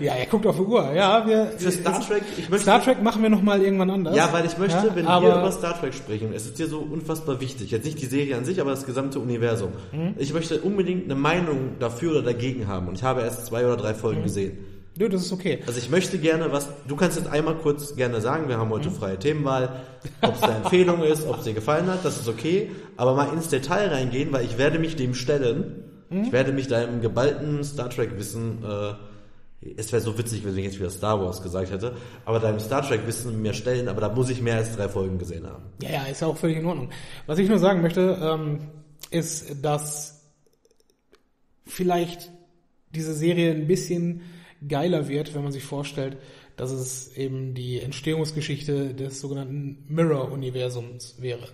Ja, 0.00 0.14
er 0.14 0.26
guckt 0.26 0.46
auf 0.46 0.56
die 0.56 0.62
Uhr. 0.62 0.92
Ja, 0.94 1.26
wir 1.26 1.46
für 1.58 1.70
Star 1.70 2.00
Trek, 2.00 2.22
ich 2.36 2.48
möchte 2.48 2.62
Star 2.62 2.82
Trek 2.82 3.02
machen 3.02 3.22
wir 3.22 3.30
noch 3.30 3.42
mal 3.42 3.62
irgendwann 3.62 3.90
anders. 3.90 4.16
Ja, 4.16 4.32
weil 4.32 4.44
ich 4.46 4.56
möchte, 4.58 4.86
Ja, 4.88 4.94
wenn 4.96 5.04
wir 5.06 5.18
über 5.38 5.52
Star 5.52 5.78
Trek 5.78 5.94
sprechen, 5.94 6.32
es 6.34 6.46
ist 6.46 6.58
dir 6.58 6.66
so 6.66 6.78
unfassbar 6.80 7.40
wichtig, 7.40 7.70
jetzt 7.70 7.84
nicht 7.84 8.00
die 8.00 8.06
Serie 8.06 8.36
an 8.36 8.44
sich, 8.44 8.60
aber 8.60 8.70
das 8.70 8.86
gesamte 8.86 9.18
Universum. 9.20 9.70
Mhm. 9.92 10.14
Ich 10.18 10.32
möchte 10.32 10.60
unbedingt 10.60 11.04
eine 11.04 11.14
Meinung 11.14 11.72
dafür 11.78 12.12
oder 12.12 12.22
dagegen 12.22 12.66
haben 12.66 12.88
und 12.88 12.94
ich 12.96 13.02
habe 13.04 13.20
erst 13.22 13.46
zwei 13.46 13.64
oder 13.66 13.76
drei 13.76 13.94
Folgen 13.94 14.20
Mhm. 14.20 14.24
gesehen. 14.24 14.58
Nö, 14.96 15.08
das 15.08 15.22
ist 15.22 15.32
okay. 15.32 15.58
Also 15.66 15.78
ich 15.78 15.90
möchte 15.90 16.18
gerne 16.18 16.52
was, 16.52 16.68
du 16.86 16.94
kannst 16.94 17.16
jetzt 17.18 17.28
einmal 17.28 17.56
kurz 17.56 17.96
gerne 17.96 18.20
sagen, 18.20 18.48
wir 18.48 18.58
haben 18.58 18.70
heute 18.70 18.92
freie 18.92 19.18
Themenwahl, 19.18 19.80
ob 20.22 20.36
es 20.36 20.42
eine 20.42 20.54
Empfehlung 20.56 21.02
ist, 21.02 21.26
ob 21.26 21.38
es 21.38 21.44
dir 21.44 21.52
gefallen 21.52 21.86
hat, 21.88 22.04
das 22.04 22.20
ist 22.20 22.28
okay, 22.28 22.70
aber 22.96 23.14
mal 23.14 23.28
ins 23.32 23.48
Detail 23.48 23.88
reingehen, 23.88 24.32
weil 24.32 24.44
ich 24.44 24.56
werde 24.56 24.78
mich 24.78 24.94
dem 24.94 25.14
stellen, 25.14 25.82
ich 26.22 26.32
werde 26.32 26.52
mich 26.52 26.68
deinem 26.68 27.00
geballten 27.00 27.64
Star 27.64 27.90
Trek 27.90 28.16
Wissen, 28.16 28.62
äh, 28.64 28.94
es 29.76 29.92
wäre 29.92 30.02
so 30.02 30.16
witzig, 30.18 30.44
wenn 30.44 30.56
ich 30.58 30.64
jetzt 30.64 30.78
wieder 30.78 30.90
Star 30.90 31.20
Wars 31.20 31.42
gesagt 31.42 31.70
hätte, 31.70 31.96
aber 32.24 32.38
deinem 32.38 32.60
Star 32.60 32.86
Trek 32.86 33.06
Wissen 33.06 33.40
mir 33.40 33.54
stellen, 33.54 33.88
aber 33.88 34.00
da 34.00 34.08
muss 34.10 34.28
ich 34.30 34.42
mehr 34.42 34.56
als 34.56 34.76
drei 34.76 34.88
Folgen 34.88 35.18
gesehen 35.18 35.46
haben. 35.46 35.64
Ja, 35.82 35.90
ja, 35.90 36.04
ist 36.04 36.20
ja 36.20 36.28
auch 36.28 36.36
völlig 36.36 36.58
in 36.58 36.66
Ordnung. 36.66 36.90
Was 37.26 37.38
ich 37.38 37.48
nur 37.48 37.58
sagen 37.58 37.80
möchte, 37.80 38.18
ähm, 38.20 38.60
ist, 39.10 39.64
dass 39.64 40.22
vielleicht 41.66 42.30
diese 42.90 43.14
Serie 43.14 43.52
ein 43.52 43.66
bisschen 43.66 44.22
geiler 44.66 45.08
wird, 45.08 45.34
wenn 45.34 45.42
man 45.42 45.52
sich 45.52 45.64
vorstellt, 45.64 46.18
dass 46.56 46.70
es 46.70 47.16
eben 47.16 47.54
die 47.54 47.80
Entstehungsgeschichte 47.80 48.94
des 48.94 49.20
sogenannten 49.20 49.84
Mirror-Universums 49.88 51.16
wäre. 51.20 51.48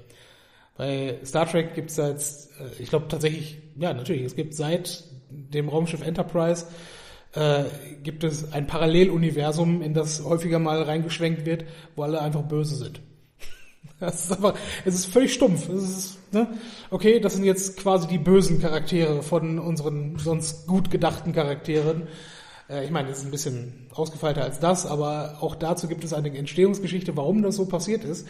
Bei 0.81 1.19
Star 1.27 1.47
Trek 1.47 1.75
gibt 1.75 1.91
es 1.91 1.99
jetzt, 1.99 2.59
äh, 2.59 2.83
ich 2.83 2.89
glaube 2.89 3.07
tatsächlich, 3.07 3.59
ja 3.77 3.93
natürlich, 3.93 4.23
es 4.23 4.35
gibt 4.35 4.55
seit 4.55 5.05
dem 5.29 5.69
Raumschiff 5.69 6.01
Enterprise 6.01 6.65
äh, 7.35 7.65
gibt 8.03 8.25
es 8.25 8.55
ein 8.55 8.67
Paralleluniversum, 8.67 9.83
in 9.83 9.93
das 9.93 10.25
häufiger 10.25 10.59
mal 10.59 10.81
reingeschwenkt 10.83 11.45
wird, 11.45 11.67
wo 11.97 12.03
alle 12.05 12.23
einfach 12.23 12.45
böse 12.45 12.77
sind. 12.77 13.03
Das 14.01 14.25
ist 14.25 14.33
aber, 14.33 14.55
es 14.87 14.95
ist 14.95 15.13
völlig 15.13 15.35
stumpf. 15.35 15.69
Es 15.69 15.83
ist, 15.83 16.33
ne? 16.33 16.49
Okay, 16.89 17.21
das 17.21 17.35
sind 17.35 17.45
jetzt 17.45 17.77
quasi 17.77 18.09
die 18.09 18.17
bösen 18.17 18.59
Charaktere 18.59 19.23
von 19.23 19.59
unseren 19.59 20.19
sonst 20.19 20.67
gut 20.67 20.91
gedachten 20.91 21.35
Charakteren. 21.35 22.09
Äh, 22.71 22.87
ich 22.87 22.91
meine, 22.91 23.09
das 23.09 23.19
ist 23.19 23.25
ein 23.27 23.31
bisschen 23.31 23.87
ausgefeilter 23.93 24.45
als 24.45 24.61
das, 24.61 24.87
aber 24.87 25.37
auch 25.43 25.57
dazu 25.57 25.89
gibt 25.89 26.05
es 26.05 26.15
eine 26.15 26.35
Entstehungsgeschichte, 26.35 27.19
warum 27.19 27.43
das 27.43 27.57
so 27.57 27.67
passiert 27.67 28.03
ist. 28.03 28.27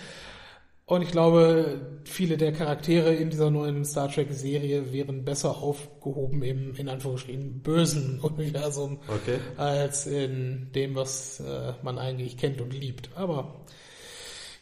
Und 0.90 1.02
ich 1.02 1.12
glaube, 1.12 2.00
viele 2.04 2.36
der 2.36 2.50
Charaktere 2.50 3.14
in 3.14 3.30
dieser 3.30 3.48
neuen 3.48 3.84
Star 3.84 4.10
Trek-Serie 4.10 4.92
wären 4.92 5.24
besser 5.24 5.58
aufgehoben 5.58 6.42
im, 6.42 6.74
in 6.74 6.88
Anführungsstrichen, 6.88 7.62
bösen 7.62 8.18
Universum 8.22 8.98
Okay. 9.06 9.38
als 9.56 10.08
in 10.08 10.72
dem, 10.74 10.96
was 10.96 11.38
äh, 11.38 11.74
man 11.84 11.96
eigentlich 11.96 12.36
kennt 12.36 12.60
und 12.60 12.74
liebt. 12.74 13.08
Aber 13.14 13.60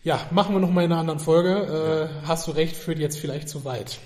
ja, 0.05 0.21
machen 0.31 0.55
wir 0.55 0.61
noch 0.61 0.69
mal 0.69 0.85
in 0.85 0.93
einer 0.93 1.01
anderen 1.01 1.19
Folge. 1.19 2.11
Äh, 2.23 2.27
Hast 2.27 2.47
du 2.47 2.51
recht, 2.51 2.77
führt 2.77 2.99
jetzt 2.99 3.19
vielleicht 3.19 3.49
zu 3.49 3.65
weit. 3.65 3.99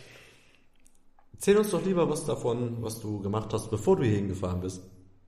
Erzähl 1.32 1.56
uns 1.56 1.72
doch 1.72 1.84
lieber 1.84 2.08
was 2.08 2.24
davon, 2.24 2.76
was 2.82 3.00
du 3.00 3.20
gemacht 3.20 3.52
hast, 3.52 3.68
bevor 3.68 3.96
du 3.96 4.04
hier 4.04 4.14
hingefahren 4.14 4.60
bist. 4.60 4.80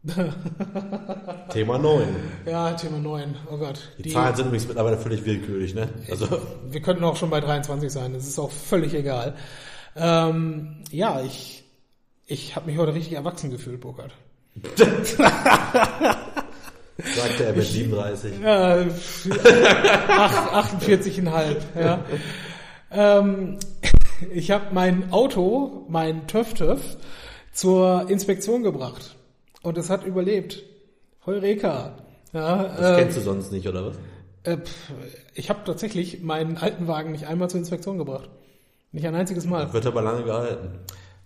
Thema 1.51 1.79
9. 1.79 2.07
Ja, 2.47 2.73
Thema 2.73 2.99
9. 2.99 3.37
Oh 3.51 3.57
Gott. 3.57 3.81
Die, 3.99 4.11
Zahlen 4.11 4.35
sind 4.37 4.47
übrigens 4.47 4.67
mittlerweile 4.69 4.99
völlig 4.99 5.25
willkürlich, 5.25 5.75
ne? 5.75 5.89
Also, 6.11 6.27
wir 6.69 6.83
könnten 6.83 7.05
auch 7.05 7.17
schon 7.17 7.31
bei 7.31 7.41
23 7.41 7.91
sein. 7.91 8.13
Das 8.13 8.27
ist 8.27 8.39
auch 8.39 8.51
völlig 8.51 8.93
egal. 8.95 9.35
Ähm, 9.97 10.83
ja, 10.91 11.23
ich, 11.23 11.65
ich 12.27 12.55
habe 12.57 12.67
mich 12.67 12.77
heute 12.79 12.93
richtig 12.95 13.15
erwachsen 13.15 13.51
gefühlt, 13.51 13.81
Burkhard. 13.81 14.13
sagte 17.17 17.45
er 17.45 17.53
mit 17.55 17.65
37. 17.67 18.41
Ja, 18.43 18.77
äh, 18.81 18.87
ach- 20.09 20.71
48,5, 20.71 21.57
ja. 21.81 22.05
Ähm, 22.93 23.59
ich 24.33 24.51
habe 24.51 24.67
mein 24.73 25.13
Auto, 25.13 25.87
mein 25.89 26.27
TÜV-TÜV, 26.27 26.81
zur 27.53 28.09
Inspektion 28.09 28.63
gebracht. 28.63 29.14
Und 29.65 29.77
es 29.79 29.91
hat 29.91 30.05
überlebt. 30.05 30.62
Heureka. 31.27 31.97
Ja, 32.33 32.65
Das 32.65 32.91
ähm, 32.91 32.97
kennst 32.97 33.17
du 33.17 33.21
sonst 33.23 33.51
nicht, 33.51 33.67
oder 33.67 33.87
was? 33.87 33.97
äh, 34.45 34.59
ich 35.35 35.49
habe 35.51 35.61
tatsächlich 35.65 36.23
meinen 36.23 36.59
alten 36.59 36.87
Wagen 36.87 37.12
nicht 37.12 37.27
einmal 37.27 37.49
zur 37.51 37.59
Inspektion 37.61 37.99
gebracht. 37.99 38.29
Nicht 38.93 39.07
ein 39.07 39.15
einziges 39.15 39.47
Mal. 39.47 39.73
Wird 39.73 39.87
aber 39.87 40.03
lange 40.03 40.23
gehalten. 40.23 40.79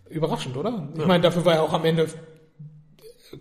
Überraschend, 0.09 0.57
oder? 0.57 0.89
Ich 0.97 1.05
meine, 1.07 1.22
dafür 1.22 1.45
war 1.45 1.55
er 1.55 1.62
auch 1.62 1.72
am 1.74 1.84
Ende 1.84 2.07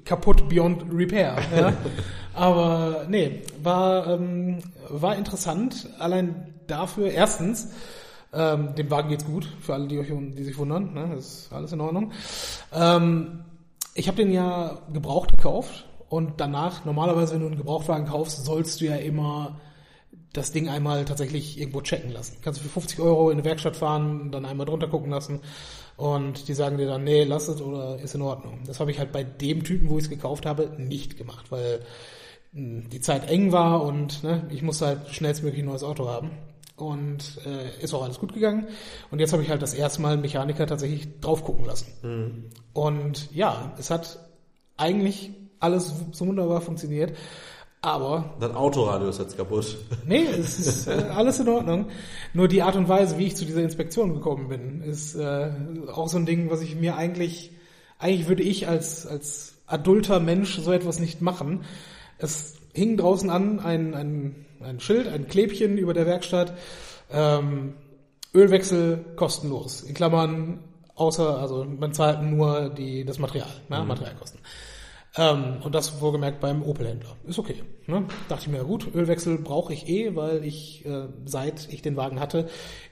kaputt 0.04 0.50
beyond 0.50 0.84
repair. 0.92 1.38
Ja? 1.56 1.74
Aber 2.34 3.06
nee, 3.10 3.42
war, 3.64 4.08
ähm, 4.08 4.60
war 4.90 5.16
interessant. 5.16 5.88
Allein 5.98 6.54
dafür, 6.68 7.10
erstens, 7.10 7.70
ähm, 8.34 8.76
dem 8.76 8.92
Wagen 8.92 9.10
geht's 9.10 9.26
gut, 9.26 9.48
für 9.62 9.74
alle, 9.74 9.88
die 9.88 9.98
euch 9.98 10.12
die 10.12 10.44
sich 10.44 10.58
wundern, 10.58 10.94
ne? 10.94 11.12
das 11.16 11.26
ist 11.26 11.54
alles 11.54 11.72
in 11.72 11.80
Ordnung. 11.82 12.12
Ähm, 12.74 13.40
ich 13.98 14.08
habe 14.08 14.18
den 14.18 14.32
ja 14.32 14.80
gebraucht 14.94 15.32
gekauft 15.32 15.86
und 16.08 16.40
danach, 16.40 16.86
normalerweise, 16.86 17.34
wenn 17.34 17.42
du 17.42 17.48
einen 17.48 17.58
Gebrauchtwagen 17.58 18.08
kaufst, 18.08 18.46
sollst 18.46 18.80
du 18.80 18.86
ja 18.86 18.96
immer 18.96 19.60
das 20.34 20.52
Ding 20.52 20.70
einmal 20.70 21.04
tatsächlich 21.04 21.60
irgendwo 21.60 21.82
checken 21.82 22.12
lassen. 22.12 22.38
Kannst 22.44 22.60
du 22.60 22.64
für 22.64 22.70
50 22.70 23.00
Euro 23.00 23.32
in 23.32 23.38
eine 23.38 23.46
Werkstatt 23.46 23.76
fahren, 23.76 24.32
dann 24.32 24.46
einmal 24.46 24.68
drunter 24.68 24.88
gucken 24.88 25.10
lassen 25.10 25.42
und 25.96 26.48
die 26.48 26.54
sagen 26.54 26.78
dir 26.78 26.86
dann, 26.86 27.04
nee, 27.04 27.24
lass 27.24 27.48
es 27.48 27.60
oder 27.60 28.00
ist 28.00 28.14
in 28.14 28.22
Ordnung. 28.22 28.60
Das 28.68 28.80
habe 28.80 28.92
ich 28.92 29.00
halt 29.00 29.12
bei 29.12 29.24
dem 29.24 29.64
Typen, 29.64 29.90
wo 29.90 29.98
ich 29.98 30.04
es 30.04 30.10
gekauft 30.12 30.46
habe, 30.46 30.72
nicht 30.78 31.18
gemacht, 31.18 31.52
weil 31.52 31.82
mh, 32.54 32.90
die 32.90 33.02
Zeit 33.02 33.28
eng 33.30 33.52
war 33.52 33.84
und 33.84 34.24
ne, 34.24 34.46
ich 34.52 34.62
musste 34.62 34.86
halt 34.86 35.10
schnellstmöglich 35.10 35.64
ein 35.64 35.70
neues 35.70 35.84
Auto 35.84 36.08
haben. 36.08 36.30
Und 36.78 37.40
äh, 37.46 37.84
ist 37.84 37.94
auch 37.94 38.04
alles 38.04 38.20
gut 38.20 38.34
gegangen. 38.34 38.68
Und 39.12 39.20
jetzt 39.20 39.34
habe 39.34 39.42
ich 39.42 39.50
halt 39.50 39.62
das 39.62 39.74
erste 39.74 40.02
Mal 40.02 40.14
einen 40.14 40.22
Mechaniker 40.22 40.68
tatsächlich 40.68 41.20
drauf 41.20 41.44
gucken 41.44 41.66
lassen. 41.66 42.52
Und 42.74 43.34
ja, 43.34 43.74
es 43.80 43.90
hat 43.90 44.20
eigentlich 44.78 45.32
alles 45.60 45.92
so 46.12 46.28
wunderbar 46.28 46.62
funktioniert. 46.62 47.18
Aber 47.82 48.36
Dein 48.40 48.56
Autoradio 48.56 49.10
ist 49.10 49.20
jetzt 49.20 49.38
kaputt. 49.38 49.78
Nee, 50.06 50.26
es 50.26 50.60
ist 50.60 50.88
äh, 50.88 51.06
alles 51.16 51.40
in 51.40 51.48
Ordnung. 51.48 51.88
Nur 52.34 52.48
die 52.48 52.62
Art 52.62 52.76
und 52.76 52.90
Weise, 52.90 53.18
wie 53.18 53.28
ich 53.28 53.36
zu 53.36 53.46
dieser 53.46 53.62
Inspektion 53.62 54.14
gekommen 54.14 54.50
bin, 54.50 54.82
ist 54.82 55.16
äh, 55.16 55.52
auch 55.94 56.08
so 56.08 56.18
ein 56.18 56.26
Ding, 56.26 56.50
was 56.50 56.62
ich 56.62 56.76
mir 56.76 56.96
eigentlich, 56.96 57.52
eigentlich 58.00 58.28
würde 58.28 58.44
ich 58.44 58.68
als, 58.68 59.06
als 59.06 59.56
adulter 59.68 60.20
Mensch 60.20 60.60
so 60.60 60.72
etwas 60.72 61.00
nicht 61.00 61.22
machen. 61.22 61.66
Es 62.18 62.57
hing 62.78 62.96
draußen 62.96 63.30
an 63.30 63.60
ein, 63.60 63.94
ein, 63.94 64.46
ein 64.62 64.80
Schild, 64.80 65.08
ein 65.08 65.28
Klebchen 65.28 65.78
über 65.78 65.94
der 65.94 66.06
Werkstatt, 66.06 66.54
ähm, 67.12 67.74
Ölwechsel 68.34 69.04
kostenlos. 69.16 69.82
In 69.82 69.96
Klammern, 69.96 70.60
außer, 70.96 71.40
also 71.40 71.66
man 71.66 71.94
zahlt 71.94 72.22
nur 72.22 72.70
die, 72.70 73.04
das 73.04 73.18
Material, 73.18 73.50
ne, 73.70 73.84
Materialkosten. 73.84 74.40
Ähm, 75.18 75.58
und 75.64 75.74
das 75.74 76.00
wohlgemerkt 76.00 76.40
beim 76.40 76.62
Opel-Händler. 76.62 77.16
Ist 77.26 77.40
okay. 77.40 77.64
Ne? 77.88 78.06
Dachte 78.30 78.44
ich 78.44 78.48
mir, 78.50 78.58
ja 78.58 78.64
gut, 78.64 78.94
Ölwechsel 78.94 79.40
brauche 79.40 79.74
ich 79.74 79.90
eh, 79.90 80.16
weil 80.16 80.46
ich, 80.46 80.86
äh, 80.86 81.08
seit 81.26 81.74
ich 81.74 81.82
den 81.82 81.98
Wagen 81.98 82.20
hatte, 82.20 82.48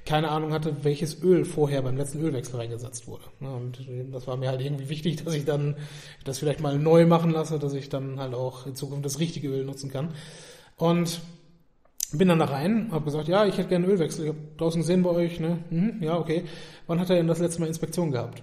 keine 0.05 0.29
Ahnung 0.29 0.51
hatte, 0.51 0.83
welches 0.83 1.21
Öl 1.21 1.45
vorher 1.45 1.83
beim 1.83 1.97
letzten 1.97 2.19
Ölwechsel 2.21 2.55
reingesetzt 2.55 3.07
wurde. 3.07 3.25
Ne? 3.39 3.53
Und 3.53 3.79
äh, 3.81 4.05
das 4.11 4.25
war 4.25 4.37
mir 4.37 4.49
halt 4.49 4.61
irgendwie 4.61 4.89
wichtig, 4.89 5.23
dass 5.23 5.35
ich 5.35 5.45
dann 5.45 5.75
das 6.23 6.39
vielleicht 6.39 6.61
mal 6.61 6.79
neu 6.79 7.05
machen 7.05 7.29
lasse, 7.29 7.59
dass 7.59 7.73
ich 7.73 7.89
dann 7.89 8.19
halt 8.19 8.33
auch 8.33 8.65
in 8.65 8.75
Zukunft 8.75 9.05
das 9.05 9.19
richtige 9.19 9.49
Öl 9.49 9.63
nutzen 9.63 9.91
kann. 9.91 10.13
Und 10.77 11.21
bin 12.11 12.27
dann 12.27 12.39
da 12.39 12.45
rein, 12.45 12.89
habe 12.91 13.05
gesagt, 13.05 13.27
ja, 13.27 13.45
ich 13.45 13.57
hätte 13.57 13.69
gerne 13.69 13.85
Ölwechsel. 13.85 14.25
Ich 14.25 14.29
habe 14.29 14.39
draußen 14.57 14.81
gesehen 14.81 15.03
bei 15.03 15.09
euch, 15.11 15.39
ne? 15.39 15.59
Mhm, 15.69 16.01
ja, 16.01 16.17
okay. 16.17 16.45
Wann 16.87 16.99
hat 16.99 17.09
er 17.09 17.17
denn 17.17 17.27
das 17.27 17.39
letzte 17.39 17.61
Mal 17.61 17.67
Inspektion 17.67 18.11
gehabt? 18.11 18.41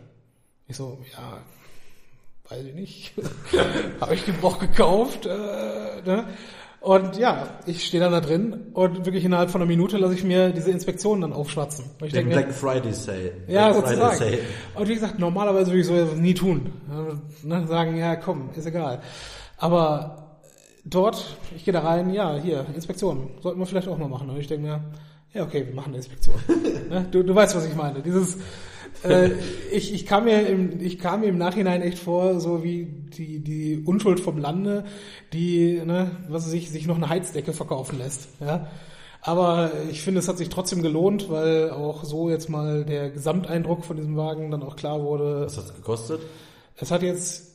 Ich 0.69 0.77
so, 0.77 0.99
ja, 1.13 1.43
weiß 2.53 2.65
ich 2.67 2.75
nicht. 2.75 3.13
habe 4.01 4.15
ich 4.15 4.25
Gebrauch 4.27 4.59
gekauft. 4.59 5.27
Äh, 5.27 5.29
ne? 6.05 6.25
Und 6.81 7.17
ja, 7.17 7.47
ich 7.65 7.87
stehe 7.87 8.03
dann 8.03 8.13
da 8.13 8.21
drin 8.21 8.73
und 8.75 9.07
wirklich 9.07 9.25
innerhalb 9.25 9.51
von 9.51 9.61
einer 9.61 9.69
Minute 9.69 9.99
lasse 9.99 10.15
ich 10.15 10.25
mir 10.25 10.51
diese 10.51 10.73
Inspektionen 10.73 11.23
dann 11.23 11.33
aufschwatzen. 11.33 11.85
Der 12.01 12.09
denke, 12.09 12.31
Black 12.31 12.53
Friday 12.53 12.93
Sale. 12.93 13.33
ja, 13.47 13.71
Black 13.71 13.87
sozusagen. 13.87 14.17
Friday 14.17 14.39
Und 14.75 14.89
wie 14.89 14.95
gesagt, 14.95 15.19
normalerweise 15.21 15.69
würde 15.71 15.81
ich 15.81 15.87
so 15.87 15.95
etwas 15.95 16.17
nie 16.17 16.35
tun. 16.35 16.73
Ne, 17.45 17.67
sagen, 17.69 17.97
ja, 17.97 18.17
komm, 18.17 18.51
ist 18.57 18.67
egal. 18.67 19.01
Aber 19.57 20.41
dort, 20.85 21.37
ich 21.55 21.65
gehe 21.65 21.73
da 21.73 21.81
rein, 21.81 22.13
ja, 22.13 22.37
hier, 22.37 22.67
Inspektion. 22.75 23.31
Sollten 23.41 23.61
wir 23.61 23.67
vielleicht 23.67 23.87
auch 23.87 23.99
mal 23.99 24.09
machen. 24.09 24.29
Und 24.29 24.39
ich 24.39 24.49
denke 24.49 24.67
mir, 24.67 24.81
ja, 25.35 25.45
okay, 25.45 25.65
wir 25.65 25.75
machen 25.75 25.91
eine 25.91 25.99
Inspektion. 25.99 26.35
ne? 26.91 27.07
du, 27.13 27.23
du 27.23 27.33
weißt, 27.33 27.55
was 27.55 27.65
ich 27.65 27.77
meine. 27.77 28.01
Dieses, 28.03 28.39
äh, 29.05 29.31
ich, 29.71 29.93
ich, 29.93 30.07
kam 30.07 30.25
mir 30.25 30.47
im, 30.47 30.81
ich 30.81 30.99
kam 30.99 31.21
mir 31.21 31.27
im 31.27 31.39
Nachhinein 31.39 31.83
echt 31.83 31.99
vor, 31.99 32.41
so 32.41 32.63
wie 32.63 32.87
die, 32.87 33.41
die 33.41 33.83
Unschuld 33.85 34.21
vom 34.21 34.39
Lande, 34.39 34.85
die, 35.33 35.81
ne, 35.85 36.11
was 36.29 36.49
sich, 36.51 36.71
sich 36.71 36.87
noch 36.87 36.97
eine 36.97 37.09
Heizdecke 37.09 37.53
verkaufen 37.53 37.99
lässt. 37.99 38.29
Ja? 38.41 38.69
Aber 39.21 39.71
ich 39.91 40.03
finde, 40.03 40.19
es 40.19 40.29
hat 40.29 40.39
sich 40.39 40.49
trotzdem 40.49 40.83
gelohnt, 40.83 41.31
weil 41.31 41.71
auch 41.71 42.03
so 42.03 42.29
jetzt 42.29 42.49
mal 42.49 42.85
der 42.85 43.11
Gesamteindruck 43.11 43.85
von 43.85 43.97
diesem 43.97 44.17
Wagen 44.17 44.51
dann 44.51 44.65
auch 44.65 44.75
klar 44.75 45.03
wurde. 45.03 45.43
Was 45.47 45.57
hat's 45.57 45.75
gekostet? 45.75 46.21
Es 46.77 46.91
hat 46.91 47.03
jetzt, 47.03 47.53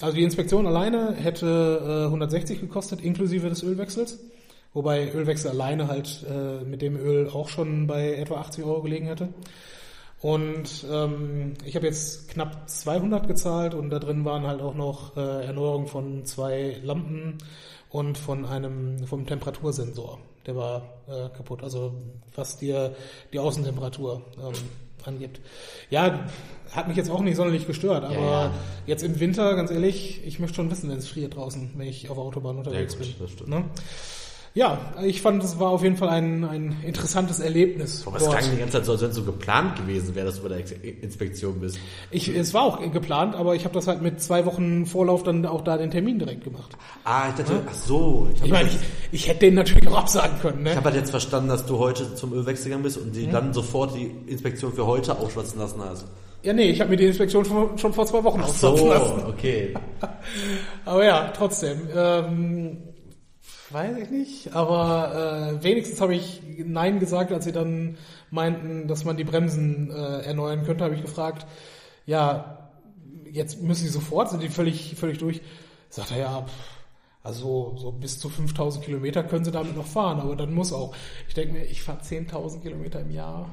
also 0.00 0.16
die 0.16 0.22
Inspektion 0.22 0.66
alleine 0.66 1.14
hätte 1.14 2.04
äh, 2.04 2.06
160 2.06 2.60
gekostet, 2.60 3.02
inklusive 3.02 3.50
des 3.50 3.62
Ölwechsels. 3.62 4.20
Wobei 4.72 5.12
Ölwechsel 5.12 5.50
alleine 5.50 5.88
halt 5.88 6.24
äh, 6.30 6.64
mit 6.64 6.80
dem 6.80 6.96
Öl 6.96 7.28
auch 7.28 7.50
schon 7.50 7.86
bei 7.86 8.14
etwa 8.14 8.36
80 8.36 8.64
Euro 8.64 8.80
gelegen 8.80 9.06
hätte. 9.06 9.28
Und 10.22 10.86
ähm, 10.88 11.54
ich 11.64 11.74
habe 11.74 11.86
jetzt 11.86 12.28
knapp 12.28 12.70
200 12.70 13.26
gezahlt 13.26 13.74
und 13.74 13.90
da 13.90 13.98
drin 13.98 14.24
waren 14.24 14.46
halt 14.46 14.62
auch 14.62 14.76
noch 14.76 15.16
äh, 15.16 15.46
Erneuerung 15.46 15.88
von 15.88 16.24
zwei 16.24 16.76
Lampen 16.84 17.38
und 17.90 18.16
von 18.16 18.46
einem 18.46 19.04
vom 19.06 19.26
Temperatursensor. 19.26 20.20
Der 20.46 20.54
war 20.54 20.84
äh, 21.08 21.28
kaputt, 21.36 21.64
also 21.64 21.94
was 22.36 22.56
dir 22.56 22.94
die 23.32 23.40
Außentemperatur 23.40 24.22
ähm, 24.38 24.52
angibt. 25.04 25.40
Ja, 25.90 26.28
hat 26.70 26.86
mich 26.86 26.96
jetzt 26.96 27.10
auch 27.10 27.20
nicht 27.20 27.36
sonderlich 27.36 27.66
gestört, 27.66 28.04
aber 28.04 28.14
ja. 28.14 28.54
jetzt 28.86 29.02
im 29.02 29.18
Winter, 29.18 29.56
ganz 29.56 29.72
ehrlich, 29.72 30.24
ich 30.24 30.38
möchte 30.38 30.54
schon 30.54 30.70
wissen, 30.70 30.88
wenn 30.88 30.98
es 30.98 31.08
friert 31.08 31.34
draußen, 31.34 31.72
wenn 31.74 31.88
ich 31.88 32.08
auf 32.08 32.16
der 32.16 32.24
Autobahn 32.24 32.58
unterwegs 32.58 32.96
gut, 32.96 33.06
bin. 33.06 33.14
das 33.18 33.30
stimmt. 33.32 33.50
Ne? 33.50 33.64
Ja, 34.54 34.78
ich 35.02 35.22
fand, 35.22 35.42
es 35.42 35.58
war 35.58 35.70
auf 35.70 35.82
jeden 35.82 35.96
Fall 35.96 36.10
ein, 36.10 36.44
ein 36.44 36.76
interessantes 36.86 37.40
Erlebnis. 37.40 38.02
Aber 38.06 38.18
es 38.18 38.28
klang 38.28 38.44
die 38.52 38.58
ganze 38.58 38.72
Zeit 38.76 38.84
so, 38.84 38.92
als 38.92 39.00
wenn 39.00 39.08
es 39.08 39.16
so 39.16 39.22
geplant 39.22 39.76
gewesen 39.76 40.14
wäre, 40.14 40.26
dass 40.26 40.36
du 40.36 40.42
bei 40.42 40.48
der 40.50 40.58
Ex- 40.58 40.72
Inspektion 40.72 41.58
bist. 41.58 41.78
Ich, 42.10 42.28
es 42.28 42.52
war 42.52 42.62
auch 42.64 42.92
geplant, 42.92 43.34
aber 43.34 43.54
ich 43.54 43.64
habe 43.64 43.72
das 43.72 43.86
halt 43.86 44.02
mit 44.02 44.20
zwei 44.20 44.44
Wochen 44.44 44.84
Vorlauf 44.84 45.22
dann 45.22 45.46
auch 45.46 45.62
da 45.62 45.78
den 45.78 45.90
Termin 45.90 46.18
direkt 46.18 46.44
gemacht. 46.44 46.70
Ah, 47.04 47.30
ich 47.30 47.34
dachte, 47.36 47.62
ach 47.66 47.72
so. 47.72 48.28
Ich, 48.34 48.44
Ich 48.44 48.50
meine, 48.50 48.68
ich, 48.68 48.76
ich 49.10 49.28
hätte 49.28 49.40
den 49.46 49.54
natürlich 49.54 49.88
auch 49.88 49.96
absagen 50.00 50.38
können. 50.40 50.58
ich 50.58 50.64
Ne? 50.64 50.76
habe 50.76 50.84
halt 50.90 50.96
jetzt 50.96 51.10
verstanden, 51.10 51.48
dass 51.48 51.64
du 51.64 51.78
heute 51.78 52.14
zum 52.14 52.34
Ölwechsel 52.34 52.64
gegangen 52.66 52.82
bist 52.82 52.98
und 52.98 53.16
die 53.16 53.30
dann 53.30 53.54
sofort 53.54 53.94
die 53.96 54.10
Inspektion 54.26 54.70
für 54.74 54.86
heute 54.86 55.18
aufschwatzen 55.18 55.60
lassen 55.60 55.80
hast. 55.82 56.04
Ja, 56.42 56.52
nee, 56.52 56.68
ich 56.70 56.80
habe 56.80 56.90
mir 56.90 56.96
die 56.96 57.06
Inspektion 57.06 57.44
schon, 57.46 57.78
schon 57.78 57.94
vor 57.94 58.04
zwei 58.04 58.22
Wochen 58.22 58.40
auslaufen 58.42 58.88
lassen. 58.88 59.22
okay. 59.28 59.72
Aber 60.84 61.04
ja, 61.04 61.32
trotzdem. 61.34 61.88
Ähm, 61.96 62.76
weiß 63.72 63.96
ich 63.98 64.10
nicht, 64.10 64.54
aber 64.54 65.58
äh, 65.58 65.64
wenigstens 65.64 66.00
habe 66.00 66.14
ich 66.14 66.42
Nein 66.64 67.00
gesagt, 67.00 67.32
als 67.32 67.44
sie 67.44 67.52
dann 67.52 67.96
meinten, 68.30 68.88
dass 68.88 69.04
man 69.04 69.16
die 69.16 69.24
Bremsen 69.24 69.90
äh, 69.90 70.20
erneuern 70.20 70.64
könnte, 70.64 70.84
habe 70.84 70.94
ich 70.94 71.02
gefragt, 71.02 71.46
ja, 72.06 72.70
jetzt 73.30 73.62
müssen 73.62 73.84
sie 73.84 73.90
sofort, 73.90 74.30
sind 74.30 74.42
die 74.42 74.48
völlig, 74.48 74.94
völlig 74.96 75.18
durch? 75.18 75.40
Sagt 75.88 76.10
er, 76.12 76.18
ja, 76.18 76.46
also 77.24 77.76
so 77.76 77.92
bis 77.92 78.18
zu 78.18 78.28
5000 78.28 78.84
Kilometer 78.84 79.22
können 79.22 79.44
sie 79.44 79.52
damit 79.52 79.76
noch 79.76 79.86
fahren, 79.86 80.18
aber 80.20 80.34
dann 80.34 80.52
muss 80.52 80.72
auch. 80.72 80.94
Ich 81.28 81.34
denke 81.34 81.52
mir, 81.52 81.64
ich 81.64 81.82
fahre 81.82 82.00
10.000 82.00 82.62
Kilometer 82.62 83.00
im 83.00 83.12
Jahr. 83.12 83.48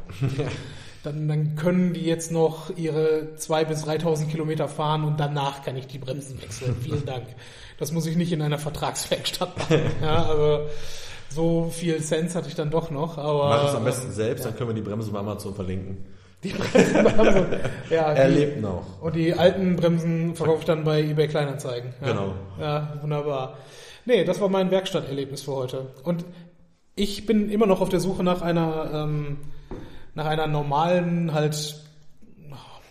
dann, 1.04 1.28
dann 1.28 1.56
können 1.56 1.94
die 1.94 2.02
jetzt 2.02 2.32
noch 2.32 2.76
ihre 2.76 3.36
2.000 3.38 3.66
bis 3.66 3.86
3.000 3.86 4.28
Kilometer 4.28 4.68
fahren 4.68 5.04
und 5.04 5.20
danach 5.20 5.64
kann 5.64 5.78
ich 5.78 5.86
die 5.86 6.00
Bremsen 6.00 6.42
wechseln. 6.42 6.76
Vielen 6.82 7.06
Dank. 7.06 7.28
Das 7.80 7.92
muss 7.92 8.06
ich 8.06 8.16
nicht 8.18 8.32
in 8.32 8.42
einer 8.42 8.60
Vertragswerkstatt 8.60 9.58
machen. 9.58 9.80
Ja, 10.02 10.26
also 10.26 10.62
so 11.30 11.70
viel 11.72 12.02
Sense 12.02 12.36
hatte 12.38 12.50
ich 12.50 12.56
dann 12.56 12.70
doch 12.72 12.92
noch. 12.92 13.18
Aber 13.18 13.50
Mach 13.50 13.70
es 13.70 13.76
am 13.76 13.84
besten 13.84 14.08
ähm, 14.08 14.14
selbst, 14.14 14.46
dann 14.46 14.56
können 14.56 14.70
wir 14.72 14.74
die 14.76 14.82
Bremse 14.82 15.12
bei 15.12 15.20
Amazon 15.20 15.54
verlinken. 15.56 16.06
Die 16.44 16.50
Bremsen 16.50 16.96
also, 17.20 17.46
ja, 17.90 18.14
Er 18.14 18.30
lebt 18.30 18.62
noch. 18.62 19.02
und 19.02 19.16
die 19.16 19.34
alten 19.34 19.76
Bremsen 19.76 20.36
verkaufe 20.36 20.60
ich 20.60 20.66
dann 20.66 20.84
bei 20.84 21.02
eBay 21.02 21.28
Kleinanzeigen. 21.28 21.94
Ja. 22.02 22.08
Genau. 22.08 22.34
Ja, 22.60 22.94
wunderbar. 23.02 23.58
Nee, 24.06 24.24
das 24.24 24.40
war 24.42 24.50
mein 24.50 24.72
Werkstatterlebnis 24.72 25.42
für 25.42 25.54
heute. 25.54 25.88
Und 26.04 26.26
ich 26.96 27.26
bin 27.26 27.50
immer 27.50 27.66
noch 27.66 27.82
auf 27.82 27.90
der 27.90 28.00
Suche 28.00 28.24
nach 28.24 28.42
einer, 28.42 28.90
ähm, 28.94 29.38
nach 30.16 30.26
einer 30.26 30.48
normalen, 30.48 31.34
halt, 31.34 31.76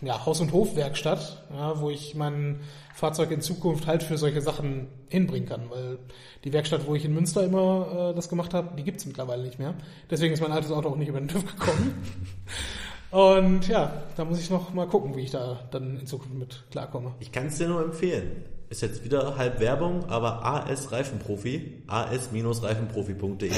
ja, 0.00 0.24
Haus- 0.24 0.40
und 0.40 0.52
Hofwerkstatt, 0.52 1.44
ja, 1.52 1.80
wo 1.80 1.90
ich 1.90 2.14
mein 2.14 2.60
Fahrzeug 2.94 3.30
in 3.30 3.40
Zukunft 3.40 3.86
halt 3.86 4.02
für 4.02 4.16
solche 4.16 4.40
Sachen 4.40 4.88
hinbringen 5.08 5.48
kann, 5.48 5.70
weil 5.70 5.98
die 6.44 6.52
Werkstatt, 6.52 6.86
wo 6.86 6.94
ich 6.94 7.04
in 7.04 7.14
Münster 7.14 7.44
immer 7.44 8.10
äh, 8.10 8.14
das 8.14 8.28
gemacht 8.28 8.54
habe, 8.54 8.76
die 8.76 8.84
gibt's 8.84 9.06
mittlerweile 9.06 9.42
nicht 9.42 9.58
mehr. 9.58 9.74
Deswegen 10.10 10.34
ist 10.34 10.40
mein 10.40 10.52
altes 10.52 10.70
Auto 10.70 10.88
auch 10.88 10.96
nicht 10.96 11.08
über 11.08 11.20
den 11.20 11.28
TÜV 11.28 11.46
gekommen. 11.46 12.02
Und 13.10 13.66
ja, 13.68 14.02
da 14.16 14.24
muss 14.24 14.38
ich 14.38 14.50
noch 14.50 14.74
mal 14.74 14.86
gucken, 14.86 15.16
wie 15.16 15.22
ich 15.22 15.30
da 15.30 15.60
dann 15.70 15.98
in 15.98 16.06
Zukunft 16.06 16.34
mit 16.34 16.64
klarkomme. 16.70 17.14
Ich 17.20 17.32
kann 17.32 17.46
es 17.46 17.56
dir 17.56 17.68
nur 17.68 17.82
empfehlen. 17.82 18.44
Ist 18.68 18.82
jetzt 18.82 19.02
wieder 19.02 19.38
halb 19.38 19.60
Werbung, 19.60 20.04
aber 20.10 20.44
AS 20.44 20.92
Reifenprofi, 20.92 21.84
as-reifenprofi.de. 21.86 23.50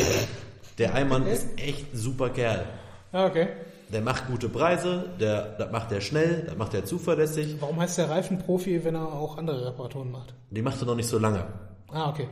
Der 0.79 0.95
Eimann 0.95 1.27
ist 1.27 1.49
echt 1.59 1.87
super 1.93 2.31
Kerl. 2.31 2.65
Ja, 3.13 3.27
okay. 3.27 3.49
Der 3.93 4.03
macht 4.03 4.27
gute 4.29 4.49
Preise, 4.49 5.07
der, 5.19 5.57
das 5.59 5.73
macht 5.73 5.91
er 5.91 6.01
schnell, 6.01 6.45
das 6.47 6.57
macht 6.57 6.75
er 6.75 6.85
zuverlässig. 6.85 7.57
Warum 7.61 7.81
heißt 7.81 7.99
der 7.99 8.09
Reifenprofi, 8.09 8.85
wenn 8.85 8.95
er 8.95 9.13
auch 9.13 9.37
andere 9.37 9.67
Reparaturen 9.67 10.13
macht? 10.13 10.35
Die 10.51 10.63
macht 10.63 10.81
er 10.81 10.87
noch 10.87 10.95
nicht 10.95 11.09
so 11.09 11.19
lange. 11.19 11.45
Ah, 11.93 12.09
okay. 12.09 12.29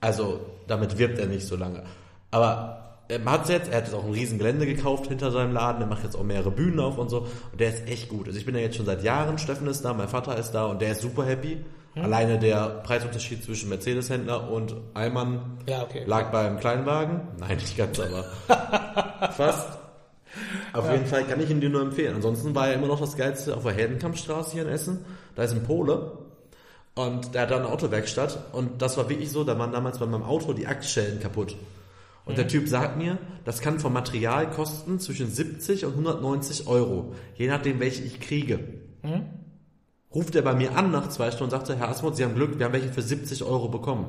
Also 0.00 0.40
damit 0.66 0.98
wirbt 0.98 1.18
er 1.18 1.26
nicht 1.26 1.46
so 1.46 1.56
lange. 1.56 1.82
Aber 2.30 3.00
er 3.08 3.24
hat 3.24 3.48
jetzt, 3.48 3.70
er 3.70 3.78
hat 3.78 3.84
jetzt 3.86 3.94
auch 3.94 4.04
ein 4.04 4.12
riesen 4.12 4.36
Gelände 4.38 4.66
gekauft 4.66 5.06
hinter 5.06 5.30
seinem 5.30 5.52
Laden, 5.52 5.80
er 5.80 5.86
macht 5.86 6.04
jetzt 6.04 6.14
auch 6.14 6.24
mehrere 6.24 6.50
Bühnen 6.50 6.78
auf 6.78 6.98
und 6.98 7.08
so. 7.08 7.26
Und 7.52 7.58
der 7.60 7.70
ist 7.70 7.88
echt 7.88 8.10
gut. 8.10 8.26
Also 8.26 8.38
ich 8.38 8.44
bin 8.44 8.54
ja 8.54 8.60
jetzt 8.60 8.76
schon 8.76 8.84
seit 8.86 9.02
Jahren, 9.02 9.38
Steffen 9.38 9.66
ist 9.66 9.82
da, 9.84 9.94
mein 9.94 10.08
Vater 10.08 10.36
ist 10.36 10.52
da 10.52 10.66
und 10.66 10.82
der 10.82 10.92
ist 10.92 11.00
super 11.00 11.24
happy. 11.24 11.64
Alleine 11.96 12.38
der 12.38 12.80
Preisunterschied 12.84 13.42
zwischen 13.42 13.70
Mercedes-Händler 13.70 14.50
und 14.50 14.76
Allmann 14.94 15.58
Ja, 15.66 15.82
okay. 15.82 16.04
lag 16.06 16.30
beim 16.30 16.60
Kleinwagen. 16.60 17.22
Nein, 17.40 17.56
nicht 17.56 17.76
ganz, 17.76 17.98
aber 17.98 18.24
fast. 19.32 19.77
Auf 20.72 20.90
jeden 20.90 21.06
Fall 21.06 21.24
kann 21.24 21.40
ich 21.40 21.50
ihn 21.50 21.60
dir 21.60 21.70
nur 21.70 21.82
empfehlen. 21.82 22.16
Ansonsten 22.16 22.54
war 22.54 22.68
ja 22.68 22.74
immer 22.74 22.86
noch 22.86 23.00
das 23.00 23.16
Geilste 23.16 23.56
auf 23.56 23.62
der 23.64 23.72
Heldenkampfstraße 23.72 24.52
hier 24.52 24.62
in 24.62 24.68
Essen. 24.68 25.04
Da 25.34 25.44
ist 25.44 25.52
ein 25.52 25.64
Pole 25.64 26.12
und 26.94 27.34
der 27.34 27.42
hat 27.42 27.50
da 27.50 27.56
eine 27.56 27.68
Autowerkstatt 27.68 28.52
und 28.52 28.82
das 28.82 28.96
war 28.96 29.08
wirklich 29.08 29.30
so, 29.30 29.44
da 29.44 29.58
waren 29.58 29.72
damals 29.72 29.98
bei 29.98 30.06
meinem 30.06 30.24
Auto 30.24 30.52
die 30.52 30.66
Achsschellen 30.66 31.20
kaputt. 31.20 31.56
Und 32.24 32.36
der 32.36 32.46
Typ 32.46 32.68
sagt 32.68 32.98
mir, 32.98 33.16
das 33.46 33.60
kann 33.62 33.80
vom 33.80 33.94
Material 33.94 34.50
kosten 34.50 35.00
zwischen 35.00 35.30
70 35.30 35.86
und 35.86 35.92
190 35.92 36.66
Euro, 36.66 37.14
je 37.36 37.48
nachdem 37.48 37.80
welche 37.80 38.02
ich 38.02 38.20
kriege. 38.20 38.58
Ruft 40.14 40.34
er 40.34 40.42
bei 40.42 40.54
mir 40.54 40.76
an 40.76 40.90
nach 40.90 41.08
zwei 41.08 41.30
Stunden 41.30 41.44
und 41.44 41.50
sagte, 41.50 41.76
Herr 41.76 41.88
Asmuth, 41.88 42.16
Sie 42.16 42.24
haben 42.24 42.34
Glück, 42.34 42.58
wir 42.58 42.66
haben 42.66 42.72
welche 42.72 42.92
für 42.92 43.02
70 43.02 43.44
Euro 43.44 43.68
bekommen. 43.68 44.06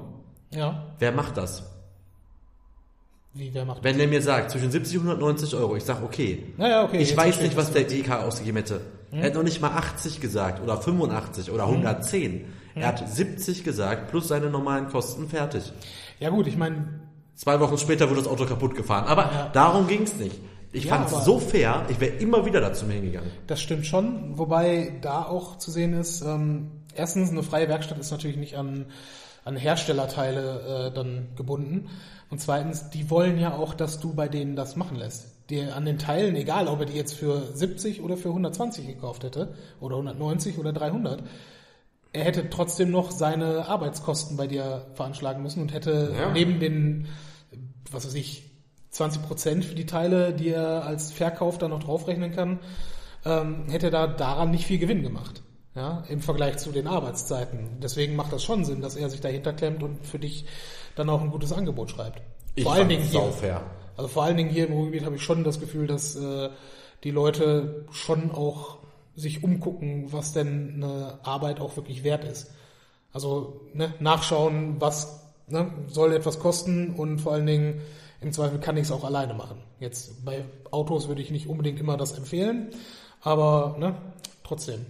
Ja. 0.51 0.95
Wer 0.99 1.11
macht 1.11 1.38
das? 1.38 1.78
Wie, 3.40 3.54
wer 3.54 3.66
macht 3.66 3.84
Wenn 3.84 3.98
der 3.98 4.08
mir 4.08 4.22
sagt, 4.22 4.52
zwischen 4.52 4.70
70 4.72 4.98
und 4.98 5.04
190 5.06 5.56
Euro, 5.56 5.76
ich 5.76 5.84
sag 5.84 6.04
okay. 6.04 6.44
Naja, 6.58 6.84
okay. 6.84 6.98
Ich 6.98 7.16
weiß 7.16 7.42
nicht, 7.42 7.56
was 7.56 7.72
der 7.72 7.90
EK 7.90 8.12
ausgegeben 8.12 8.58
hätte. 8.58 8.82
Er 9.12 9.24
hat 9.28 9.34
noch 9.34 9.44
nicht 9.44 9.62
mal 9.62 9.72
80 9.72 10.20
gesagt 10.20 10.62
oder 10.62 10.78
85 10.80 11.50
oder 11.52 11.64
110. 11.68 12.46
Er 12.76 12.88
hat 12.88 13.10
70 13.10 13.64
gesagt 13.64 14.10
plus 14.12 14.28
seine 14.28 14.50
normalen 14.50 14.88
Kosten 14.90 15.28
fertig. 15.28 15.72
Ja 16.20 16.30
gut, 16.30 16.48
ich 16.48 16.58
meine, 16.58 17.00
Zwei 17.36 17.58
Wochen 17.62 17.78
später 17.78 18.10
wurde 18.10 18.20
das 18.22 18.28
Auto 18.30 18.46
kaputt 18.46 18.76
gefahren. 18.76 19.06
Aber 19.06 19.22
Ja. 19.24 19.50
darum 19.54 19.88
ging's 19.88 20.14
nicht. 20.16 20.36
Ich 20.74 20.84
Ja, 20.84 20.96
fand's 20.98 21.24
so 21.24 21.40
fair, 21.40 21.86
ich 21.88 21.98
wäre 22.02 22.18
immer 22.18 22.46
wieder 22.46 22.60
dazu 22.60 22.86
hingegangen. 22.86 23.32
das 23.48 23.62
stimmt 23.62 23.86
schon. 23.86 24.38
Wobei 24.38 24.92
da 25.02 25.24
auch 25.24 25.58
zu 25.58 25.72
sehen 25.72 25.94
ist, 25.94 26.22
ähm, 26.22 26.70
erstens, 26.94 27.30
eine 27.32 27.42
freie 27.42 27.70
Werkstatt 27.70 27.98
ist 27.98 28.12
natürlich 28.12 28.36
nicht 28.36 28.58
an, 28.58 28.88
an 29.46 29.56
Herstellerteile 29.58 30.88
äh, 30.90 30.94
dann 30.94 31.30
gebunden. 31.36 31.90
Und 32.30 32.40
zweitens, 32.40 32.90
die 32.92 33.10
wollen 33.10 33.40
ja 33.40 33.56
auch, 33.56 33.74
dass 33.74 34.00
du 34.00 34.14
bei 34.14 34.28
denen 34.28 34.56
das 34.56 34.76
machen 34.76 34.98
lässt. 34.98 35.28
Die 35.50 35.62
an 35.64 35.86
den 35.86 35.98
Teilen, 35.98 36.36
egal 36.36 36.68
ob 36.68 36.80
er 36.82 36.86
die 36.86 36.94
jetzt 36.94 37.14
für 37.16 37.42
70 37.56 38.02
oder 38.02 38.18
für 38.18 38.30
120 38.30 38.86
gekauft 38.86 39.24
hätte, 39.24 39.56
oder 39.80 39.96
190 39.96 40.60
oder 40.60 40.72
300, 40.74 41.24
er 42.14 42.24
hätte 42.24 42.50
trotzdem 42.50 42.92
noch 42.92 43.12
seine 43.12 43.68
Arbeitskosten 43.68 44.38
bei 44.38 44.48
dir 44.48 44.86
veranschlagen 44.94 45.42
müssen 45.42 45.62
und 45.62 45.74
hätte 45.74 46.14
Ja. 46.18 46.32
neben 46.32 46.60
den, 46.60 47.08
was 47.92 48.06
weiß 48.06 48.14
ich, 48.16 48.44
20 48.92 49.22
Prozent 49.24 49.66
für 49.66 49.76
die 49.76 49.86
Teile, 49.86 50.34
die 50.34 50.50
er 50.50 50.84
als 50.86 51.12
Verkauf 51.12 51.58
dann 51.58 51.70
noch 51.72 51.84
draufrechnen 51.84 52.32
kann, 52.36 52.60
ähm, 53.26 53.66
hätte 53.70 53.88
er 53.88 53.92
da 53.92 54.08
daran 54.08 54.52
nicht 54.52 54.66
viel 54.66 54.80
Gewinn 54.80 55.04
gemacht. 55.04 55.42
Ja, 55.76 56.03
im 56.09 56.20
Vergleich 56.22 56.57
zu 56.57 56.72
den 56.72 56.88
Arbeitszeiten. 56.88 57.80
Deswegen 57.82 58.15
macht 58.15 58.34
das 58.34 58.43
schon 58.43 58.65
Sinn, 58.65 58.82
dass 58.82 58.95
er 58.95 59.09
sich 59.09 59.22
dahinter 59.22 59.53
klemmt 59.53 59.84
und 59.84 60.05
für 60.05 60.20
dich 60.20 60.45
dann 60.95 61.09
auch 61.09 61.22
ein 61.22 61.30
gutes 61.30 61.53
Angebot 61.53 61.91
schreibt. 61.91 62.22
Ich 62.55 62.63
vor 62.63 62.74
allen 62.74 62.89
Dingen 62.89 63.03
hier. 63.03 63.22
saufair. 63.22 63.61
Also 63.95 64.07
vor 64.07 64.24
allen 64.24 64.38
Dingen 64.38 64.49
hier 64.49 64.67
im 64.67 64.74
Ruhrgebiet 64.74 65.05
habe 65.05 65.15
ich 65.15 65.22
schon 65.22 65.43
das 65.43 65.59
Gefühl, 65.59 65.86
dass 65.86 66.15
äh, 66.15 66.49
die 67.03 67.11
Leute 67.11 67.86
schon 67.91 68.32
auch 68.32 68.78
sich 69.15 69.43
umgucken, 69.43 70.11
was 70.11 70.34
denn 70.34 70.76
eine 70.76 71.20
Arbeit 71.24 71.59
auch 71.59 71.76
wirklich 71.76 72.03
wert 72.03 72.24
ist. 72.24 72.51
Also 73.13 73.61
ne, 73.74 73.93
nachschauen, 73.99 74.80
was 74.80 75.24
ne, 75.47 75.72
soll 75.88 76.13
etwas 76.13 76.39
kosten 76.39 76.93
und 76.95 77.20
vor 77.20 77.34
allen 77.34 77.45
Dingen 77.45 77.82
im 78.22 78.32
Zweifel 78.32 78.59
kann 78.59 78.78
ich 78.78 78.84
es 78.84 78.91
auch 78.91 79.03
alleine 79.03 79.34
machen. 79.34 79.61
Jetzt 79.80 80.26
bei 80.26 80.45
Autos 80.72 81.07
würde 81.07 81.22
ich 81.22 81.32
nicht 81.32 81.47
unbedingt 81.47 81.80
immer 81.80 81.97
das 81.97 82.13
empfehlen, 82.13 82.70
aber 83.22 83.76
ne, 83.80 83.95
trotzdem, 84.43 84.86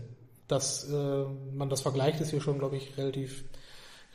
dass 0.50 0.89
äh, 0.91 1.24
man 1.54 1.70
das 1.70 1.80
vergleicht, 1.82 2.20
ist 2.20 2.32
hier 2.32 2.41
schon, 2.41 2.60
glaube 2.60 2.76
ich, 2.76 2.97
relativ, 2.97 3.45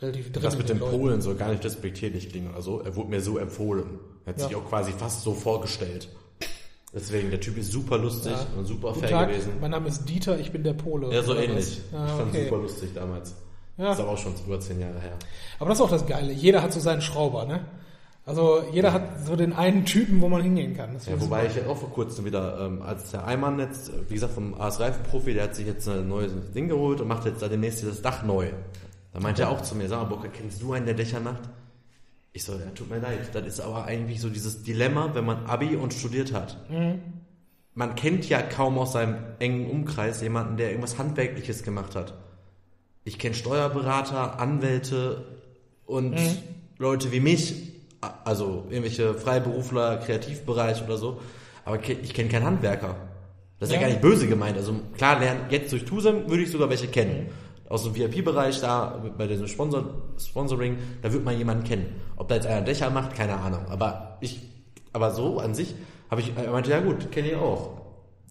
relativ 0.03 0.33
drin. 0.33 0.43
Das 0.43 0.59
mit 0.59 0.69
den. 0.69 0.79
Polen 0.81 1.23
soll 1.23 1.37
gar 1.37 1.49
nicht 1.51 1.65
despektierlich 1.65 2.29
klingen 2.29 2.51
oder 2.53 2.61
so. 2.61 2.81
Er 2.81 2.95
wurde 2.97 3.09
mir 3.09 3.21
so 3.23 3.39
empfohlen. 3.39 3.99
Er 4.27 4.33
hat 4.35 4.41
sich 4.41 4.51
Ja. 4.51 4.59
auch 4.59 4.67
quasi 4.69 4.93
fast 4.93 5.23
so 5.23 5.33
vorgestellt. 5.33 6.09
Deswegen, 6.93 7.31
der 7.31 7.41
Typ 7.41 7.57
ist 7.57 7.73
super 7.73 7.99
lustig 7.99 8.33
Ja. 8.33 8.47
und 8.57 8.67
super 8.67 8.89
Guten 8.89 9.01
fair 9.01 9.11
Tag, 9.11 9.29
gewesen. 9.31 9.53
mein 9.61 9.71
Name 9.73 9.89
ist 9.89 10.05
Dieter, 10.09 10.39
ich 10.39 10.53
bin 10.53 10.63
der 10.63 10.75
Pole. 10.75 11.13
Ja, 11.13 11.23
so 11.23 11.35
ähnlich. 11.35 11.81
Ah, 11.93 12.05
ich 12.07 12.13
fand 12.13 12.29
okay. 12.31 12.45
super 12.45 12.59
lustig 12.63 12.91
damals. 12.95 13.35
Ja. 13.77 13.93
Ist 13.93 14.01
aber 14.01 14.11
auch 14.11 14.19
schon 14.19 14.33
über 14.47 14.61
zehn 14.61 14.79
Jahre 14.81 15.01
her. 15.01 15.17
Aber 15.59 15.71
das 15.71 15.79
ist 15.79 15.85
auch 15.85 15.91
das 15.91 16.07
Geile. 16.07 16.33
Jeder 16.33 16.63
hat 16.63 16.73
so 16.73 16.79
seinen 16.79 17.01
Schrauber, 17.03 17.45
ne? 17.47 17.65
Also 18.27 18.63
jeder 18.73 18.93
hat 18.95 19.27
so 19.27 19.37
den 19.37 19.53
einen 19.53 19.85
Typen, 19.85 20.23
wo 20.23 20.29
man 20.29 20.43
hingehen 20.43 20.75
kann. 20.75 20.95
Das 20.95 21.07
Ja, 21.07 21.21
wobei 21.21 21.47
ich 21.47 21.57
ja 21.57 21.67
auch 21.67 21.77
vor 21.77 21.91
kurzem 21.91 22.25
wieder, 22.25 22.59
ähm, 22.59 22.81
als 22.81 23.11
der 23.11 23.27
Eimann 23.27 23.59
jetzt, 23.59 23.91
äh, 23.91 23.93
wie 24.09 24.15
gesagt, 24.15 24.33
vom 24.33 24.59
AS 24.59 24.81
Reifenprofi, 24.81 25.35
der 25.35 25.45
hat 25.45 25.55
sich 25.55 25.67
jetzt 25.67 25.87
ein 25.89 26.09
neues 26.09 26.33
Ding 26.55 26.69
geholt 26.69 27.03
und 27.03 27.09
macht 27.09 27.27
jetzt 27.27 27.43
da 27.43 27.49
demnächst 27.49 27.85
das 27.87 28.01
Dach 28.01 28.23
neu. 28.23 28.49
Da 29.13 29.21
meinte 29.21 29.43
er 29.43 29.51
auch 29.51 29.61
zu 29.61 29.75
mir, 29.75 29.89
sag 29.89 30.01
mal, 30.03 30.09
Bocker, 30.09 30.29
kennst 30.29 30.63
du 30.63 30.73
einen, 30.73 30.87
der 30.87 30.95
Dächer 30.95 31.21
macht? 31.21 31.43
Ich 32.33 32.45
so, 32.45 32.55
ja, 32.55 32.67
tut 32.75 32.91
mir 32.91 32.99
leid. 32.99 33.29
Das 33.35 33.47
ist 33.47 33.61
aber 33.61 33.85
eigentlich 33.85 34.21
so 34.21 34.29
dieses 34.31 34.63
Dilemma, 34.63 35.15
wenn 35.15 35.25
man 35.25 35.45
Abi 35.47 35.77
und 35.77 35.93
studiert 35.95 36.33
hat. 36.33 36.59
Man 37.75 37.95
kennt 37.95 38.29
ja 38.29 38.43
kaum 38.43 38.77
aus 38.79 38.93
seinem 38.93 39.17
engen 39.39 39.71
Umkreis 39.71 40.21
jemanden, 40.21 40.57
der 40.57 40.71
irgendwas 40.71 40.99
Handwerkliches 40.99 41.63
gemacht 41.63 41.95
hat. 41.95 42.15
Ich 43.05 43.21
kenne 43.21 43.37
Steuerberater, 43.37 44.41
Anwälte 44.41 45.25
und 45.87 46.17
Leute 46.79 47.13
wie 47.13 47.21
mich, 47.21 47.74
also 48.25 48.67
irgendwelche 48.69 49.15
Freiberufler, 49.15 49.99
Kreativbereich 49.99 50.83
oder 50.83 50.97
so, 50.97 51.21
aber 51.65 51.79
ich 51.89 52.15
kenne 52.15 52.29
keinen 52.29 52.45
Handwerker. 52.45 52.97
Das 53.59 53.69
ist 53.69 53.75
ja. 53.75 53.81
Ja. 53.81 53.87
gar 53.87 53.93
nicht 53.93 54.03
böse 54.03 54.27
gemeint. 54.27 54.57
Also 54.57 54.75
klar, 54.97 55.19
lernen, 55.21 55.47
jetzt 55.51 55.73
durch 55.73 55.85
Tusem 55.85 56.29
würde 56.29 56.43
ich 56.43 56.51
sogar 56.51 56.69
welche 56.69 56.89
kennen. 56.89 57.29
Aus 57.69 57.85
dem 57.85 57.95
VIP-Bereich 57.97 58.61
da, 58.61 59.03
bei 59.17 59.27
diesem 59.27 59.49
Sponsor, 59.49 59.85
Sponsoring, 60.19 60.77
da 61.03 61.13
wird 61.13 61.25
man 61.25 61.37
jemanden 61.37 61.65
kennen. 61.65 62.01
Ob 62.17 62.29
da 62.29 62.35
jetzt 62.35 62.47
einer 62.47 62.61
Dächer 62.61 62.91
macht, 62.91 63.15
keine 63.15 63.37
Ahnung. 63.37 63.67
Aber 63.71 64.19
ich, 64.21 64.43
aber 64.93 65.13
so 65.13 65.39
an 65.39 65.55
sich 65.55 65.75
habe 66.11 66.21
ich, 66.21 66.33
er 66.37 66.51
meinte, 66.51 66.71
ja 66.71 66.81
gut, 66.81 67.11
kenne 67.11 67.29
ich 67.29 67.37
auch. 67.37 67.81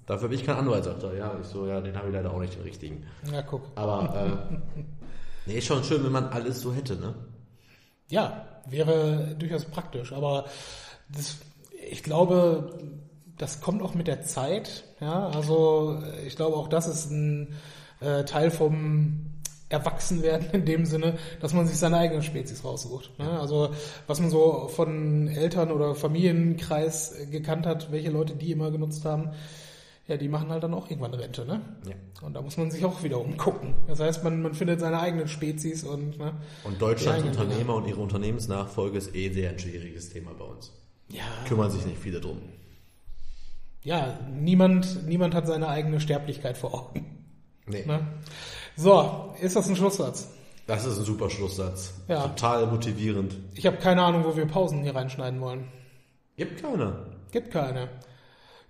Dafür 0.05 0.29
bin 0.29 0.37
ich 0.37 0.45
kein 0.45 0.57
Anwalt, 0.57 0.83
sagt 0.83 1.03
er. 1.03 1.15
Ja, 1.15 1.31
ich 1.41 1.47
so, 1.47 1.65
ja, 1.65 1.81
den 1.81 1.95
habe 1.95 2.09
ich 2.09 2.13
leider 2.13 2.31
auch 2.31 2.39
nicht 2.39 2.55
den 2.55 2.63
richtigen. 2.63 3.05
Ja, 3.31 3.41
guck. 3.41 3.63
Aber 3.75 4.13
äh, 4.15 4.81
nee, 5.45 5.57
ist 5.57 5.65
schon 5.65 5.83
schön, 5.83 6.03
wenn 6.03 6.11
man 6.11 6.25
alles 6.25 6.61
so 6.61 6.73
hätte, 6.73 6.95
ne? 6.95 7.15
Ja, 8.09 8.45
wäre 8.67 9.35
durchaus 9.37 9.65
praktisch, 9.65 10.13
aber 10.13 10.45
das, 11.09 11.37
ich 11.89 12.03
glaube, 12.03 12.79
das 13.37 13.61
kommt 13.61 13.81
auch 13.81 13.93
mit 13.93 14.07
der 14.07 14.23
Zeit. 14.23 14.83
Ja, 14.99 15.27
also 15.27 16.01
ich 16.25 16.35
glaube 16.35 16.55
auch, 16.55 16.67
das 16.67 16.87
ist 16.87 17.11
ein 17.11 17.55
äh, 17.99 18.23
Teil 18.23 18.51
vom 18.51 19.33
Erwachsenwerden 19.69 20.51
in 20.51 20.65
dem 20.65 20.85
Sinne, 20.85 21.17
dass 21.41 21.53
man 21.53 21.65
sich 21.65 21.77
seine 21.77 21.97
eigene 21.97 22.21
Spezies 22.21 22.63
raussucht. 22.63 23.17
Ne? 23.17 23.39
Also 23.39 23.71
was 24.07 24.19
man 24.19 24.29
so 24.29 24.67
von 24.67 25.27
Eltern 25.27 25.71
oder 25.71 25.95
Familienkreis 25.95 27.15
gekannt 27.31 27.65
hat, 27.65 27.91
welche 27.91 28.11
Leute 28.11 28.35
die 28.35 28.51
immer 28.51 28.71
genutzt 28.71 29.03
haben, 29.03 29.31
ja, 30.07 30.17
die 30.17 30.27
machen 30.27 30.49
halt 30.49 30.63
dann 30.63 30.73
auch 30.73 30.89
irgendwann 30.89 31.13
Rente, 31.13 31.45
ne? 31.45 31.61
Ja. 31.87 31.95
Und 32.25 32.33
da 32.33 32.41
muss 32.41 32.57
man 32.57 32.69
sich 32.71 32.83
auch 32.83 33.03
wieder 33.03 33.19
umgucken. 33.21 33.73
Das 33.87 33.99
heißt, 33.99 34.23
man, 34.23 34.41
man 34.41 34.53
findet 34.53 34.79
seine 34.81 34.99
eigenen 34.99 35.27
Spezies 35.27 35.83
und 35.83 36.17
ne? 36.19 36.33
Und 36.65 36.81
Deutschlands 36.81 37.25
Unternehmer 37.25 37.75
und 37.75 37.87
ihre 37.87 38.01
Unternehmensnachfolge 38.01 38.97
ist 38.97 39.15
eh 39.15 39.31
sehr 39.31 39.51
ein 39.51 39.59
schwieriges 39.59 40.09
Thema 40.09 40.31
bei 40.37 40.45
uns. 40.45 40.71
Ja, 41.09 41.23
Kümmern 41.47 41.71
sich 41.71 41.85
nicht 41.85 41.99
viele 41.99 42.19
drum. 42.19 42.37
ja, 43.83 44.19
niemand, 44.29 45.05
niemand 45.07 45.35
hat 45.35 45.47
seine 45.47 45.67
eigene 45.67 45.99
Sterblichkeit 45.99 46.57
vor 46.57 46.73
Augen. 46.73 47.25
Nee. 47.65 47.85
Ne? 47.85 48.05
So, 48.75 49.33
ist 49.41 49.55
das 49.55 49.69
ein 49.69 49.75
Schlusssatz? 49.75 50.29
Das 50.67 50.85
ist 50.85 50.97
ein 50.97 51.05
super 51.05 51.29
Schlusssatz. 51.29 51.93
Ja. 52.07 52.27
Total 52.27 52.67
motivierend. 52.67 53.37
Ich 53.53 53.65
habe 53.65 53.77
keine 53.77 54.01
Ahnung, 54.03 54.23
wo 54.25 54.35
wir 54.35 54.45
Pausen 54.45 54.81
hier 54.81 54.95
reinschneiden 54.95 55.39
wollen. 55.41 55.67
Gibt 56.37 56.61
keine. 56.61 57.05
Gibt 57.31 57.51
keine. 57.51 57.89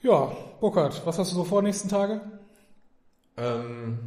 Ja, 0.04 0.34
Burkhard, 0.60 1.02
was 1.06 1.18
hast 1.18 1.32
du 1.32 1.36
so 1.38 1.44
vor 1.46 1.62
nächsten 1.62 1.88
Tage? 1.88 2.20
Ähm, 3.38 4.00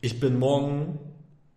ich 0.00 0.18
bin 0.18 0.38
morgen, 0.38 0.98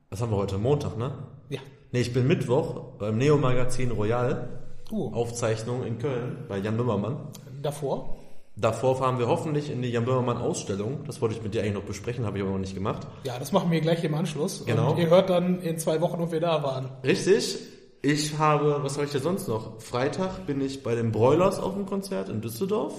was 0.10 0.22
haben 0.22 0.32
wir 0.32 0.36
heute? 0.36 0.58
Montag, 0.58 0.98
ne? 0.98 1.14
Ja. 1.48 1.62
Nee, 1.94 2.02
ich 2.02 2.12
bin 2.12 2.28
Mittwoch 2.28 2.98
beim 3.00 3.18
Neo-Magazin 3.18 3.92
Royal. 3.92 4.50
Uh, 4.92 5.14
Aufzeichnung 5.14 5.86
in 5.86 5.98
Köln 5.98 6.44
bei 6.50 6.58
Jan 6.58 6.76
Böhmermann. 6.76 7.30
davor? 7.62 8.18
Davor 8.58 8.98
fahren 8.98 9.18
wir 9.18 9.28
hoffentlich 9.28 9.72
in 9.72 9.82
die 9.82 9.90
Jan 9.90 10.04
Böhmermann 10.04 10.40
Ausstellung. 10.40 11.06
Das 11.06 11.22
wollte 11.22 11.36
ich 11.36 11.42
mit 11.42 11.54
dir 11.54 11.62
eigentlich 11.62 11.76
noch 11.76 11.84
besprechen, 11.84 12.26
habe 12.26 12.38
ich 12.38 12.44
aber 12.44 12.52
noch 12.52 12.60
nicht 12.60 12.76
gemacht. 12.76 13.08
Ja, 13.24 13.40
das 13.40 13.54
machen 13.54 13.72
wir 13.72 13.80
gleich 13.80 14.04
im 14.04 14.14
Anschluss. 14.14 14.66
Genau. 14.66 14.92
Und 14.92 14.98
ihr 14.98 15.10
hört 15.10 15.30
dann 15.30 15.62
in 15.62 15.78
zwei 15.78 16.02
Wochen, 16.02 16.22
ob 16.22 16.34
wir 16.34 16.42
da 16.42 16.64
waren. 16.64 16.90
Richtig. 17.06 17.60
Ich 18.02 18.38
habe, 18.38 18.84
was 18.84 18.96
habe 18.96 19.06
ich 19.06 19.14
denn 19.14 19.22
sonst 19.22 19.48
noch? 19.48 19.82
Freitag 19.82 20.46
bin 20.46 20.60
ich 20.60 20.84
bei 20.84 20.96
den 20.96 21.14
Broilers 21.14 21.62
auf 21.62 21.76
dem 21.76 21.86
Konzert 21.86 22.28
in 22.28 22.42
Düsseldorf. 22.42 22.94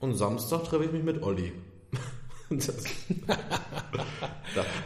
Und 0.00 0.14
Samstag 0.14 0.64
treffe 0.64 0.84
ich 0.84 0.92
mich 0.92 1.04
mit 1.04 1.22
Olli. 1.22 1.52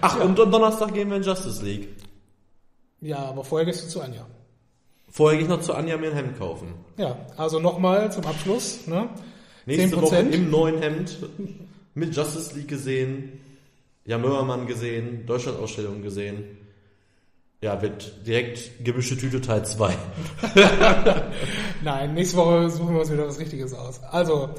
Ach, 0.00 0.20
und 0.20 0.38
am 0.38 0.50
Donnerstag 0.50 0.92
gehen 0.92 1.08
wir 1.08 1.16
in 1.16 1.22
Justice 1.22 1.64
League. 1.64 1.88
Ja, 3.00 3.18
aber 3.18 3.44
vorher 3.44 3.64
gehst 3.64 3.84
du 3.84 3.88
zu 3.88 4.02
Anja. 4.02 4.26
Vorher 5.08 5.38
gehe 5.38 5.44
ich 5.44 5.50
noch 5.50 5.60
zu 5.60 5.74
Anja 5.74 5.96
mir 5.96 6.10
ein 6.10 6.16
Hemd 6.16 6.38
kaufen. 6.38 6.74
Ja, 6.96 7.16
also 7.36 7.60
nochmal 7.60 8.10
zum 8.12 8.26
Abschluss. 8.26 8.86
Ne? 8.86 9.08
Nächste 9.66 10.02
Woche 10.02 10.16
10%. 10.16 10.30
im 10.30 10.50
neuen 10.50 10.82
Hemd 10.82 11.18
mit 11.94 12.14
Justice 12.14 12.54
League 12.54 12.68
gesehen, 12.68 13.40
Jan 14.04 14.20
Mörermann 14.20 14.66
gesehen, 14.66 15.24
Deutschland-Ausstellung 15.26 16.02
gesehen. 16.02 16.58
Ja, 17.62 17.80
wird 17.80 18.26
direkt 18.26 18.84
gemischte 18.84 19.16
Tüte 19.16 19.40
Teil 19.40 19.64
2. 19.64 19.94
Nein, 21.82 22.12
nächste 22.12 22.36
Woche 22.36 22.68
suchen 22.68 22.92
wir 22.92 23.00
uns 23.00 23.10
wieder 23.10 23.26
was 23.26 23.38
Richtiges 23.38 23.72
aus. 23.72 24.02
Also, 24.02 24.50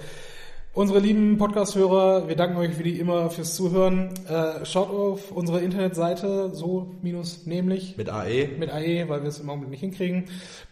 unsere 0.75 0.99
lieben 0.99 1.37
Podcast-Hörer, 1.37 2.27
wir 2.27 2.35
danken 2.35 2.57
euch 2.57 2.77
wie 2.83 2.99
immer 2.99 3.29
fürs 3.29 3.55
Zuhören. 3.55 4.09
Äh, 4.27 4.65
schaut 4.65 4.89
auf 4.89 5.31
unsere 5.31 5.61
Internetseite, 5.61 6.51
so 6.53 6.91
minus 7.01 7.45
nämlich 7.45 7.95
Mit 7.97 8.09
AE. 8.09 8.49
mit 8.59 8.69
AE, 8.69 9.07
weil 9.07 9.21
wir 9.21 9.29
es 9.29 9.39
im 9.39 9.49
Augenblick 9.49 9.71
nicht 9.71 9.79
hinkriegen, 9.79 10.25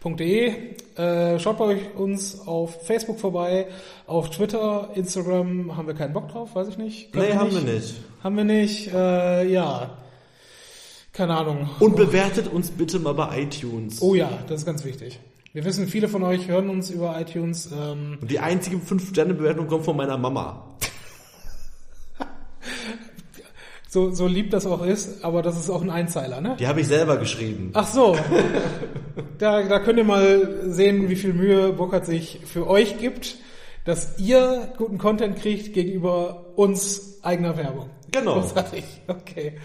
.de. 0.04 0.52
Äh, 0.96 1.38
schaut 1.40 1.58
bei 1.58 1.64
euch 1.64 1.94
uns 1.96 2.46
auf 2.46 2.86
Facebook 2.86 3.18
vorbei, 3.18 3.66
auf 4.06 4.30
Twitter, 4.30 4.90
Instagram 4.94 5.76
haben 5.76 5.86
wir 5.88 5.94
keinen 5.94 6.12
Bock 6.12 6.28
drauf, 6.28 6.54
weiß 6.54 6.68
ich 6.68 6.78
nicht. 6.78 7.12
Glaub 7.12 7.24
Nee, 7.24 7.30
ich 7.30 7.36
haben 7.36 7.52
wir 7.52 7.60
nicht. 7.72 7.94
Haben 8.22 8.36
wir 8.36 8.44
nicht, 8.44 8.92
äh, 8.92 9.50
ja. 9.50 9.98
Keine 11.12 11.36
Ahnung. 11.36 11.70
Und 11.80 11.96
bewertet 11.96 12.48
uns 12.52 12.70
bitte 12.70 12.98
mal 12.98 13.14
bei 13.14 13.42
iTunes. 13.42 14.02
Oh 14.02 14.14
ja, 14.14 14.30
das 14.48 14.60
ist 14.60 14.66
ganz 14.66 14.84
wichtig. 14.84 15.20
Wir 15.54 15.64
wissen, 15.64 15.86
viele 15.86 16.08
von 16.08 16.24
euch 16.24 16.48
hören 16.48 16.68
uns 16.68 16.90
über 16.90 17.18
iTunes. 17.20 17.70
Ähm, 17.70 18.18
Und 18.20 18.28
die 18.28 18.40
einzige 18.40 18.76
5-Sterne-Bewertung 18.78 19.68
kommt 19.68 19.84
von 19.84 19.96
meiner 19.96 20.18
Mama. 20.18 20.74
so, 23.88 24.10
so 24.10 24.26
lieb 24.26 24.50
das 24.50 24.66
auch 24.66 24.84
ist, 24.84 25.24
aber 25.24 25.42
das 25.42 25.56
ist 25.56 25.70
auch 25.70 25.80
ein 25.80 25.90
Einzeiler, 25.90 26.40
ne? 26.40 26.56
Die 26.58 26.66
habe 26.66 26.80
ich 26.80 26.88
selber 26.88 27.18
geschrieben. 27.18 27.70
Ach 27.74 27.86
so. 27.86 28.16
da, 29.38 29.62
da 29.62 29.78
könnt 29.78 29.98
ihr 29.98 30.04
mal 30.04 30.72
sehen, 30.72 31.08
wie 31.08 31.14
viel 31.14 31.32
Mühe 31.32 31.72
Burkhardt 31.72 32.06
sich 32.06 32.40
für 32.44 32.66
euch 32.66 32.98
gibt, 32.98 33.36
dass 33.84 34.18
ihr 34.18 34.72
guten 34.76 34.98
Content 34.98 35.36
kriegt 35.36 35.72
gegenüber 35.72 36.46
uns 36.56 37.20
eigener 37.22 37.56
Werbung. 37.56 37.90
Genau. 38.10 38.40
Großartig. 38.40 38.82
Okay. 39.06 39.60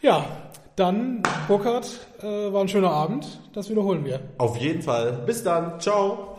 Ja, 0.00 0.43
dann, 0.76 1.22
Burkhardt, 1.48 2.06
äh, 2.22 2.52
war 2.52 2.60
ein 2.60 2.68
schöner 2.68 2.90
Abend. 2.90 3.40
Das 3.52 3.70
wiederholen 3.70 4.04
wir. 4.04 4.20
Auf 4.38 4.56
jeden 4.56 4.82
Fall. 4.82 5.22
Bis 5.26 5.42
dann. 5.44 5.80
Ciao. 5.80 6.33